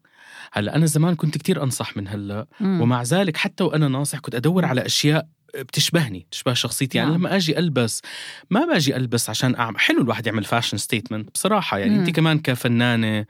هلا 0.53 0.75
أنا 0.75 0.85
زمان 0.85 1.15
كنت 1.15 1.37
كتير 1.37 1.63
أنصح 1.63 1.97
من 1.97 2.07
هلا 2.07 2.47
مم. 2.59 2.81
ومع 2.81 3.03
ذلك 3.03 3.37
حتى 3.37 3.63
وأنا 3.63 3.87
ناصح 3.87 4.19
كنت 4.19 4.35
أدور 4.35 4.65
على 4.65 4.85
أشياء 4.85 5.27
بتشبهني 5.55 6.19
بتشبه 6.19 6.53
شخصيتي 6.53 6.97
يعني 6.97 7.09
نعم. 7.09 7.19
لما 7.19 7.35
أجي 7.35 7.59
ألبس 7.59 8.01
ما 8.49 8.65
بأجي 8.65 8.95
ألبس 8.95 9.29
عشان 9.29 9.55
اعمل 9.55 9.79
حلو 9.79 10.01
الواحد 10.01 10.27
يعمل 10.27 10.43
fashion 10.43 10.77
statement 10.77 11.29
بصراحة 11.33 11.77
يعني. 11.77 11.95
انت 11.95 12.09
كمان 12.09 12.39
كفنانة 12.39 13.25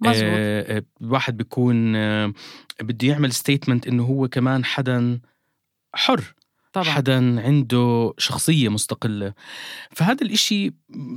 مزبوط. 0.00 0.22
آه، 0.22 0.76
آه، 0.76 0.82
الواحد 1.00 1.36
بيكون 1.36 1.96
آه، 1.96 2.32
بده 2.80 3.08
يعمل 3.08 3.32
statement 3.32 3.86
إنه 3.86 4.04
هو 4.04 4.28
كمان 4.28 4.64
حدا 4.64 5.20
حر 5.94 6.34
طبعا 6.72 6.84
حدا 6.84 7.40
عنده 7.40 8.14
شخصية 8.18 8.68
مستقلة 8.68 9.32
فهذا 9.90 10.22
الإشي 10.22 10.72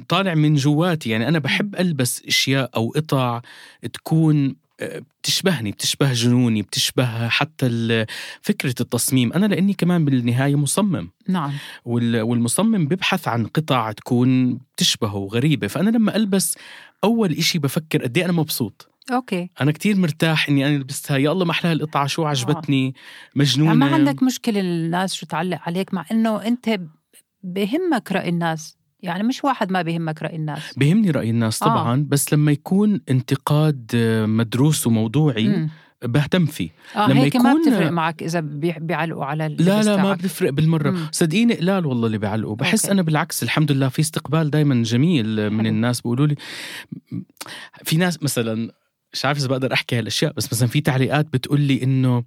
طالع 0.10 0.34
من 0.34 0.56
جواتي 0.56 1.10
يعني 1.10 1.28
أنا 1.28 1.40
بحب 1.40 1.76
ألبس 1.76 2.24
أشياء 2.28 2.70
أو 2.76 2.94
قطع 2.96 3.42
تكون 3.94 4.48
آه، 4.48 4.65
بتشبهني 4.82 5.72
بتشبه 5.72 6.14
جنوني 6.14 6.62
بتشبه 6.62 7.28
حتى 7.28 8.06
فكرة 8.42 8.76
التصميم. 8.82 9.34
أنا 9.34 9.46
لأني 9.46 9.74
كمان 9.74 10.06
بالنهاية 10.06 10.56
مصمم. 10.56 11.12
نعم. 11.28 11.52
وال- 11.86 12.22
والمصمم 12.22 12.88
بيبحث 12.88 13.28
عن 13.28 13.46
قطع 13.46 13.92
تكون 13.92 14.54
بتشبهه 14.54 15.16
وغريبة 15.16 15.68
فأنا 15.68 15.90
لما 15.90 16.16
ألبس 16.16 16.58
أول 17.04 17.32
إشي 17.32 17.60
بفكر 17.60 18.04
قد 18.04 18.18
إيه 18.18 18.26
أنا 18.26 18.34
مبسوط. 18.34 18.90
أوكي. 19.12 19.50
أنا 19.62 19.72
كتير 19.72 19.96
مرتاح 19.96 20.50
إني 20.50 20.68
أنا 20.68 20.78
لبستها 20.78 21.18
يا 21.18 21.32
الله 21.32 21.46
ما 21.46 21.52
أحلاها 21.52 21.74
القطعة 21.74 22.08
شو 22.08 22.26
عجبتني؟ 22.26 22.94
مجنونة. 23.36 23.68
يعني 23.70 23.80
ما 23.80 23.94
عندك 23.94 24.24
مشكلة 24.24 24.60
الناس 24.60 25.14
شو 25.14 25.26
تعلق 25.26 25.60
عليك 25.62 25.94
مع 25.94 26.06
إنه 26.12 26.48
أنت 26.48 26.80
بهمك 27.44 28.12
رأي 28.12 28.30
الناس. 28.30 28.78
يعني 29.06 29.24
مش 29.24 29.44
واحد 29.44 29.72
ما 29.72 29.82
بهمك 29.82 30.24
رأي 30.24 30.36
الناس 30.36 30.74
بيهمني 30.78 31.12
رأي 31.12 31.30
الناس 31.30 31.64
آه. 31.64 31.66
طبعا 31.66 32.00
آه. 32.00 32.06
بس 32.08 32.34
لما 32.34 32.52
يكون 32.52 33.02
انتقاد 33.10 33.92
آه، 33.96 34.26
مدروس 34.26 34.88
وموضوعي 34.88 35.48
مم. 35.48 35.70
بهتم 36.04 36.46
فيه 36.46 36.70
آه 36.96 37.08
لما 37.10 37.22
هيك 37.22 37.36
ما 37.36 37.50
يكون- 37.50 37.62
بتفرق 37.62 37.92
معك 37.92 38.24
إذا 38.24 38.40
بي- 38.40 38.76
بيعلقوا 38.80 39.26
على 39.26 39.48
لا 39.60 39.84
لا 39.84 40.04
ما. 40.04 40.14
بتفرق 40.14 40.50
بالمرة 40.50 40.90
مم. 40.90 41.08
صدقيني 41.12 41.54
قلال 41.54 41.86
والله 41.86 42.06
اللي 42.08 42.18
بيعلقوا 42.18 42.56
بحس 42.56 42.82
أوكي. 42.86 42.94
أنا 42.94 43.02
بالعكس 43.02 43.44
الحمد 43.44 43.72
لله 43.72 43.90
في 43.90 44.00
استقبال 44.00 44.50
دايما 44.50 44.84
جميل 44.84 45.50
من 45.52 45.60
حلو. 45.60 45.70
الناس 45.70 46.02
بيقولوا 46.02 46.28
لي 46.28 46.36
في 47.84 47.98
ناس 47.98 48.24
مثلا 48.24 48.72
مش 49.14 49.26
عارف 49.26 49.38
إذا 49.38 49.48
بقدر 49.48 49.74
أحكي 49.74 49.98
هالأشياء 49.98 50.34
بس 50.38 50.54
مثلا 50.54 50.68
في 50.68 50.82
تعليقات 50.82 51.28
بتقول 51.34 51.62
لي 51.62 51.84
إنه 51.84 52.24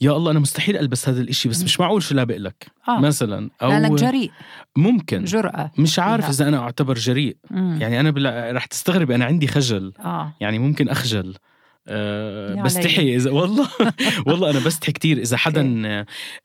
يا 0.00 0.16
الله 0.16 0.30
أنا 0.30 0.38
مستحيل 0.38 0.76
ألبس 0.76 1.08
هذا 1.08 1.20
الإشي 1.20 1.48
بس 1.48 1.62
مش 1.62 1.80
معقول 1.80 2.02
شو 2.02 2.14
لابق 2.14 2.36
لك. 2.36 2.66
آه. 2.88 3.00
مثلا 3.00 3.50
أو 3.62 3.68
لانك 3.68 3.92
جريء. 3.92 4.30
ممكن. 4.76 5.24
جرأة. 5.24 5.70
مش 5.78 5.98
عارف 5.98 6.24
لا. 6.24 6.30
إذا 6.30 6.48
أنا 6.48 6.58
أعتبر 6.58 6.94
جريء. 6.94 7.36
مم. 7.50 7.78
يعني 7.80 8.00
أنا 8.00 8.10
بلا... 8.10 8.52
رح 8.52 8.64
تستغربي 8.64 9.14
أنا 9.14 9.24
عندي 9.24 9.46
خجل. 9.46 9.92
آه. 10.00 10.34
يعني 10.40 10.58
ممكن 10.58 10.88
أخجل. 10.88 11.34
أه 11.88 12.62
بستحي 12.62 13.16
إذا 13.16 13.30
والله. 13.30 13.68
والله 14.26 14.50
أنا 14.50 14.58
بستحي 14.58 14.92
كتير. 14.92 15.18
إذا 15.18 15.36
حدا 15.36 15.82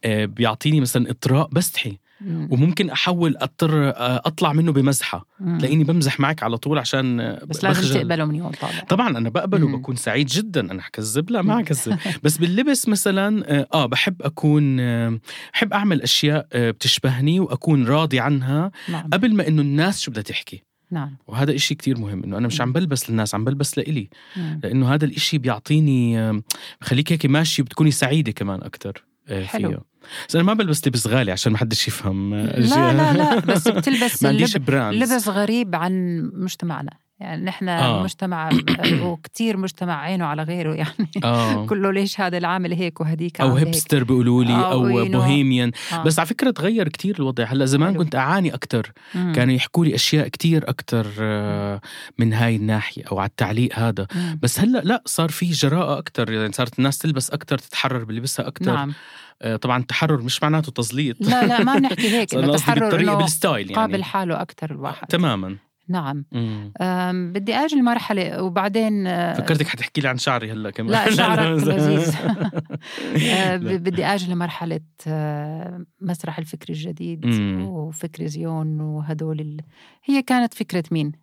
أه 0.06 0.26
بيعطيني 0.26 0.82
مثلا 0.82 1.12
إطراء 1.12 1.50
بستحي. 1.52 1.98
مم. 2.24 2.48
وممكن 2.52 2.90
أحول 2.90 3.38
أضطر 3.38 3.90
آه، 3.90 4.22
أطلع 4.26 4.54
منه 4.54 4.72
بمزحة 4.72 5.26
مم. 5.40 5.58
تلاقيني 5.58 5.84
بمزح 5.84 6.20
معك 6.20 6.44
على 6.44 6.58
طول 6.58 6.78
عشان 6.78 7.38
بس 7.48 7.64
لازم. 7.64 7.94
تقبله 7.94 8.26
من 8.26 8.36
يوم 8.36 8.52
طالع 8.52 8.80
طبعا 8.80 9.18
أنا 9.18 9.30
بقبل 9.30 9.62
مم. 9.62 9.74
وبكون 9.74 9.96
سعيد 9.96 10.28
جدا 10.28 10.72
أنا 10.72 10.82
حكذب 10.82 11.32
لا 11.32 11.42
ما 11.42 11.56
مم. 11.56 11.60
حكذب 11.60 11.98
بس 12.24 12.38
باللبس 12.38 12.88
مثلا 12.90 13.44
آه 13.60 13.68
آه، 13.74 13.86
بحب 13.86 14.22
أكون 14.22 14.80
آه، 14.80 15.20
بحب 15.54 15.74
أعمل 15.74 16.02
أشياء 16.02 16.48
بتشبهني 16.56 17.40
وأكون 17.40 17.88
راضي 17.88 18.20
عنها 18.20 18.72
نعم 18.90 19.10
قبل 19.14 19.36
ما 19.36 19.48
إنه 19.48 19.62
الناس 19.62 20.02
شو 20.02 20.12
بدها 20.12 20.24
تحكي 20.24 20.64
نعم 20.92 21.18
وهذا 21.28 21.56
إشي 21.56 21.76
كتير 21.76 22.00
مهم 22.00 22.24
إنه 22.24 22.38
أنا 22.38 22.48
مش. 22.48 22.62
عم 22.62 22.74
بلبس 22.74 23.10
للناس 23.10 23.36
عم 23.36 23.44
بلبس 23.44 23.78
لإلي 23.78 24.10
مم. 24.38 24.60
لإنه 24.64 24.94
هذا 24.94 25.06
الإشي 25.06 25.38
بيعطيني 25.38 26.32
بخليك 26.82 27.12
هيك 27.12 27.26
ماشي 27.26 27.62
وبتكوني 27.62 27.92
سعيدة 27.92 28.32
كمان 28.32 28.62
أكثر 28.62 29.04
حلو. 29.28 29.70
فيه. 29.70 29.80
بس 30.30 30.36
أنا 30.36 30.44
ما 30.44 30.54
بلبس 30.54 30.88
لبس 30.88 31.08
غالي 31.08 31.32
عشان 31.32 31.52
ما 31.52 31.58
حدش 31.58 31.88
يفهم. 31.88 32.34
آه، 32.34 32.60
لا 32.60 32.94
لا 32.94 33.14
لا 33.14 33.40
بس 33.40 33.68
بتلبس 33.78 34.24
ما 34.24 34.30
عنديش 34.30 34.58
لبس 34.58 35.28
غريب 35.30 35.76
عن 35.76 36.22
مجتمعنا. 36.34 37.03
يعني 37.24 37.46
نحن 37.46 37.70
آه. 37.70 38.00
آه. 38.00 38.04
مجتمع 38.04 38.50
وكتير 39.04 39.58
مجتمع 39.58 40.02
عينه 40.02 40.26
على 40.26 40.44
غيره 40.44 40.74
يعني 40.74 41.10
آه 41.24 41.66
كله 41.70 41.92
ليش 41.92 42.22
هذا 42.22 42.38
العامل 42.38 42.74
هيك 42.74 43.02
وهديك 43.02 43.42
أو 43.42 43.56
هيبستر 43.56 44.04
بيقولوا 44.04 44.44
لي 44.44 44.54
آه، 44.54 44.72
أو 44.72 44.84
وينو. 44.84 45.20
bohemian 45.20 45.72
آه. 45.94 46.04
بس 46.04 46.20
على 46.20 46.28
فكرة 46.28 46.52
تغير 46.52 46.90
كتير 46.90 47.16
الوضع 47.20 47.44
هلأ 47.44 47.66
زمان 47.66 47.94
حلو. 47.94 48.04
كنت 48.04 48.16
أعاني 48.16 48.54
أكثر. 48.54 48.92
كانوا 49.14 49.54
يحكوا 49.54 49.86
لي 49.86 49.96
أشياء 49.96 50.28
كتير 50.28 50.70
أكثر 50.70 51.08
من 52.18 52.34
هاي 52.34 52.56
الناحية 52.56 53.04
أو 53.12 53.20
على 53.20 53.30
التعليق 53.30 53.80
هذا 53.80 54.08
مم. 54.16 54.40
بس 54.42 54.60
هلأ 54.60 54.82
لا 54.84 55.04
صار 55.06 55.30
في 55.30 55.46
جراءة 55.46 56.00
أكثر 56.00 56.32
يعني 56.32 56.52
صارت 56.54 56.80
الناس 56.80 56.98
تلبس 56.98 57.30
أكثر 57.30 57.58
تتحرر 57.58 58.04
بلبسها 58.04 58.48
أكثر 58.48 58.74
نعم 58.74 58.94
آه 59.42 59.56
طبعا 59.56 59.78
التحرر 59.78 60.22
مش 60.22 60.44
معناته 60.44 60.72
تزليط 60.72 61.22
لا 61.22 61.46
لا 61.46 61.64
ما 61.64 61.76
بنحكي 61.80 62.10
هيك 62.10 62.36
انه 62.36 62.48
قصدي 62.48 62.58
تحرر 62.58 62.80
بالطريقة 62.80 63.12
إنه 63.12 63.22
بال 63.22 63.36
style 63.36 63.72
يعني 63.72 63.82
قابل 63.82 64.04
حاله 64.04 64.42
أكثر 64.42 64.72
الواحد 64.72 65.08
تماما 65.08 65.58
نعم 65.90 66.26
بدي 67.34 67.56
أجي 67.56 67.76
المرحلة 67.76 68.44
وبعدين 68.44 69.08
آه، 69.08 69.34
فكرتك 69.34 69.68
حتحكي 69.68 70.02
لي 70.02 70.08
عن 70.08 70.18
شعري 70.18 70.52
هلا 70.52 70.72
كمان 70.72 70.92
لا، 70.92 71.12
شعرك 71.16 71.64
لذيذ. 71.68 72.16
آه،. 73.34 73.58
بدي 73.58 74.06
أجي 74.06 74.32
لمرحلة 74.32 74.80
آه، 75.08 75.86
مسرح 76.02 76.40
الفكر 76.40 76.70
الجديد. 76.70 77.26
وفكر 77.62 78.26
زيون 78.26 78.82
وهدول 78.82 79.40
ال... 79.40 79.62
هي 80.06 80.22
كانت 80.22 80.54
فكرة 80.54 80.84
مين؟ 80.92 81.23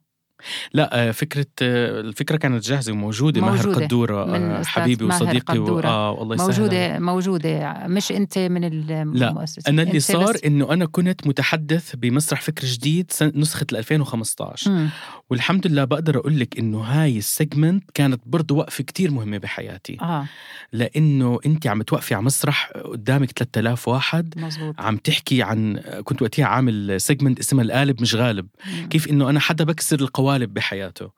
لا 0.73 1.09
آه، 1.09 1.11
فكرة 1.11 1.47
آه، 1.63 2.01
الفكرة 2.01 2.37
كانت 2.37 2.65
جاهزة 2.65 2.93
وموجودة 2.93 3.41
ماهر 3.41 3.67
موجودة. 3.67 3.87
قدورة 3.87 4.25
من 4.25 4.43
آه، 4.51 4.61
أستاذ 4.61 4.73
حبيبي 4.83 5.05
ماهر 5.05 5.23
وصديقي 5.23 5.59
و... 5.59 5.65
قدورة. 5.65 5.87
آه 5.89 6.11
والله 6.11 6.43
عليك. 6.43 6.59
موجودة 6.59 6.99
موجودة 6.99 7.75
مش 7.87 8.13
أنت 8.13 8.39
من 8.39 8.65
المؤسسين 8.65 9.63
أنا 9.75 9.83
اللي 9.83 9.93
أنت 9.95 10.03
صار 10.03 10.33
بس- 10.35 10.45
إنه 10.45 10.73
أنا 10.73 10.87
كنت 10.87 11.27
متحدث 11.27 11.97
بمسرح 11.97 12.41
فكر 12.41 12.67
جديد 12.67 13.13
نسخة 13.35 13.67
2015 13.73 14.71
مم. 14.71 14.89
والحمد 15.31 15.67
لله 15.67 15.85
بقدر 15.85 16.19
أقول 16.19 16.41
لك 16.41 16.59
إنه 16.59 16.81
هاي 16.81 17.19
ال 17.19 17.27
segment 17.27 17.85
كانت 17.95 18.21
برضو 18.27 18.57
وقفة 18.57 18.85
كتير 18.85 19.11
مهمة 19.11 19.39
بحياتي 19.39 19.97
آه 20.03 20.25
لأنه 20.73 21.39
أنت 21.47 21.67
عم 21.67 21.83
توقفي 21.83 22.15
على 22.15 22.25
مسرح 22.25 22.71
قدامك 22.85 23.31
3000 23.39 23.89
واحد 23.89 24.35
مزبوط 24.37 24.75
عم 24.81 24.97
تحكي 24.97 25.43
عن 25.43 25.77
كنت 26.05 26.23
وقتها 26.23 26.45
عامل 26.45 27.01
segment 27.01 27.39
اسمها 27.39 27.65
القالب 27.65 28.03
مش 28.03 28.15
غالب 28.15 28.47
مم. 28.67 28.89
كيف 28.89 29.09
إنه 29.11 29.31
أنا 29.31 29.41
حدا 29.41 29.65
بكسر 29.65 30.01
القوالب 30.31 30.55
بحياته 30.55 31.11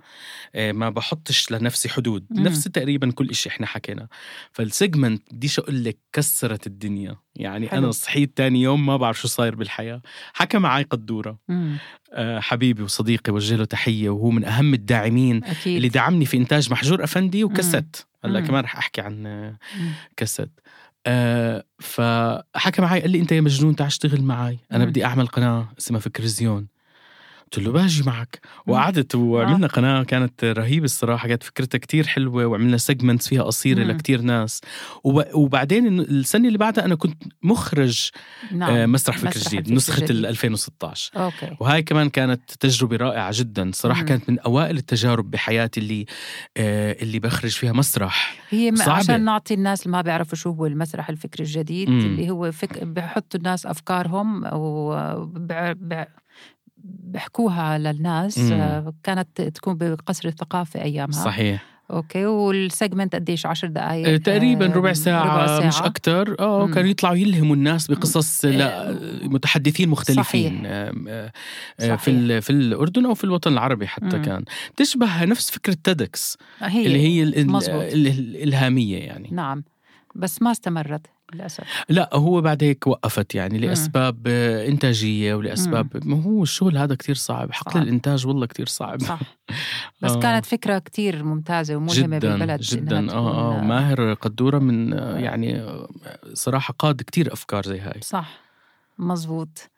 إيه، 0.54 0.72
ما 0.72 0.90
بحطش 0.90 1.52
لنفسي 1.52 1.88
حدود 1.88 2.26
مم. 2.30 2.42
نفس 2.42 2.64
تقريبا 2.64 3.10
كل 3.10 3.30
إشي 3.30 3.48
إحنا 3.48 3.66
حكينا 3.66 4.08
فال 4.52 4.68
segment 4.68 5.22
بديش 5.34 5.58
أقول 5.58 5.84
لك 5.84 5.98
كسرت 6.12 6.66
الدنيا 6.66 7.16
يعني 7.36 7.68
حلو. 7.68 7.78
أنا 7.78 7.90
صحيت 7.90 8.36
تاني 8.36 8.62
يوم 8.62 8.86
ما 8.86 8.96
بعرف 8.96 9.20
شو 9.20 9.28
صاير 9.28 9.54
بالحياة 9.54 10.02
حكى 10.34 10.58
معي 10.58 10.82
قدورة 10.82 11.38
مم. 11.48 11.76
آه، 12.12 12.40
حبيبي 12.40 12.82
وصديقي 12.82 13.32
وجه 13.32 13.56
له 13.56 13.64
تحية 13.64 14.10
وهو 14.10 14.30
من 14.30 14.44
أهم 14.44 14.74
الداعمين 14.74 15.44
أكيد 15.44 15.76
اللي 15.76 15.88
دعمني 15.88 16.26
في 16.26 16.36
إنتاج 16.36 16.70
محجور 16.70 17.04
أفندي 17.04 17.44
وكاسيت 17.44 17.96
هلأ. 18.24 18.40
كمان 18.40 18.64
رح 18.64 18.76
أحكي 18.76 19.00
عن 19.00 19.26
آه، 19.26 19.58
مم. 19.78 19.92
كاسيت 20.16 20.50
آه 21.06 21.64
فحكى 21.78 22.82
معي 22.82 23.00
قال 23.00 23.10
لي 23.10 23.18
أنت 23.20 23.32
يا 23.32 23.40
مجنون 23.40 23.76
تعال 23.76 23.86
اشتغل 23.88 24.22
معي 24.22 24.58
أنا 24.72 24.84
مم. 24.84 24.90
بدي 24.90 25.04
أعمل 25.04 25.26
قناة 25.26 25.68
اسمها 25.78 26.00
فكر 26.00 26.24
زيون 26.24 26.66
قلت 27.56 27.64
له 27.64 27.72
باجي 27.72 28.02
معك. 28.02 28.40
وقعدت 28.66 29.14
وعملنا 29.14 29.66
قناة 29.66 30.02
كانت 30.02 30.44
رهيبة 30.44 30.84
الصراحة 30.84 31.28
كانت 31.28 31.42
فكرتها 31.42 31.78
كتير 31.78 32.06
حلوة 32.06 32.46
وعملنا 32.46 32.76
segments 32.76 33.28
فيها 33.28 33.42
قصيرة. 33.42 33.82
لكتير 33.84 34.20
ناس 34.20 34.60
وب... 35.04 35.24
وبعدين 35.34 36.00
السنة 36.00 36.46
اللي 36.48 36.58
بعدها 36.58 36.84
أنا 36.84 36.94
كنت 36.94 37.22
مخرج 37.42 38.10
نعم 38.52 38.70
آه 38.70 38.86
مسرح 38.86 39.18
فكر 39.18 39.28
مسرح 39.28 39.52
جديد 39.52 39.72
نسخة 39.72 39.96
ال 39.98 40.02
الجديد. 40.02 40.24
2016 40.24 41.10
okay 41.16 41.56
وهاي 41.60 41.82
كمان 41.82 42.08
كانت 42.10 42.50
تجربة 42.60 42.96
رائعة 42.96 43.30
جدا 43.34 43.70
صراحة 43.74 44.00
مم. 44.00 44.06
كانت 44.08 44.30
من 44.30 44.38
أوائل 44.38 44.76
التجارب 44.76 45.30
بحياتي 45.30 45.80
اللي 45.80 46.06
آه 46.56 46.96
اللي 47.02 47.18
بخرج 47.18 47.50
فيها 47.50 47.72
مسرح 47.72 48.36
هي 48.50 48.76
صعبة. 48.76 48.92
عشان 48.92 49.24
نعطي 49.24 49.54
الناس 49.54 49.82
اللي 49.86 49.92
ما 49.96 50.02
بيعرفوا 50.02 50.38
شو 50.38 50.50
هو 50.50 50.66
المسرح 50.66 51.08
الفكر 51.08 51.40
الجديد 51.40 51.90
مم. 51.90 51.98
اللي 52.00 52.30
هو 52.30 52.52
فك... 52.52 52.84
بحطوا 52.84 53.40
الناس 53.40 53.66
أفكارهم 53.66 54.44
وبحكوها 56.84 57.78
للناس 57.78 58.38
مم. 58.38 58.52
آه، 58.52 58.94
كانت 59.02 59.40
تكون 59.40 59.74
بقصر 59.74 60.28
الثقافة 60.28 60.82
أيامها 60.82 61.24
صحيح 61.24 61.72
okay 61.90 62.26
وال 62.26 62.46
segment 62.46 63.14
قديش 63.14 63.46
عشر 63.46 63.68
دقائق 63.68 64.08
آه، 64.08 64.16
تقريبا 64.16 64.72
آه، 64.72 64.76
ربع 64.76 64.92
ساعة, 64.92 65.44
ربع 65.56 65.66
مش 65.66 65.82
أكتر 65.82 66.36
آه. 66.40 66.68
كانوا 66.68 66.90
يطلعوا 66.90 67.14
يلهموا 67.16 67.56
الناس 67.56 67.90
بقصص 67.90 68.44
لا 68.44 68.90
آه، 68.90 68.94
متحدثين 69.22 69.88
مختلفين 69.88 70.24
صحيح. 70.24 70.62
آه، 70.66 70.94
آه، 71.08 71.32
صحيح. 71.78 71.94
في 71.94 72.40
في 72.40 72.50
الأردن 72.50 73.06
أو 73.06 73.14
في 73.14 73.24
الوطن 73.24 73.52
العربي 73.52 73.86
حتى 73.86 74.16
مم. 74.16 74.22
كان 74.22 74.44
تشبه 74.76 75.24
نفس 75.24 75.50
فكرة 75.50 75.76
تدكس 75.84 76.38
هي 76.60 76.86
اللي 76.86 77.00
هي 77.00 77.44
مزبوط. 77.44 77.82
الإلهامية 77.82 78.98
يعني 78.98 79.28
نعم 79.32 79.64
بس 80.14 80.42
ما 80.42 80.50
استمرت 80.50 81.06
للأسف. 81.34 81.64
لا 81.88 82.10
هو 82.14 82.40
بعد 82.40 82.64
هيك 82.64 82.86
وقفت 82.86 83.34
يعني 83.34 83.58
مم. 83.58 83.64
لأسباب 83.64 84.22
آه، 84.26 84.68
إنتاجية 84.68 85.34
ولأسباب 85.34 86.06
ما 86.06 86.22
هو 86.22 86.42
الشغل 86.42 86.78
هذا 86.78 86.94
كتير 86.94 87.14
صعب. 87.14 87.52
حقل 87.52 87.72
صعب. 87.72 87.82
الإنتاج 87.82 88.26
والله 88.26 88.46
كتير 88.46 88.66
صعب. 88.66 89.00
صح. 89.02 89.20
بس 90.02 90.10
آه. 90.10 90.20
كانت 90.20 90.46
فكرة 90.46 90.78
كتير 90.78 91.24
ممتازة 91.24 91.76
وملهمة 91.76 92.18
جدا 92.18 92.36
بالبلد 92.36 92.60
جدا. 92.60 93.12
آه 93.12 93.58
آه. 93.58 93.64
ماهر 93.64 94.12
قدورة 94.14 94.58
من 94.58 94.92
آه، 94.92 95.18
يعني 95.18 95.60
آه، 95.60 95.88
صراحة 96.34 96.74
قاد 96.78 97.02
كتير 97.02 97.32
أفكار 97.32 97.62
زي 97.66 97.80
هاي. 97.80 98.00
صح. 98.00 98.40
مزبوط 98.98 99.70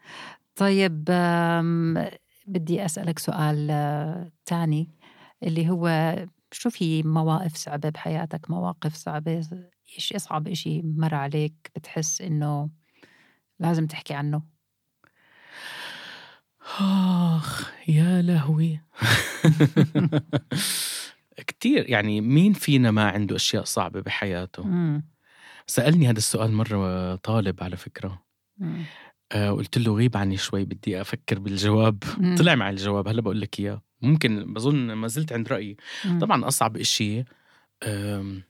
طيب 0.57 1.05
بدي 2.47 2.85
أسألك 2.85 3.19
سؤال 3.19 4.31
تاني 4.47 4.89
اللي 5.43 5.71
هو 5.71 6.15
شو 6.53 6.71
في 6.71 7.03
مواقف 7.03 7.57
صعبة 7.57 7.89
بحياتك؟ 7.89 8.51
مواقف 8.51 8.95
صعبة 8.95 9.43
إيش 9.95 10.12
أصعب 10.12 10.49
إشي 10.49 10.82
مر 10.82 11.14
عليك 11.14 11.70
بتحس 11.76 12.20
إنه 12.20 12.70
لازم 13.59 13.86
تحكي 13.86 14.14
عنه 14.14 14.42
آخ 16.80 17.72
يا 17.88 18.22
لهوي 18.22 18.80
كتير 21.47 21.90
يعني 21.90 22.20
مين 22.20 22.53
فينا 22.53 22.90
ما 22.90 23.11
عنده 23.11 23.36
أشياء 23.36 23.64
صعبة 23.64 24.01
بحياته 24.01 24.64
مم. 24.64 25.05
سألني 25.66 26.09
هذا 26.09 26.18
السؤال 26.18 26.53
مرة 26.53 27.14
طالب 27.14 27.62
على 27.62 27.76
فكرة 27.76 28.24
مم. 28.59 28.84
آه 29.32 29.51
قلت 29.51 29.78
له 29.78 29.95
غيب 29.95 30.16
عني 30.16 30.36
شوي 30.36 30.64
بدي 30.64 31.01
أفكر 31.01 31.38
بالجواب 31.38 32.03
مم. 32.18 32.34
طلع 32.38 32.55
معي 32.55 32.70
الجواب 32.70 33.09
هلا 33.09 33.22
بقول 33.22 33.40
لك 33.40 33.61
إياه 33.61 33.82
ممكن 34.03 34.55
بظن 34.55 34.92
ما 34.92 35.09
زلت 35.09 35.32
عند 35.32 35.49
رأيي 35.49 35.76
مم. 36.05 36.18
طبعا 36.18 36.49
أصعب 36.49 36.76
إشي 36.76 37.24
أم، 37.82 38.42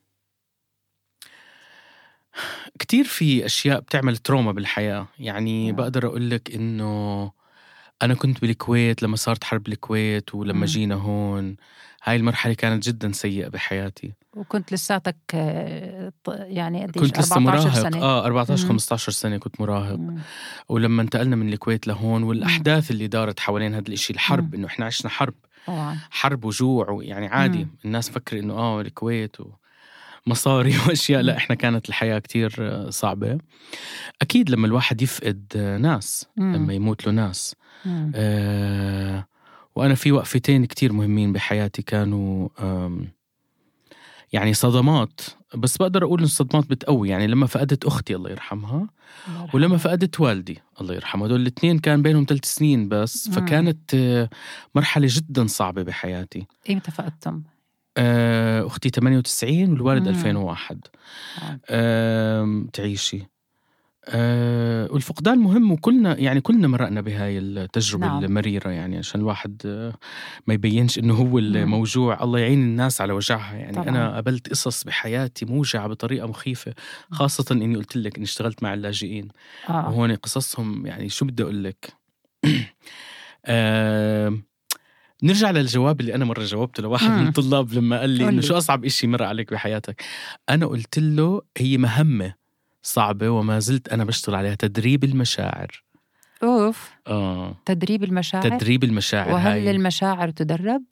كتير 2.78 3.04
في 3.04 3.46
أشياء 3.46 3.80
بتعمل 3.80 4.16
تروما 4.16 4.52
بالحياة 4.52 5.06
يعني 5.18 5.66
نعم. 5.66 5.76
بقدر 5.76 6.06
أقول 6.06 6.30
لك 6.30 6.54
إنه 6.54 7.30
أنا 8.02 8.14
كنت 8.14 8.40
بالكويت 8.40 9.02
لما 9.02 9.16
صارت 9.16 9.44
حرب 9.44 9.68
الكويت 9.68 10.34
ولما 10.34 10.58
مم. 10.58 10.64
جينا 10.64 10.94
هون 10.94 11.56
هاي 12.04 12.16
المرحلة 12.16 12.54
كانت 12.54 12.88
جدا 12.88 13.12
سيئة 13.12 13.48
بحياتي 13.48 14.12
وكنت 14.36 14.72
لساتك 14.72 15.16
يعني 16.28 16.82
قديش 16.82 17.02
كنت 17.02 17.18
لسه 17.18 17.36
14 17.36 17.68
مراهق 17.68 17.82
سنة 17.82 18.02
آه 18.02 18.26
14 18.26 18.62
مم. 18.62 18.68
15 18.68 19.12
سنة 19.12 19.38
كنت 19.38 19.60
مراهق 19.60 19.96
مم. 19.96 20.18
ولما 20.68 21.02
انتقلنا 21.02 21.36
من 21.36 21.52
الكويت 21.52 21.86
لهون 21.86 22.22
والأحداث 22.22 22.90
اللي 22.90 23.06
دارت 23.06 23.40
حوالين 23.40 23.74
هذا 23.74 23.88
الإشي 23.88 24.12
الحرب 24.12 24.48
مم. 24.48 24.54
إنه 24.54 24.66
إحنا 24.66 24.86
عشنا 24.86 25.10
حرب 25.10 25.34
طبعا 25.66 25.98
حرب 26.10 26.44
وجوع 26.44 26.90
ويعني 26.90 27.26
عادي 27.26 27.58
مم. 27.64 27.70
الناس 27.84 28.10
فكر 28.10 28.38
إنه 28.38 28.54
آه 28.54 28.80
الكويت 28.80 29.36
ومصاري 30.26 30.74
وأشياء 30.88 31.22
لا. 31.22 31.36
إحنا 31.36 31.54
كانت 31.56 31.88
الحياة 31.88 32.18
كتير 32.18 32.54
آه، 32.60 32.90
صعبة 32.90 33.38
أكيد 34.22 34.50
لما 34.50 34.66
الواحد 34.66 35.02
يفقد 35.02 35.52
آه، 35.56 35.78
ناس 35.78 36.26
مم. 36.36 36.54
لما 36.56 36.72
يموت 36.72 37.06
له 37.06 37.12
ناس 37.12 37.54
مم. 37.84 38.12
آه 38.14 39.26
وأنا 39.76 39.94
في 39.94 40.12
وقفتين 40.12 40.64
كتير 40.64 40.92
مهمين 40.92 41.32
بحياتي 41.32 41.82
كانوا 41.82 42.48
يعني 44.32 44.54
صدمات 44.54 45.20
بس 45.54 45.76
بقدر 45.76 46.04
أقول 46.04 46.18
ان 46.18 46.24
الصدمات 46.24 46.70
بتقوي 46.70 47.08
يعني 47.08 47.26
لما 47.26 47.46
فقدت 47.46 47.84
أختي 47.84 48.14
الله 48.16 48.30
يرحمها. 48.30 48.88
ولما 49.54 49.76
فقدت 49.76 50.20
والدي 50.20 50.58
الله 50.80 50.94
يرحمه 50.94 51.26
هدول 51.26 51.40
الاثنين 51.40 51.78
كان 51.78 52.02
بينهم 52.02 52.26
ثلاث 52.28 52.44
سنين 52.44 52.88
بس. 52.88 53.28
فكانت 53.28 53.94
مرحلة 54.74 55.08
جدا 55.10 55.46
صعبة 55.46 55.82
بحياتي 55.82 56.46
ايمتى 56.68 56.90
فقدتم؟ 56.90 57.42
آه، 57.96 58.66
أختي 58.66 58.88
98 58.90 59.70
والوالد 59.72 60.02
مم. 60.02 60.08
2001 60.08 60.78
آه. 61.68 62.64
تعيشي 62.72 63.22
آه، 64.08 64.88
والفقدان 64.92 65.38
مهم 65.38 65.72
وكلنا 65.72 66.18
يعني 66.18 66.40
كلنا 66.40 66.68
مرقنا 66.68 67.00
بهاي 67.00 67.38
التجربة 67.38 68.06
نعم. 68.06 68.24
المريرة 68.24 68.70
يعني 68.70 68.98
عشان 68.98 69.20
الواحد 69.20 69.62
آه، 69.66 69.94
ما 70.46 70.54
يبينش 70.54 70.98
إنه 70.98 71.14
هو 71.14 71.38
الموجوع 71.38 72.22
الله 72.22 72.38
يعين 72.38 72.62
الناس 72.62 73.00
على 73.00 73.12
وجعها 73.12 73.54
يعني 73.56 73.72
طبعاً. 73.76 73.88
أنا 73.88 74.14
قابلت 74.14 74.50
قصص 74.50 74.84
بحياتي 74.84 75.44
موجعة 75.44 75.86
بطريقة 75.88 76.26
مخيفة 76.26 76.74
خاصة 77.10 77.44
إني 77.54 77.76
قلت 77.76 77.96
لك 77.96 78.16
إني 78.16 78.24
اشتغلت 78.24 78.62
مع 78.62 78.74
اللاجئين 78.74 79.28
آه. 79.68 79.72
وهون 79.88 80.14
قصصهم 80.16 80.86
يعني 80.86 81.08
شو 81.08 81.24
بدي 81.24 81.42
أقول 81.42 81.64
لك 81.64 81.92
آم، 83.46 84.42
نرجع 85.24 85.50
للجواب 85.50 86.00
اللي 86.00 86.14
أنا 86.14 86.24
مرة 86.24 86.44
جاوبته 86.44 86.82
لواحد 86.82 87.10
مم. 87.10 87.18
من 87.20 87.26
الطلاب 87.28 87.72
لما 87.72 88.00
قال 88.00 88.10
لي 88.10 88.28
إنه. 88.28 88.40
شو 88.40 88.56
أصعب 88.56 88.84
إشي 88.84 89.06
مر 89.06 89.22
عليك 89.22 89.52
بحياتك؟ 89.52 90.04
أنا 90.50 90.66
قلت 90.66 90.98
له 90.98 91.42
هي 91.58 91.78
مهمة 91.78 92.34
صعبة 92.82 93.30
وما 93.30 93.58
زلت 93.58 93.88
أنا 93.88 94.04
بشتغل 94.04 94.34
عليها 94.34 94.54
تدريب 94.54 95.04
المشاعر. 95.04 95.84
أوف. 96.42 96.90
آه. 97.06 97.56
تدريب 97.66 98.04
المشاعر؟ 98.04 98.58
تدريب 98.58 98.84
المشاعر 98.84 99.32
وهل 99.32 99.52
هاي. 99.52 99.70
المشاعر 99.70 100.30
تدرب؟ 100.30 100.82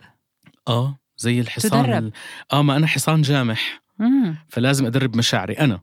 آه 0.68 0.98
زي 1.16 1.40
الحصان 1.40 1.84
تدرب. 1.84 2.04
ال... 2.04 2.12
آه 2.52 2.62
ما 2.62 2.76
أنا 2.76 2.86
حصان 2.86 3.22
جامح. 3.22 3.82
امم 4.00 4.36
فلازم 4.48 4.86
أدرب 4.86 5.16
مشاعري 5.16 5.54
أنا. 5.54 5.80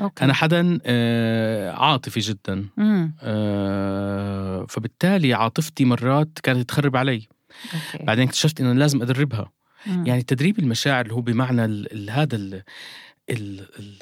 okay. 0.00 0.24
أنا 0.24 0.34
حدا 0.34 0.78
آه 0.86 1.72
عاطفي 1.72 2.20
جدا. 2.20 2.66
آه 3.22 4.66
فبالتالي 4.68 5.34
عاطفتي 5.34 5.84
مرات 5.84 6.38
كانت 6.42 6.68
تخرب 6.68 6.96
علي. 6.96 7.28
okay 7.74 8.04
بعدين 8.04 8.24
اكتشفت 8.28 8.60
إنه 8.60 8.72
لازم 8.72 9.02
أدربها 9.02 9.52
مم. 9.86 10.06
يعني 10.06 10.22
تدريب 10.22 10.58
المشاعر 10.58 11.04
اللي 11.04 11.14
هو 11.14 11.20
بمعنى 11.20 11.64
ال 11.64 11.92
ال 11.92 12.10
هذا 12.10 12.36
ال 12.36 12.54
ال 13.30 13.66
ال 13.78 13.98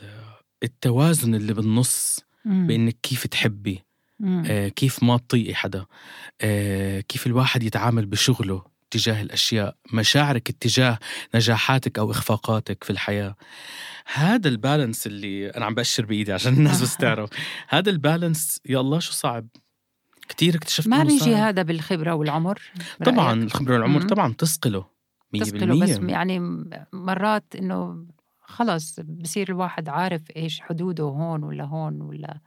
التوازن 0.62 1.34
اللي 1.34 1.54
بالنص 1.54 2.20
مم. 2.44 2.66
بإنك 2.66 2.96
كيف 3.02 3.26
تحبي. 3.26 3.84
آه 4.46 4.68
كيف 4.68 5.02
ما 5.02 5.16
تطيقي 5.16 5.54
حدا 5.54 5.86
آه 6.40 7.00
كيف 7.00 7.26
الواحد 7.26 7.62
يتعامل 7.62 8.06
بشغله 8.06 8.62
تجاه 8.90 9.22
الأشياء 9.22 9.76
مشاعرك 9.92 10.50
اتجاه 10.50 10.98
نجاحاتك 11.34 11.98
أو 11.98 12.10
إخفاقاتك 12.10 12.84
في 12.84 12.90
الحياة 12.90 13.36
هذا 14.14 14.48
البالانس 14.48 15.06
اللي 15.06 15.48
أنا 15.48 15.64
عم 15.64 15.74
بأشر 15.74 16.04
بإيدي 16.04 16.32
عشان 16.32 16.52
الناس 16.52 16.82
بس 16.82 16.96
تعرف 16.96 17.30
هذا 17.68 17.90
البالانس 17.90 18.60
يا 18.66 18.80
الله 18.80 18.98
شو 18.98 19.12
صعب 19.12 19.48
كتير 20.28 20.56
اكتشفت 20.56 20.88
ما 20.88 21.04
بيجي. 21.04 21.34
هذا 21.34 21.62
بالخبرة 21.62 22.14
والعمر 22.14 22.60
طبعا؟ 23.04 23.32
الخبرة 23.32 23.74
والعمر 23.74 24.00
مم. 24.00 24.06
طبعا 24.06 24.32
تثقله 24.38 24.84
100% 25.36 25.40
تثقله 25.40 25.80
بس 25.80 25.90
يعني 25.90 26.64
مرات 26.92 27.44
إنه 27.58 28.06
خلص 28.40 29.00
بصير 29.00 29.48
الواحد 29.48 29.88
عارف 29.88 30.22
إيش 30.36 30.60
حدوده 30.60 31.04
هون 31.04 31.44
ولا 31.44 31.64
هون 31.64 32.02
ولا 32.02 32.40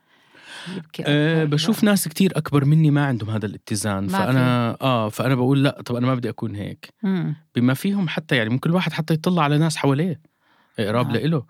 يبكي 0.75 1.03
أه. 1.05 1.43
بشوف 1.43 1.83
ناس 1.83 2.07
كتير 2.07 2.37
أكبر 2.37 2.65
مني 2.65 2.91
ما 2.91 3.05
عندهم 3.05 3.29
هذا 3.29 3.45
الاتزان 3.45 4.07
فأنا 4.07 4.77
آه 4.81 5.09
فأنا 5.09 5.35
بقول 5.35 5.63
لا 5.63 5.81
طب 5.85 5.95
أنا 5.95 6.07
ما 6.07 6.15
بدي 6.15 6.29
أكون 6.29 6.55
هيك 6.55 6.93
مم. 7.03 7.35
بما 7.55 7.73
فيهم 7.73 8.07
حتى 8.09 8.35
يعني 8.35 8.49
ممكن 8.49 8.69
الواحد 8.69 8.93
حتى 8.93 9.13
يطلع 9.13 9.43
على 9.43 9.57
ناس 9.57 9.77
حواليه 9.77 10.21
قراب 10.79 11.09
آه. 11.09 11.13
لإله 11.13 11.45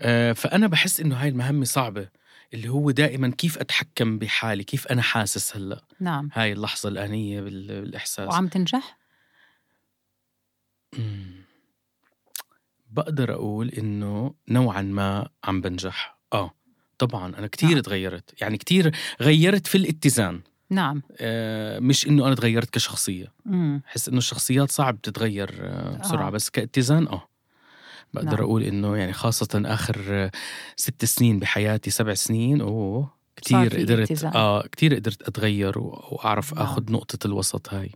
آه 0.00 0.32
فأنا 0.32 0.66
بحس 0.66 1.00
إنه 1.00 1.16
هاي 1.16 1.28
المهمة 1.28 1.64
صعبة 1.64 2.08
اللي 2.54 2.68
هو 2.68 2.90
دائما 2.90 3.28
كيف 3.30 3.58
أتحكم 3.58 4.18
بحالي؟ 4.18 4.64
كيف 4.64 4.86
أنا 4.86 5.02
حاسس 5.02 5.56
هلأ؟ 5.56 5.82
نعم. 6.00 6.30
هاي 6.32 6.52
اللحظة 6.52 6.88
الآنية 6.88 7.40
بال- 7.40 7.80
بالإحساس. 7.80 8.28
وعم 8.28 8.48
تنجح. 8.48 8.98
بقدر 12.90 13.32
أقول 13.34 13.68
إنه 13.68 14.34
نوعا 14.48 14.82
ما 14.82 15.28
عم 15.44 15.60
بنجح. 15.60 16.18
آه 16.32 16.54
طبعا 16.98 17.38
أنا 17.38 17.46
كتير 17.46 17.70
نعم. 17.70 17.80
تغيرت. 17.80 18.40
يعني 18.42 18.56
كتير 18.58 18.96
غيرت 19.20 19.66
في 19.66 19.78
الاتزان. 19.78 20.40
نعم. 20.70 21.02
آه، 21.18 21.78
مش 21.78 22.06
إنه 22.06 22.26
أنا 22.26 22.34
تغيرت 22.34 22.70
كشخصية. 22.70 23.32
بحس 23.84 24.08
إنه 24.08 24.18
الشخصيات 24.18 24.70
صعب 24.70 25.02
تتغير 25.02 25.50
آه، 25.60 25.98
بسرعة 25.98 26.26
آه. 26.26 26.30
بس 26.30 26.50
كاتزان 26.50 27.06
آه. 27.08 27.28
بقدر 28.16 28.36
نعم. 28.36 28.44
أقول 28.44 28.62
إنه 28.62 28.96
يعني 28.96 29.12
خاصة 29.12 29.62
آخر 29.64 30.30
ست 30.76 31.04
سنين 31.04 31.38
بحياتي 31.38 31.90
سبع 31.90 32.14
سنين 32.14 32.60
أوه 32.60 33.16
في 33.42 33.68
قدرت 33.68 34.10
اتزان. 34.10 34.32
آه 34.34 34.62
كتير 34.62 34.94
قدرت 34.94 35.22
أتغير 35.22 35.78
وأعرف 35.78 36.54
نعم. 36.54 36.62
آخذ 36.62 36.92
نقطة 36.92 37.26
الوسط 37.26 37.74
هاي 37.74 37.90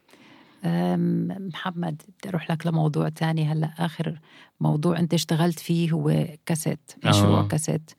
محمد 1.39 2.03
بدي 2.19 2.29
أروح 2.29 2.51
لك 2.51 2.67
لموضوع 2.67 3.09
تاني 3.09 3.45
هلأ 3.45 3.75
آخر 3.79 4.21
موضوع 4.61 4.99
أنت 4.99 5.15
اشتغلت 5.15 5.59
فيه 5.59 5.93
هو 5.93 6.27
كاسيت 6.47 6.91
مشروع 7.05 7.41
آه. 7.41 7.49
كاسيت 7.49 7.91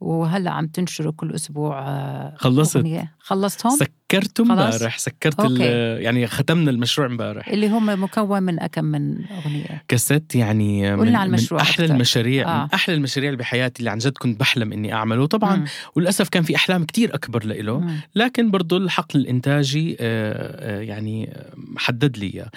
وهلأ 0.00 0.50
عم 0.50 0.66
تنشره 0.66 1.10
كل 1.10 1.34
أسبوع 1.34 1.88
آه، 1.88 2.34
خلصت. 2.36 2.76
أغنية. 2.76 3.14
خلصتهم 3.18 3.78
سكرته؟ 4.10 4.42
امبارح 4.42 4.98
سكرت. 4.98 5.60
يعني 6.00 6.26
ختمنا 6.26 6.70
المشروع 6.70 7.06
امبارح 7.06 7.48
اللي 7.48 7.68
هم 7.68 8.02
مكون 8.02 8.42
من 8.42 8.60
أكم 8.60 8.84
من 8.84 9.24
أغنية 9.24 9.82
كاسيت 9.88 10.34
يعني 10.34 10.96
من, 10.96 11.00
قلنا 11.00 11.18
عن 11.18 11.28
من 11.28 11.34
المشروع 11.34 11.60
أحلى 11.60 11.84
أكتر. 11.84 11.94
المشاريع 11.94 12.48
آه. 12.48 12.62
من 12.64 12.68
أحلى 12.74 12.94
المشاريع 12.94 13.28
اللي 13.30 13.38
بحياتي 13.38 13.80
اللي 13.80 13.90
عن 13.90 13.98
جد 13.98 14.12
كنت 14.18 14.40
بحلم 14.40 14.72
إني 14.72 14.92
أعمله 14.92 15.26
طبعا 15.26 15.56
مم. 15.56 15.64
وللأسف 15.96 16.28
كان 16.28 16.42
في 16.42 16.56
أحلام 16.56 16.84
كتير 16.84 17.14
أكبر 17.14 17.44
لإله 17.44 17.80
مم. 17.80 18.00
لكن 18.14 18.50
برضو 18.50 18.76
الحقل 18.76 19.20
الإنتاجي 19.20 19.96
آه، 20.00 20.78
آه، 20.78 20.80
يعني 20.80 21.36
حدد 21.76 22.18
لي 22.18 22.26
إياه. 22.34 22.50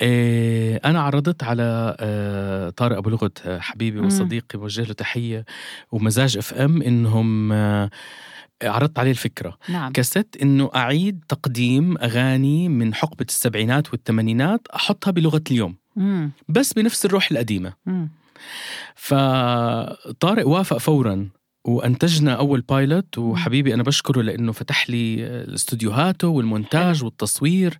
آه، 0.00 0.80
أنا 0.84 1.00
عرضت 1.00 1.42
على 1.42 1.94
طارق 2.76 2.96
أبو 2.96 3.10
لغت 3.10 3.46
آه، 3.46 3.58
حبيبي. 3.58 4.00
وصديقي 4.00 4.58
بوجه 4.58 4.82
له 4.82 4.92
تحية 4.92 5.44
ومزاج 5.92 6.36
أف 6.36 6.54
إم 6.54 6.82
إنهم 6.82 7.52
آه، 7.52 7.90
عرضت 8.62 8.98
عليه 8.98 9.10
الفكرة 9.10 9.58
نعم 9.68 9.92
كاسيت 9.92 10.36
إنه 10.42 10.70
أعيد 10.74 11.24
تقديم 11.28 11.98
أغاني 11.98 12.68
من 12.68 12.94
حقبة 12.94 13.26
السبعينات 13.28 13.92
والثمانينات 13.92 14.68
أحطها 14.74 15.10
بلغة 15.10 15.42
اليوم 15.50 15.76
مم. 15.96 16.30
بس 16.48 16.72
بنفس 16.72 17.04
الروح 17.04 17.30
القديمة 17.30 17.72
مم. 17.86 18.08
فطارق 18.94 20.48
وافق 20.48 20.78
فورا 20.78 21.28
وأنتجنا 21.64 22.32
أول 22.32 22.60
pilot 22.60 23.18
وحبيبي 23.18 23.74
أنا 23.74 23.82
بشكره 23.82 24.22
لأنه 24.22 24.52
فتح 24.52 24.90
لي 24.90 25.26
استوديوهاته 25.54 26.28
والمونتاج 26.28 27.04
والتصوير. 27.04 27.78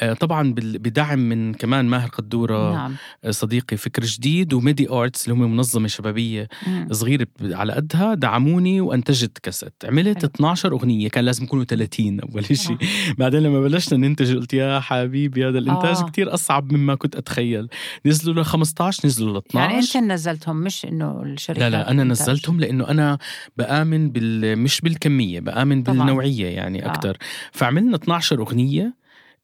آه، 0.00 0.12
طبعا 0.12 0.54
بدعم 0.56 1.18
من 1.18 1.54
كمان 1.54 1.84
ماهر 1.84 2.08
قدورة 2.08 2.72
نعم. 2.74 2.94
صديقي 3.30 3.76
فكر 3.76 4.04
جديد 4.04 4.52
وميدي 4.52 4.90
آرتس 4.90 5.28
اللي 5.28 5.34
هم 5.44 5.52
منظمة 5.56 5.88
شبابية 5.88 6.48
مم. 6.66 6.88
صغيرة 6.92 7.26
على 7.42 7.72
قدها 7.72 8.14
دعموني 8.14 8.80
وأنتجت 8.80 9.38
كاسيت. 9.38 9.72
عملت 9.84 10.18
حلو. 10.18 10.30
12 10.34 10.72
أغنية 10.72 11.08
كان 11.08 11.24
لازم 11.24 11.44
يكونوا 11.44 11.64
30 11.64 12.20
أول 12.20 12.44
شيء 12.56 12.76
بعدين 13.18 13.40
لما 13.42 13.60
بلشنا 13.60 14.08
ننتج 14.08 14.36
قلت 14.36 14.54
يا 14.54 14.80
حبيبي 14.80 15.48
هذا 15.48 15.58
الإنتاج 15.58 15.96
آه. 15.96 16.06
كتير 16.06 16.34
أصعب 16.34 16.72
مما 16.72 16.94
كنت 16.94 17.16
أتخيل. 17.16 17.68
نزلوا 18.06 18.42
ل 18.42 18.44
15 18.44 19.06
نزلوا 19.06 19.34
ل 19.34 19.36
12 19.36 19.70
يعني 19.70 19.78
أنت 19.84 19.96
نزلتهم 19.96 20.56
مش 20.56 20.84
إنه 20.84 21.22
الشركة 21.22 21.60
لا 21.60 21.70
لا 21.70 21.90
أنا 21.90 22.04
نزلتهم 22.04 22.60
لأنه 22.60 22.88
أنا 22.88 23.15
بآمن 23.56 24.10
بال 24.10 24.58
مش 24.58 24.80
بالكمية 24.80 25.40
بآمن 25.40 25.82
طبعاً. 25.82 25.98
بالنوعية 25.98 26.46
يعني 26.46 26.84
آه. 26.84 26.88
أكثر 26.88 27.16
فعملنا 27.52 27.96
12 27.96 28.40
أغنية 28.40 28.94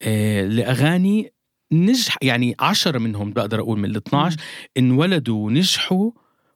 آه 0.02 0.42
لأغاني 0.46 1.32
نجح 1.72 2.16
يعني 2.22 2.54
10 2.60 2.98
منهم 2.98 3.32
بقدر 3.32 3.60
أقول 3.60 3.78
من 3.78 3.84
ال 3.84 3.96
12 3.96 4.36
انولدوا 4.78 5.46
ونجحوا 5.46 6.10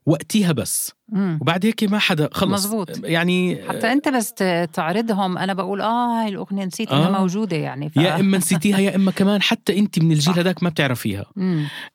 وقتها 0.07 0.53
بس 0.53 0.93
مم. 1.09 1.39
وبعد 1.41 1.67
هيك 1.67 1.85
ما 1.85 1.99
حدا 1.99 2.29
خلص 2.33 2.53
مزبوط. 2.53 3.05
يعني 3.05 3.63
حتى 3.69 3.93
انت 3.93 4.09
بس 4.09 4.35
تعرضهم 4.73 5.39
أنا 5.39 5.55
بقول 5.55 5.81
آه 5.81 6.21
هاي 6.23 6.29
الأغنية 6.29 6.65
نسيت 6.65 6.93
إنها 6.93 7.09
آه. 7.09 7.21
موجودة 7.21 7.57
يعني 7.57 7.91
ف... 7.91 7.97
يا 7.97 8.21
إما 8.21 8.39
نسيتيها 8.39 8.79
يا 8.79 8.97
إما 8.97 9.11
كمان 9.11 9.43
حتى 9.43 9.79
أنت 9.79 9.99
من 9.99 10.13
الجيل. 10.13 10.35
هذاك 10.35 10.63
ما 10.63 10.69
بتعرفيها. 10.69 11.25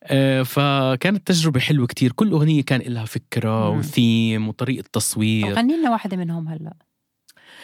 آه، 0.03 0.43
فكانت 0.43 1.27
تجربة 1.27 1.59
حلوة 1.59 1.87
كتير 1.87 2.11
كل 2.11 2.31
أغنية 2.31 2.61
كان 2.63 2.81
لها 2.81 3.05
فكرة 3.05 3.71
مم. 3.71 3.79
وثيم 3.79 4.47
وطريقة 4.47 4.85
تصوير 4.93 5.53
غني 5.53 5.77
لنا 5.77 5.91
واحدة 5.91 6.17
منهم 6.17 6.47
هلأ 6.47 6.73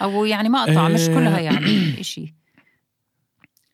أو 0.01 0.25
يعني 0.25 0.49
ما 0.49 0.59
أقطع 0.63 0.87
مش 0.87 1.01
آه. 1.01 1.15
كلها 1.15 1.39
يعني 1.39 2.03
شيء 2.03 2.33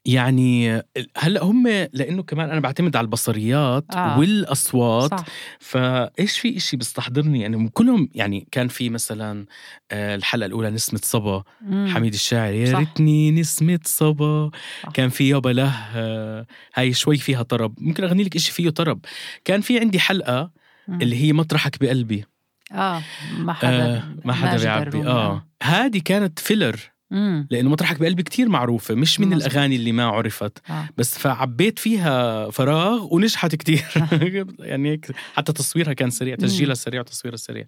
يعني 0.06 0.82
هلأ 1.18 1.43
هم 1.43 1.68
لأنه 1.93 2.24
كمان 2.24 2.49
أنا 2.49 2.60
بعتمد 2.60 2.95
على 2.95 3.06
البصريات 3.06 3.86
آه. 3.95 4.20
والأصوات 4.20 5.12
صح 5.12 5.26
فإيش 5.60 6.39
في 6.39 6.58
إشي 6.58 6.78
بيستحضرني 6.78 7.41
يعني 7.41 7.70
كلهم 7.70 8.10
يعني 8.16 8.47
كان 8.51 8.68
في 8.68 8.89
مثلا 8.89 9.45
آه، 9.91 10.16
الحلقة 10.16 10.45
الأولى 10.45 10.70
نسمة 10.70 10.99
صبا 11.04 11.43
مم. 11.62 11.88
حميد 11.93 12.14
الشاعر 12.14 12.54
يا. 12.54 12.78
ريتني 12.78 13.32
نسمة 13.32 13.80
صبا 13.86 14.51
صح. 14.84 14.89
كان 14.91 15.10
في 15.10 15.30
يابا 15.30 15.49
له 15.49 15.74
آه، 15.95 16.45
هاي 16.76 16.93
شوي 16.93 17.18
فيها 17.18 17.43
طرب 17.43 17.76
ممكن 17.78 18.04
أغني 18.04 18.24
لك 18.24 18.36
إشي 18.36 18.51
فيه 18.51 18.70
طرب 18.70 18.99
كان 19.45 19.62
في 19.62 19.80
عندي 19.80 19.99
حلقة 19.99 20.51
مم. 20.88 21.01
اللي 21.01 21.16
هي 21.16 21.34
مطرحك 21.34 21.80
بقلبي 21.80 22.26
آه 22.72 23.01
ما 23.38 23.54
حدا 23.54 23.95
آه 23.97 24.04
ما 24.26 24.34
حدا 24.34 24.58
بيعبي. 24.64 25.08
آه 25.08 25.47
هذه 25.64 26.01
كانت 26.06 26.39
فيلر 26.39 26.92
مم. 27.14 27.47
لأنه 27.51 27.70
مطرحك 27.70 27.99
بقلبي 27.99 28.24
كتير 28.24 28.49
معروفة 28.49 28.95
مش 28.95 29.20
من 29.20 29.28
مزبوط. 29.28 29.45
الأغاني 29.45 29.76
اللي 29.76 29.91
ما 29.91 30.03
عرفت 30.03 30.70
آه. 30.70 30.89
بس 30.97 31.18
فعبيت 31.18 31.80
فيها 31.80 32.49
فراغ 32.49 33.14
ونجحت 33.14 33.55
كتير 33.55 33.86
يعني 34.59 35.01
حتى 35.36 35.53
تصويرها 35.53 35.93
كان 35.93 36.09
سريع 36.09 36.36
تسجيلها 36.36 36.74
سريع 36.76 37.01
وتصويرها 37.01 37.38
سريع 37.38 37.66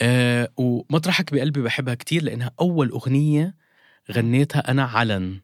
آه 0.00 0.48
ومطرحك 0.56 1.32
بقلبي 1.32 1.62
بحبها 1.62 1.94
كتير 1.94 2.22
لأنها 2.22 2.50
أول 2.60 2.90
أغنية 2.90 3.54
غنيتها 4.12 4.70
أنا 4.70 4.84
علن 4.84 5.40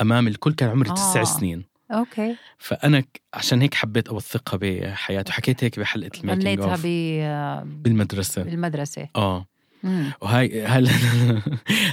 أمام 0.00 0.28
الكل 0.28 0.52
كان 0.52 0.68
عمري 0.68 0.90
آه. 0.90 0.94
تسع 0.94 1.24
سنين 1.24 1.64
okay 1.90 2.36
فأنا 2.58 3.02
عشان 3.34 3.60
هيك 3.60 3.74
حبيت 3.74 4.08
أوثقها 4.08 4.56
بحياتي 4.56 5.30
وحكيت 5.30 5.64
هيك 5.64 5.78
بحلقة 5.80 6.10
ال 6.20 6.26
making 6.26 6.60
غنيتها 6.60 6.76
ب... 6.76 7.82
بالمدرسة 7.82 8.42
بالمدرسة 8.42 9.08
آه 9.16 9.38
مم. 9.38 9.57
وهاي 10.20 10.62
هاي 10.62 10.86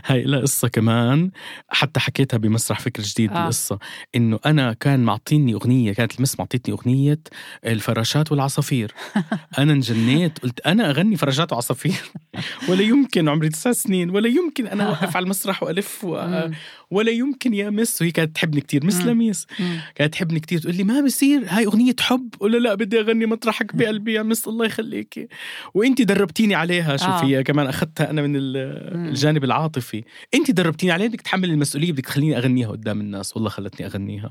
هاي 0.05 0.23
لها 0.23 0.39
قصة 0.39 0.67
كمان. 0.67 1.31
حتى 1.69 1.99
حكيتها 1.99 2.37
بمسرح 2.37 2.79
فكر 2.79 3.03
جديد. 3.03 3.31
آه. 3.31 3.43
القصة 3.43 3.79
إنه 4.15 4.39
أنا 4.45 4.73
كان 4.73 5.03
معطيني 5.03 5.53
أغنية 5.53 5.93
كانت 5.93 6.17
ال 6.17 6.22
miss 6.22 6.39
معطيتني 6.39 6.73
أغنية 6.73 7.19
الفراشات 7.65 8.31
والعصافير. 8.31 8.93
أنا 9.57 9.73
انجنيت 9.73 10.39
قلت 10.39 10.59
أنا 10.59 10.89
أغني 10.89 11.15
فراشات 11.15 11.53
وعصافير. 11.53 12.11
ولا 12.69 12.81
يمكن 12.81 13.29
عمري 13.29 13.49
تسع 13.49 13.71
سنين 13.71 14.09
ولا 14.09 14.27
يمكن 14.27 14.67
أنا 14.67 14.83
أوقف 14.89 15.15
على 15.15 15.23
المسرح 15.23 15.63
وألف 15.63 16.03
و... 16.03 16.49
ولا 16.91 17.11
يمكن 17.11 17.53
يا 17.53 17.69
مس 17.69 18.01
وهي 18.01 18.11
كانت 18.11 18.35
تحبني 18.35 18.61
كتير 18.61 18.85
مس. 18.85 19.01
لميس. 19.01 19.47
كانت 19.95 20.13
تحبني 20.13 20.39
كتير 20.39 20.59
تقول 20.59 20.75
لي 20.75 20.83
ما 20.83 21.01
بصير 21.01 21.43
هاي 21.47 21.65
أغنية 21.65 21.95
حب 21.99 22.29
ولا 22.39 22.57
لا 22.57 22.75
بدي 22.75 22.99
أغني 22.99 23.25
مطرحك 23.25 23.75
بقلبي 23.75 24.13
يا 24.13 24.23
مس 24.23 24.47
الله 24.47 24.65
يخليكي 24.65 25.27
وانت 25.73 26.01
دربتيني 26.01 26.55
عليها 26.55 26.97
شوفي 26.97 27.39
آه. 27.39 27.41
كمان 27.41 27.67
أخذتها 27.67 28.09
أنا 28.09 28.21
من. 28.21 28.35
الجانب 28.35 29.43
العاطفي 29.43 30.03
انت 30.33 30.51
دربتيني 30.51 30.91
عليها 30.91 31.07
بدك 31.07 31.21
تحمل 31.21 31.49
المسؤولية 31.49 31.91
بدك 31.91 32.05
تخليني 32.05 32.37
أغنيها 32.37 32.67
قدام 32.67 33.01
الناس 33.01 33.35
والله 33.35 33.49
خلتني 33.49 33.85
أغنيها 33.87 34.29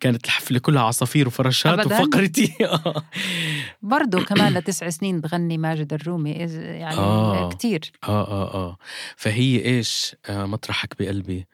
كانت 0.00 0.24
الحفلة 0.24 0.58
كلها 0.58 0.82
عصافير 0.82 1.26
وفراشات 1.28 1.78
أبداً؟ 1.78 2.00
وفقرتي. 2.00 2.52
برضه 3.82 4.24
كمان 4.24 4.54
لتسع 4.54 4.88
سنين 4.88 5.20
تغني 5.20 5.58
ماجد 5.58 5.92
الرومي 5.92 6.30
يعني 6.30 6.96
آه. 6.96 7.48
كتير 7.48 7.80
آه 8.04 8.28
آه 8.28 8.54
آه 8.54 8.76
فهي 9.16 9.64
إيش 9.64 10.16
آه 10.26 10.46
مطرحك 10.46 10.94
بقلبي 10.98 11.46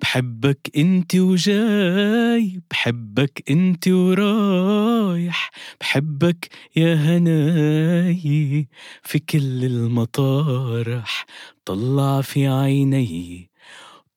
بحبك 0.00 0.70
انت 0.76 1.14
وجاي 1.16 2.60
بحبك 2.70 3.50
انت 3.50 3.88
ورايح 3.88 5.50
بحبك 5.80 6.48
يا 6.76 6.94
هناي 6.94 8.68
في 9.02 9.18
كل 9.18 9.64
المطارح 9.64 11.26
طلع 11.64 12.20
في 12.20 12.46
عيني 12.48 13.50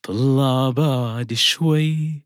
طلع 0.08 0.70
بعد 0.70 1.34
شوي. 1.34 2.24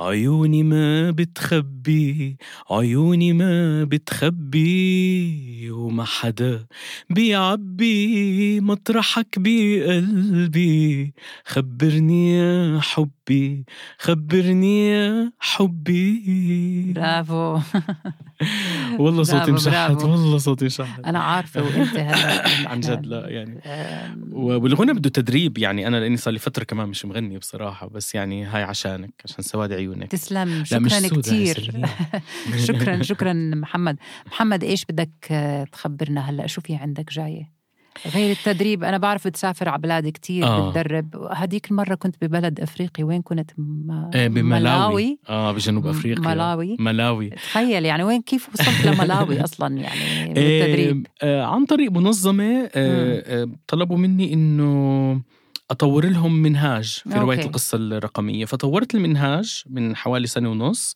عيوني 0.00 0.62
ما 0.62 1.10
بتخبي 1.10 2.36
عيوني 2.70 3.32
ما 3.32 3.84
بتخبي. 3.84 5.70
وما 5.70 6.04
حدا 6.04 6.66
بيعبي 7.10 8.60
مطرحك 8.60 9.38
بقلبي. 9.38 11.14
خبرني 11.44 12.34
يا 12.34 12.80
حبي 12.80 13.17
خبرني 13.98 14.88
يا 14.88 15.32
حبي. 15.38 16.92
برافو. 16.96 17.58
والله 18.98 19.22
صوتي 19.22 19.52
مشحت. 19.52 20.02
والله 20.04 20.38
صوتي 20.38 20.64
مشحت 20.64 21.00
أنا 21.06 21.18
عارفة 21.18 21.62
وأنت 21.62 21.96
هلا 21.96 22.68
عن 22.70 22.80
جد 22.80 23.06
لا 23.06 23.28
يعني. 23.28 23.60
والغنى 24.32 24.92
بده 24.92 25.10
تدريب 25.10 25.58
يعني 25.58 25.86
أنا 25.86 25.96
لأني 26.00 26.16
صار 26.16 26.32
لي 26.32 26.38
فترة 26.38 26.64
كمان 26.64 26.88
مش 26.88 27.04
مغني 27.04 27.38
بصراحة 27.38 27.88
بس 27.88 28.14
يعني 28.14 28.44
هاي 28.44 28.62
عشانك 28.62 29.10
عشان 29.24 29.44
سواد 29.44 29.72
عيونك. 29.72 30.10
تسلم 30.10 30.64
شكرا 30.64 31.08
كثير. 31.20 31.72
شكرا 32.66 33.02
شكرا 33.02 33.32
محمد. 33.32 33.96
محمد 34.26 34.64
إيش 34.64 34.84
بدك 34.84 35.10
تخبرنا 35.72 36.30
هلا؟ 36.30 36.46
شو 36.46 36.60
في 36.60 36.74
عندك 36.76 37.12
جاية؟ 37.12 37.57
غير 38.14 38.30
التدريب 38.32 38.84
أنا 38.84 38.98
بعرف 38.98 39.26
بتسافر 39.26 39.68
على 39.68 39.82
بلاد 39.82 40.08
كتير 40.08 40.46
آه. 40.46 40.70
بتدرب. 40.70 41.28
هديك 41.30 41.70
المرة 41.70 41.94
كنت 41.94 42.16
ببلد 42.22 42.60
أفريقي 42.60 43.02
وين 43.04 43.22
كنت؟ 43.22 43.50
م... 43.58 44.10
إيه 44.14 44.28
بملاوي. 44.28 44.60
ملاوي. 44.60 45.18
آه 45.28 45.52
بجنوب 45.52 45.86
أفريقيا. 45.86 46.22
ملاوي. 46.22 46.76
ملاوي. 46.78 47.30
تخيل 47.30 47.84
يعني 47.84 48.02
وين 48.04 48.22
كيف 48.22 48.48
وصلت 48.54 48.86
لملاوي 48.86 49.40
أصلا 49.44 49.76
يعني 49.78 50.34
بالتدريب؟ 50.34 51.06
آه 51.22 51.42
آه 51.42 51.46
عن 51.46 51.64
طريق 51.64 51.92
منظمة 51.92 52.62
آه 52.62 52.70
آه 52.74 53.48
طلبوا 53.68 53.96
مني 53.98 54.32
إنه 54.32 55.20
أطور 55.70 56.06
لهم 56.06 56.34
منهاج 56.34 57.02
في 57.10 57.18
رواية 57.18 57.36
أوكي. 57.36 57.48
القصة 57.48 57.78
الرقمية. 57.78 58.44
فطورت 58.44 58.94
المنهاج 58.94 59.62
من 59.70 59.96
حوالي 59.96 60.26
سنة 60.26 60.50
ونص. 60.50 60.94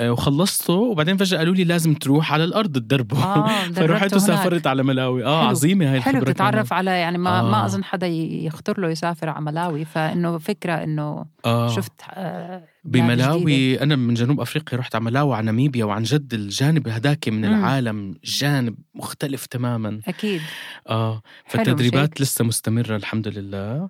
وخلصته 0.00 0.72
وبعدين 0.74 1.16
فجأة 1.16 1.38
قالوا 1.38 1.54
لي 1.54 1.64
لازم 1.64 1.94
تروح 1.94 2.32
على 2.32 2.44
الأرض 2.44 2.72
تدربه 2.72 3.24
آه، 3.24 3.48
فرحت. 3.72 4.14
وسافرت 4.14 4.66
على 4.66 4.82
ملاوي 4.82 5.24
آه 5.24 5.40
حلو. 5.40 5.48
عظيمة 5.50 5.92
هاي 5.92 6.00
حلو 6.00 6.14
الخبرة 6.18 6.32
تتعرف 6.32 6.72
على 6.72 6.90
يعني 6.90 7.18
ما 7.18 7.40
آه. 7.40 7.50
ما 7.50 7.64
أظن 7.66 7.84
حدا 7.84 8.06
يخطر 8.06 8.80
له 8.80 8.90
يسافر 8.90 9.28
على 9.28 9.44
ملاوي 9.44 9.84
فإنه 9.84 10.38
فكرة 10.38 10.72
إنه 10.72 11.24
آه. 11.44 11.68
شفت 11.68 11.92
آه،. 12.10 12.64
بملاوي 12.84 13.82
أنا 13.82 13.96
من 13.96 14.14
جنوب 14.14 14.40
أفريقيا 14.40 14.78
رحت 14.78 14.94
على 14.94 15.04
ملاوي 15.04 15.34
على 15.36 15.46
ناميبيا 15.46 15.84
وعن 15.84 16.02
جد 16.02 16.34
الجانب 16.34 16.88
هداك 16.88 17.28
من 17.28 17.38
مم. 17.48 17.54
العالم 17.54 18.14
جانب 18.24 18.74
مختلف 18.94 19.46
تماما 19.46 20.00
أكيد 20.08 20.40
آه 20.88 21.12
حلو، 21.44 21.64
فالتدريبات 21.64 22.20
لسه 22.20 22.44
مستمرة 22.44 22.96
الحمد 22.96 23.28
لله 23.28 23.88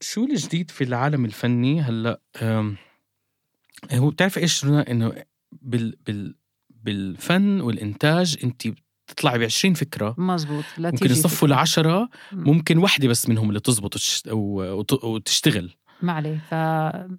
شو 0.00 0.24
الجديد 0.24 0.70
في 0.70 0.84
العالم 0.84 1.24
الفني 1.24 1.80
هلأ 1.80 2.20
آم، 2.42 2.76
هو 3.92 4.10
بتعرف 4.10 4.38
إيش 4.38 4.64
رنا؟ 4.64 4.90
إنه 4.90 5.12
بال 5.52 5.96
بال 6.06 6.34
بالفن 6.70 7.60
والإنتاج 7.60 8.36
أنت 8.44 8.68
بتطلعي 9.08 9.38
ب 9.38 9.42
20 9.42 9.74
فكرة 9.74 10.14
مزبوط 10.18 10.64
لا 10.78 10.90
ممكن 10.90 11.10
يصفوا. 11.10 11.48
لعشرة 11.48 12.08
مم. 12.32 12.44
ممكن 12.44 12.78
وحدة 12.78 13.08
بس 13.08 13.28
منهم 13.28 13.48
اللي 13.48 13.60
تزبط 13.60 13.96
وتشتغل 15.04 15.74
ما 16.02 16.12
عليه 16.12 16.38
ف 16.50 16.54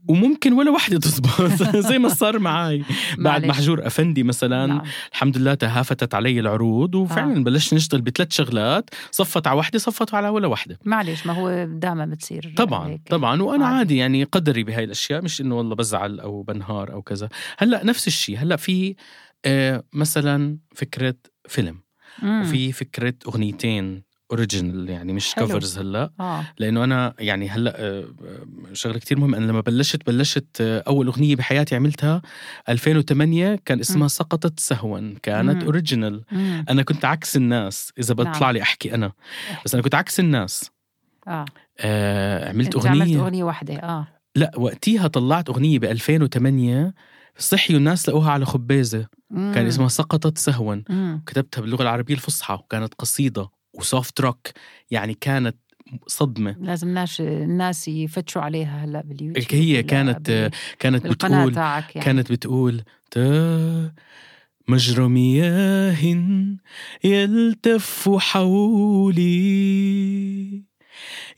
وممكن 0.09 0.53
ولا 0.53 0.71
وحدة 0.71 0.99
تزبط 0.99 1.41
زي 1.89 1.99
ما 1.99 2.09
صار 2.09 2.39
معي 2.39 2.83
بعد. 3.17 3.45
محجور 3.45 3.87
أفندي 3.87 4.23
مثلا 4.23 4.65
نعم. 4.65 4.81
الحمد 5.11 5.37
لله 5.37 5.53
تهافتت 5.53 6.15
علي 6.15 6.39
العروض 6.39 6.95
وفعلا 6.95 7.37
آه. 7.37 7.43
بلشت 7.43 7.73
نشتغل 7.73 8.01
بثلاث 8.01 8.33
شغلات 8.33 8.89
صفت 9.11 9.47
على 9.47 9.57
وحدة 9.59 9.79
صفت 9.79 10.13
على 10.13 10.29
ولا 10.29 10.47
وحدة 10.47 10.79
معلش 10.85 11.25
ما 11.25 11.33
هو 11.33 11.65
دائما 11.71 12.05
بتصير 12.05 12.53
طبعا 12.57 12.87
هيك. 12.87 13.01
طبعا 13.09 13.41
وأنا 13.41 13.65
عادي. 13.65 13.77
عادي 13.77 13.97
يعني 13.97 14.23
قدري 14.23 14.63
بهاي 14.63 14.83
الأشياء 14.83 15.21
مش 15.21 15.41
إنه 15.41 15.55
والله 15.57 15.75
بزعل 15.75 16.19
أو 16.19 16.41
بنهار 16.43 16.93
أو 16.93 17.01
كذا 17.01 17.29
هلأ 17.57 17.85
نفس 17.85 18.07
الشيء 18.07 18.37
هلأ 18.37 18.55
في 18.55 18.95
آه 19.45 19.83
مثلا 19.93 20.57
فكرة 20.75 21.15
فيلم 21.47 21.79
مم. 22.23 22.41
وفي 22.41 22.71
فكرة 22.71 23.13
أغنيتين 23.27 24.03
original 24.31 24.89
يعني 24.89 25.13
مش 25.13 25.33
حلو. 25.33 25.45
covers 25.47 25.77
هلأ 25.77 26.11
آه 26.19 26.43
لأنه 26.57 26.83
أنا 26.83 27.13
يعني 27.19 27.49
هلأ 27.49 27.73
آه، 27.81 27.99
آه، 28.01 28.73
شغلة 28.73 28.99
كتير 28.99 29.19
مهم 29.19 29.35
أنا 29.35 29.45
لما 29.45 29.61
بلشت 29.61 30.07
بلشت 30.07 30.57
آه، 30.61 30.83
أول 30.87 31.07
أغنية 31.07 31.35
بحياتي 31.35 31.75
عملتها 31.75 32.21
2008 32.69 33.59
كان 33.65 33.79
اسمها 33.79 34.01
مم. 34.01 34.07
سقطت 34.07 34.59
سهوا 34.59 35.13
كانت. 35.23 35.63
original. 35.63 36.23
أنا 36.69 36.83
كنت 36.83 37.05
عكس 37.05 37.37
الناس 37.37 37.93
إذا 37.99 38.13
بطلع 38.13 38.39
نعم. 38.39 38.51
لي 38.51 38.61
أحكي 38.61 38.95
أنا 38.95 39.11
بس 39.65 39.73
أنا 39.73 39.83
كنت 39.83 39.95
عكس 39.95 40.19
الناس 40.19 40.71
آه 41.27 41.45
آه 41.79 42.49
عملت 42.49 42.75
أنت 42.75 42.87
عملت 42.87 43.01
أغنية 43.01 43.19
أغنية 43.19 43.43
واحدة 43.43 43.73
آه 43.75 44.07
لأ 44.35 44.51
وقتيها 44.57 45.07
طلعت 45.07 45.49
أغنية 45.49 45.79
ب 45.79 45.83
2008 45.83 46.93
صحيوا 47.37 47.79
الناس 47.79 48.09
لقوها 48.09 48.31
على 48.31 48.45
خبازه 48.45 49.07
مم. 49.31 49.51
كان 49.55 49.65
اسمها 49.67 49.87
سقطت 49.87 50.37
سهوا 50.37 50.75
مم. 50.89 51.21
كتبتها 51.25 51.61
باللغة 51.61 51.81
العربية 51.81 52.13
الفصحى 52.13 52.53
وكانت 52.53 52.93
قصيدة 52.93 53.49
وسوفت 53.77 54.21
روك 54.21 54.47
يعني 54.91 55.13
كانت 55.21 55.55
صدمة. 56.07 56.55
لازم 56.59 56.89
ناس 56.89 57.21
الناس 57.21 57.87
يفتشوا 57.87 58.41
عليها 58.41 58.85
هلأ 58.85 59.01
باليوتيوب 59.01 59.61
هي 59.61 59.83
كانت 59.83 60.31
بال- 60.31 60.51
كانت 60.79 61.07
بتقول 61.07 61.53
يعني. 61.57 61.83
كانت 62.01 62.31
بتقول 62.31 62.83
تا 63.11 63.91
مجرى 64.67 65.07
مياه 65.07 65.97
يلتف 67.03 68.09
حولي 68.17 69.47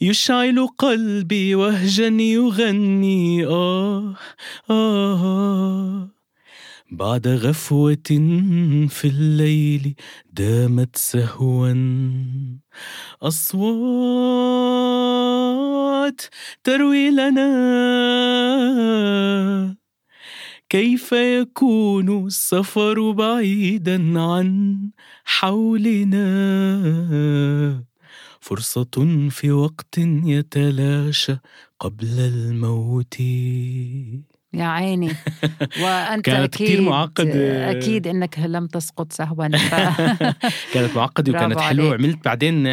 يشعل 0.02 0.68
قلبي 0.78 1.56
وهجا 1.56 2.08
يغني. 2.08 3.46
آه 3.46 4.16
آه. 4.70 6.10
بعد 6.92 7.28
غفوة 7.28 7.96
في 8.90 9.06
الليل 9.06 9.96
دامت 10.34 10.96
سهوا. 10.96 11.74
أصوات 13.22 13.82
تروي 16.64 17.10
لنا 17.12 17.50
كيف 20.70 21.12
يكون 21.12 22.28
السفر 22.28 23.12
بعيدا 23.12 24.20
عن 24.22 24.78
حولنا. 25.26 26.30
فرصة 28.40 29.28
في 29.30 29.52
وقت 29.52 29.98
يتلاشى 30.26 31.38
قبل 31.80 32.20
الموت. 32.20 33.16
يا 34.54 34.64
عيني 34.66 35.08
وأنت 35.84 36.26
كانت 36.26 36.56
أكيد 36.56 36.68
كتير 36.68 36.82
معقدة. 36.82 37.72
أكيد 37.72 38.08
إنك 38.08 38.40
لم 38.40 38.68
تسقط 38.68 39.14
سهوا 39.14 39.48
ف... 39.58 39.74
كانت 40.74 40.96
معقدة 40.96 41.32
وكانت 41.38 41.60
حلوة. 41.60 41.90
وعملت 41.90 42.26
بعدين 42.26 42.68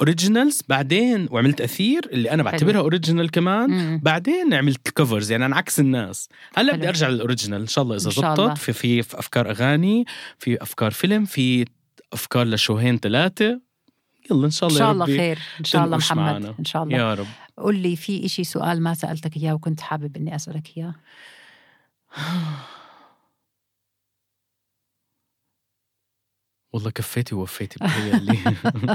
originals 0.00 0.60
بعدين 0.68 1.28
وعملت 1.30 1.60
أثير 1.60 2.08
اللي 2.12 2.30
أنا 2.30 2.42
بعتبرها 2.42 2.80
original 2.80 3.30
كمان 3.30 3.70
مم. 3.70 4.00
بعدين 4.04 4.54
عملت 4.54 4.88
covers 4.88 5.30
يعني 5.30 5.46
أنا 5.46 5.56
عكس 5.56 5.80
الناس 5.80 6.28
هلأ. 6.56 6.76
بدي 6.76 6.88
أرجع 6.88 7.08
لل 7.08 7.18
original 7.18 7.60
إن 7.60 7.66
شاء 7.66 7.84
الله 7.84 7.96
إذا 7.96 8.10
شاء. 8.10 8.34
زبطت 8.34 8.58
في, 8.58 8.72
في 8.72 9.02
في 9.02 9.18
أفكار 9.18 9.50
أغاني 9.50 10.04
في 10.38 10.62
أفكار 10.62 10.90
فيلم 10.90 11.24
في 11.24 11.64
أفكار 12.12 12.46
لشوهين 12.46 12.98
ثلاثة 12.98 13.60
يلا 14.30 14.44
إن 14.46 14.50
شاء 14.50 14.70
إن 14.70 14.76
الله 14.76 14.78
شاء 14.78 14.86
يا 14.88 14.92
الله 14.92 15.06
خير 15.06 15.38
إن 15.60 15.64
شاء 15.64 15.84
الله 15.84 15.96
محمد 15.96 16.18
معنا. 16.18 16.54
إن 16.58 16.64
شاء 16.64 16.82
الله 16.82 16.96
يا 16.98 17.14
رب 17.14 17.26
قل 17.58 17.78
لي 17.78 17.96
في 17.96 18.24
إشي 18.24 18.44
سؤال 18.44 18.82
ما 18.82 18.94
سألتك 18.94 19.36
إياه 19.36 19.54
وكنت 19.54 19.80
حابب 19.80 20.16
إني 20.16 20.34
أسألك 20.36 20.78
إياه؟ 20.78 20.94
والله 26.72 26.90
كفيتي 26.90 27.34
ووفيتي 27.34 27.76
بتهيألي 27.84 28.36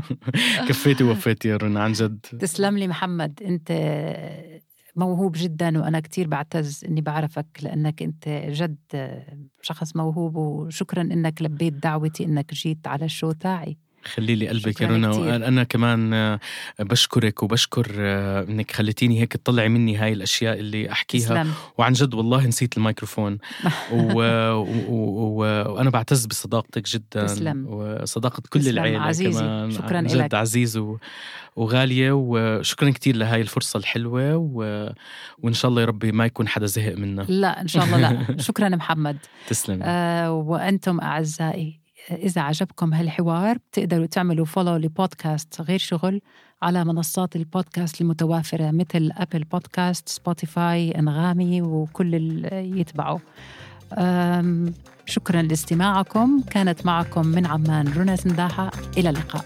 كفيتي 0.69 1.03
ووفيتي 1.03 1.47
يا 1.47 1.57
رنا 1.57 1.83
عن 1.83 1.91
جد. 1.91 2.19
تسلم 2.39 2.77
لي 2.77 2.87
محمد 2.87 3.43
أنت 3.43 3.71
موهوب 4.95 5.31
جدا 5.37 5.79
وأنا 5.81 5.99
كتير 5.99 6.27
بعتز 6.27 6.85
إني 6.85 7.01
بعرفك 7.01 7.45
لأنك 7.61 8.03
أنت 8.03 8.29
جد 8.29 8.77
شخص 9.61 9.95
موهوب 9.95 10.35
وشكرا 10.35 11.01
إنك 11.01 11.41
لبيت 11.41 11.73
دعوتي 11.73 12.25
إنك 12.25 12.53
جيت 12.53 12.87
على 12.87 13.05
الشو 13.05 13.31
تاعي. 13.31 13.77
خلي 14.05 14.35
لي 14.35 14.47
قلبك 14.47 14.81
يا 14.81 14.87
رنا. 14.87 15.35
أنا 15.35 15.63
كمان 15.63 16.13
آه، 16.13 16.39
بشكرك 16.79 17.43
وبشكر 17.43 17.91
آه، 17.99 18.43
إنك 18.43 18.71
خليتيني 18.71 19.21
هيك 19.21 19.33
تطلعي 19.33 19.69
مني 19.69 19.97
هاي 19.97 20.13
الأشياء 20.13 20.59
اللي 20.59 20.91
أحكيها. 20.91 21.43
تسلم. 21.43 21.53
وعن 21.77 21.93
جد 21.93 22.13
والله 22.13 22.47
نسيت 22.47 22.77
الميكروفون. 22.77 23.37
و... 23.91 24.21
و... 24.53 24.65
و... 24.89 25.37
وأنا 25.73 25.89
بعتز 25.89 26.25
بصداقتك 26.25 26.87
جدا. 26.87 27.25
تسلم. 27.25 27.65
وصداقة 27.69 28.43
كل 28.49 28.59
تسلم 28.59 28.73
العيلة 28.73 28.99
عزيزي. 28.99 29.39
كمان. 29.39 29.71
شكراً 29.71 29.97
عن. 29.97 30.07
جد 30.07 30.35
عزيز 30.35 30.77
و... 30.77 30.97
وغالية. 31.55 32.11
وشكرا 32.11 32.89
كتير 32.89 33.15
لهاي 33.15 33.41
الفرصة 33.41 33.77
الحلوة. 33.77 34.35
و... 34.35 34.89
وإن 35.43 35.53
شاء 35.53 35.69
الله 35.69 35.81
يا 35.81 35.85
ربي 35.87 36.11
ما 36.11 36.25
يكون 36.25 36.47
حدا 36.47 36.65
زهق 36.65 36.95
منا 36.95 37.21
لا 37.21 37.61
إن 37.61 37.67
شاء 37.67 37.83
الله 37.83 37.97
لا. 37.97 38.37
شكرا 38.47 38.69
محمد. 38.69 39.17
تسلمي. 39.47 39.83
آه 39.83 40.31
وأنتم 40.31 40.99
أعزائي 40.99 41.81
إذا 42.09 42.41
عجبكم 42.41 42.93
هالحوار 42.93 43.57
بتقدروا 43.57 44.05
تعملوا 44.05 44.45
follow 44.45 44.75
لبودكاست 44.75 45.61
غير 45.61 45.79
شغل 45.79 46.21
على 46.61 46.85
منصات 46.85 47.35
البودكاست 47.35 48.01
المتوافرة 48.01 48.71
مثل 48.71 49.11
Apple 49.17 49.43
Podcasts 49.43 50.09
Spotify 50.09 50.91
أنغامي 50.91 51.61
وكل 51.61 52.15
اللي 52.15 52.79
يتبعوا. 52.79 53.19
شكرا 55.05 55.41
لاستماعكم. 55.41 56.43
كانت 56.51 56.85
معكم 56.85 57.27
من 57.27 57.45
عمان 57.45 57.87
رنا 57.87 58.15
سنداحة 58.15 58.71
إلى 58.97 59.09
اللقاء. 59.09 59.45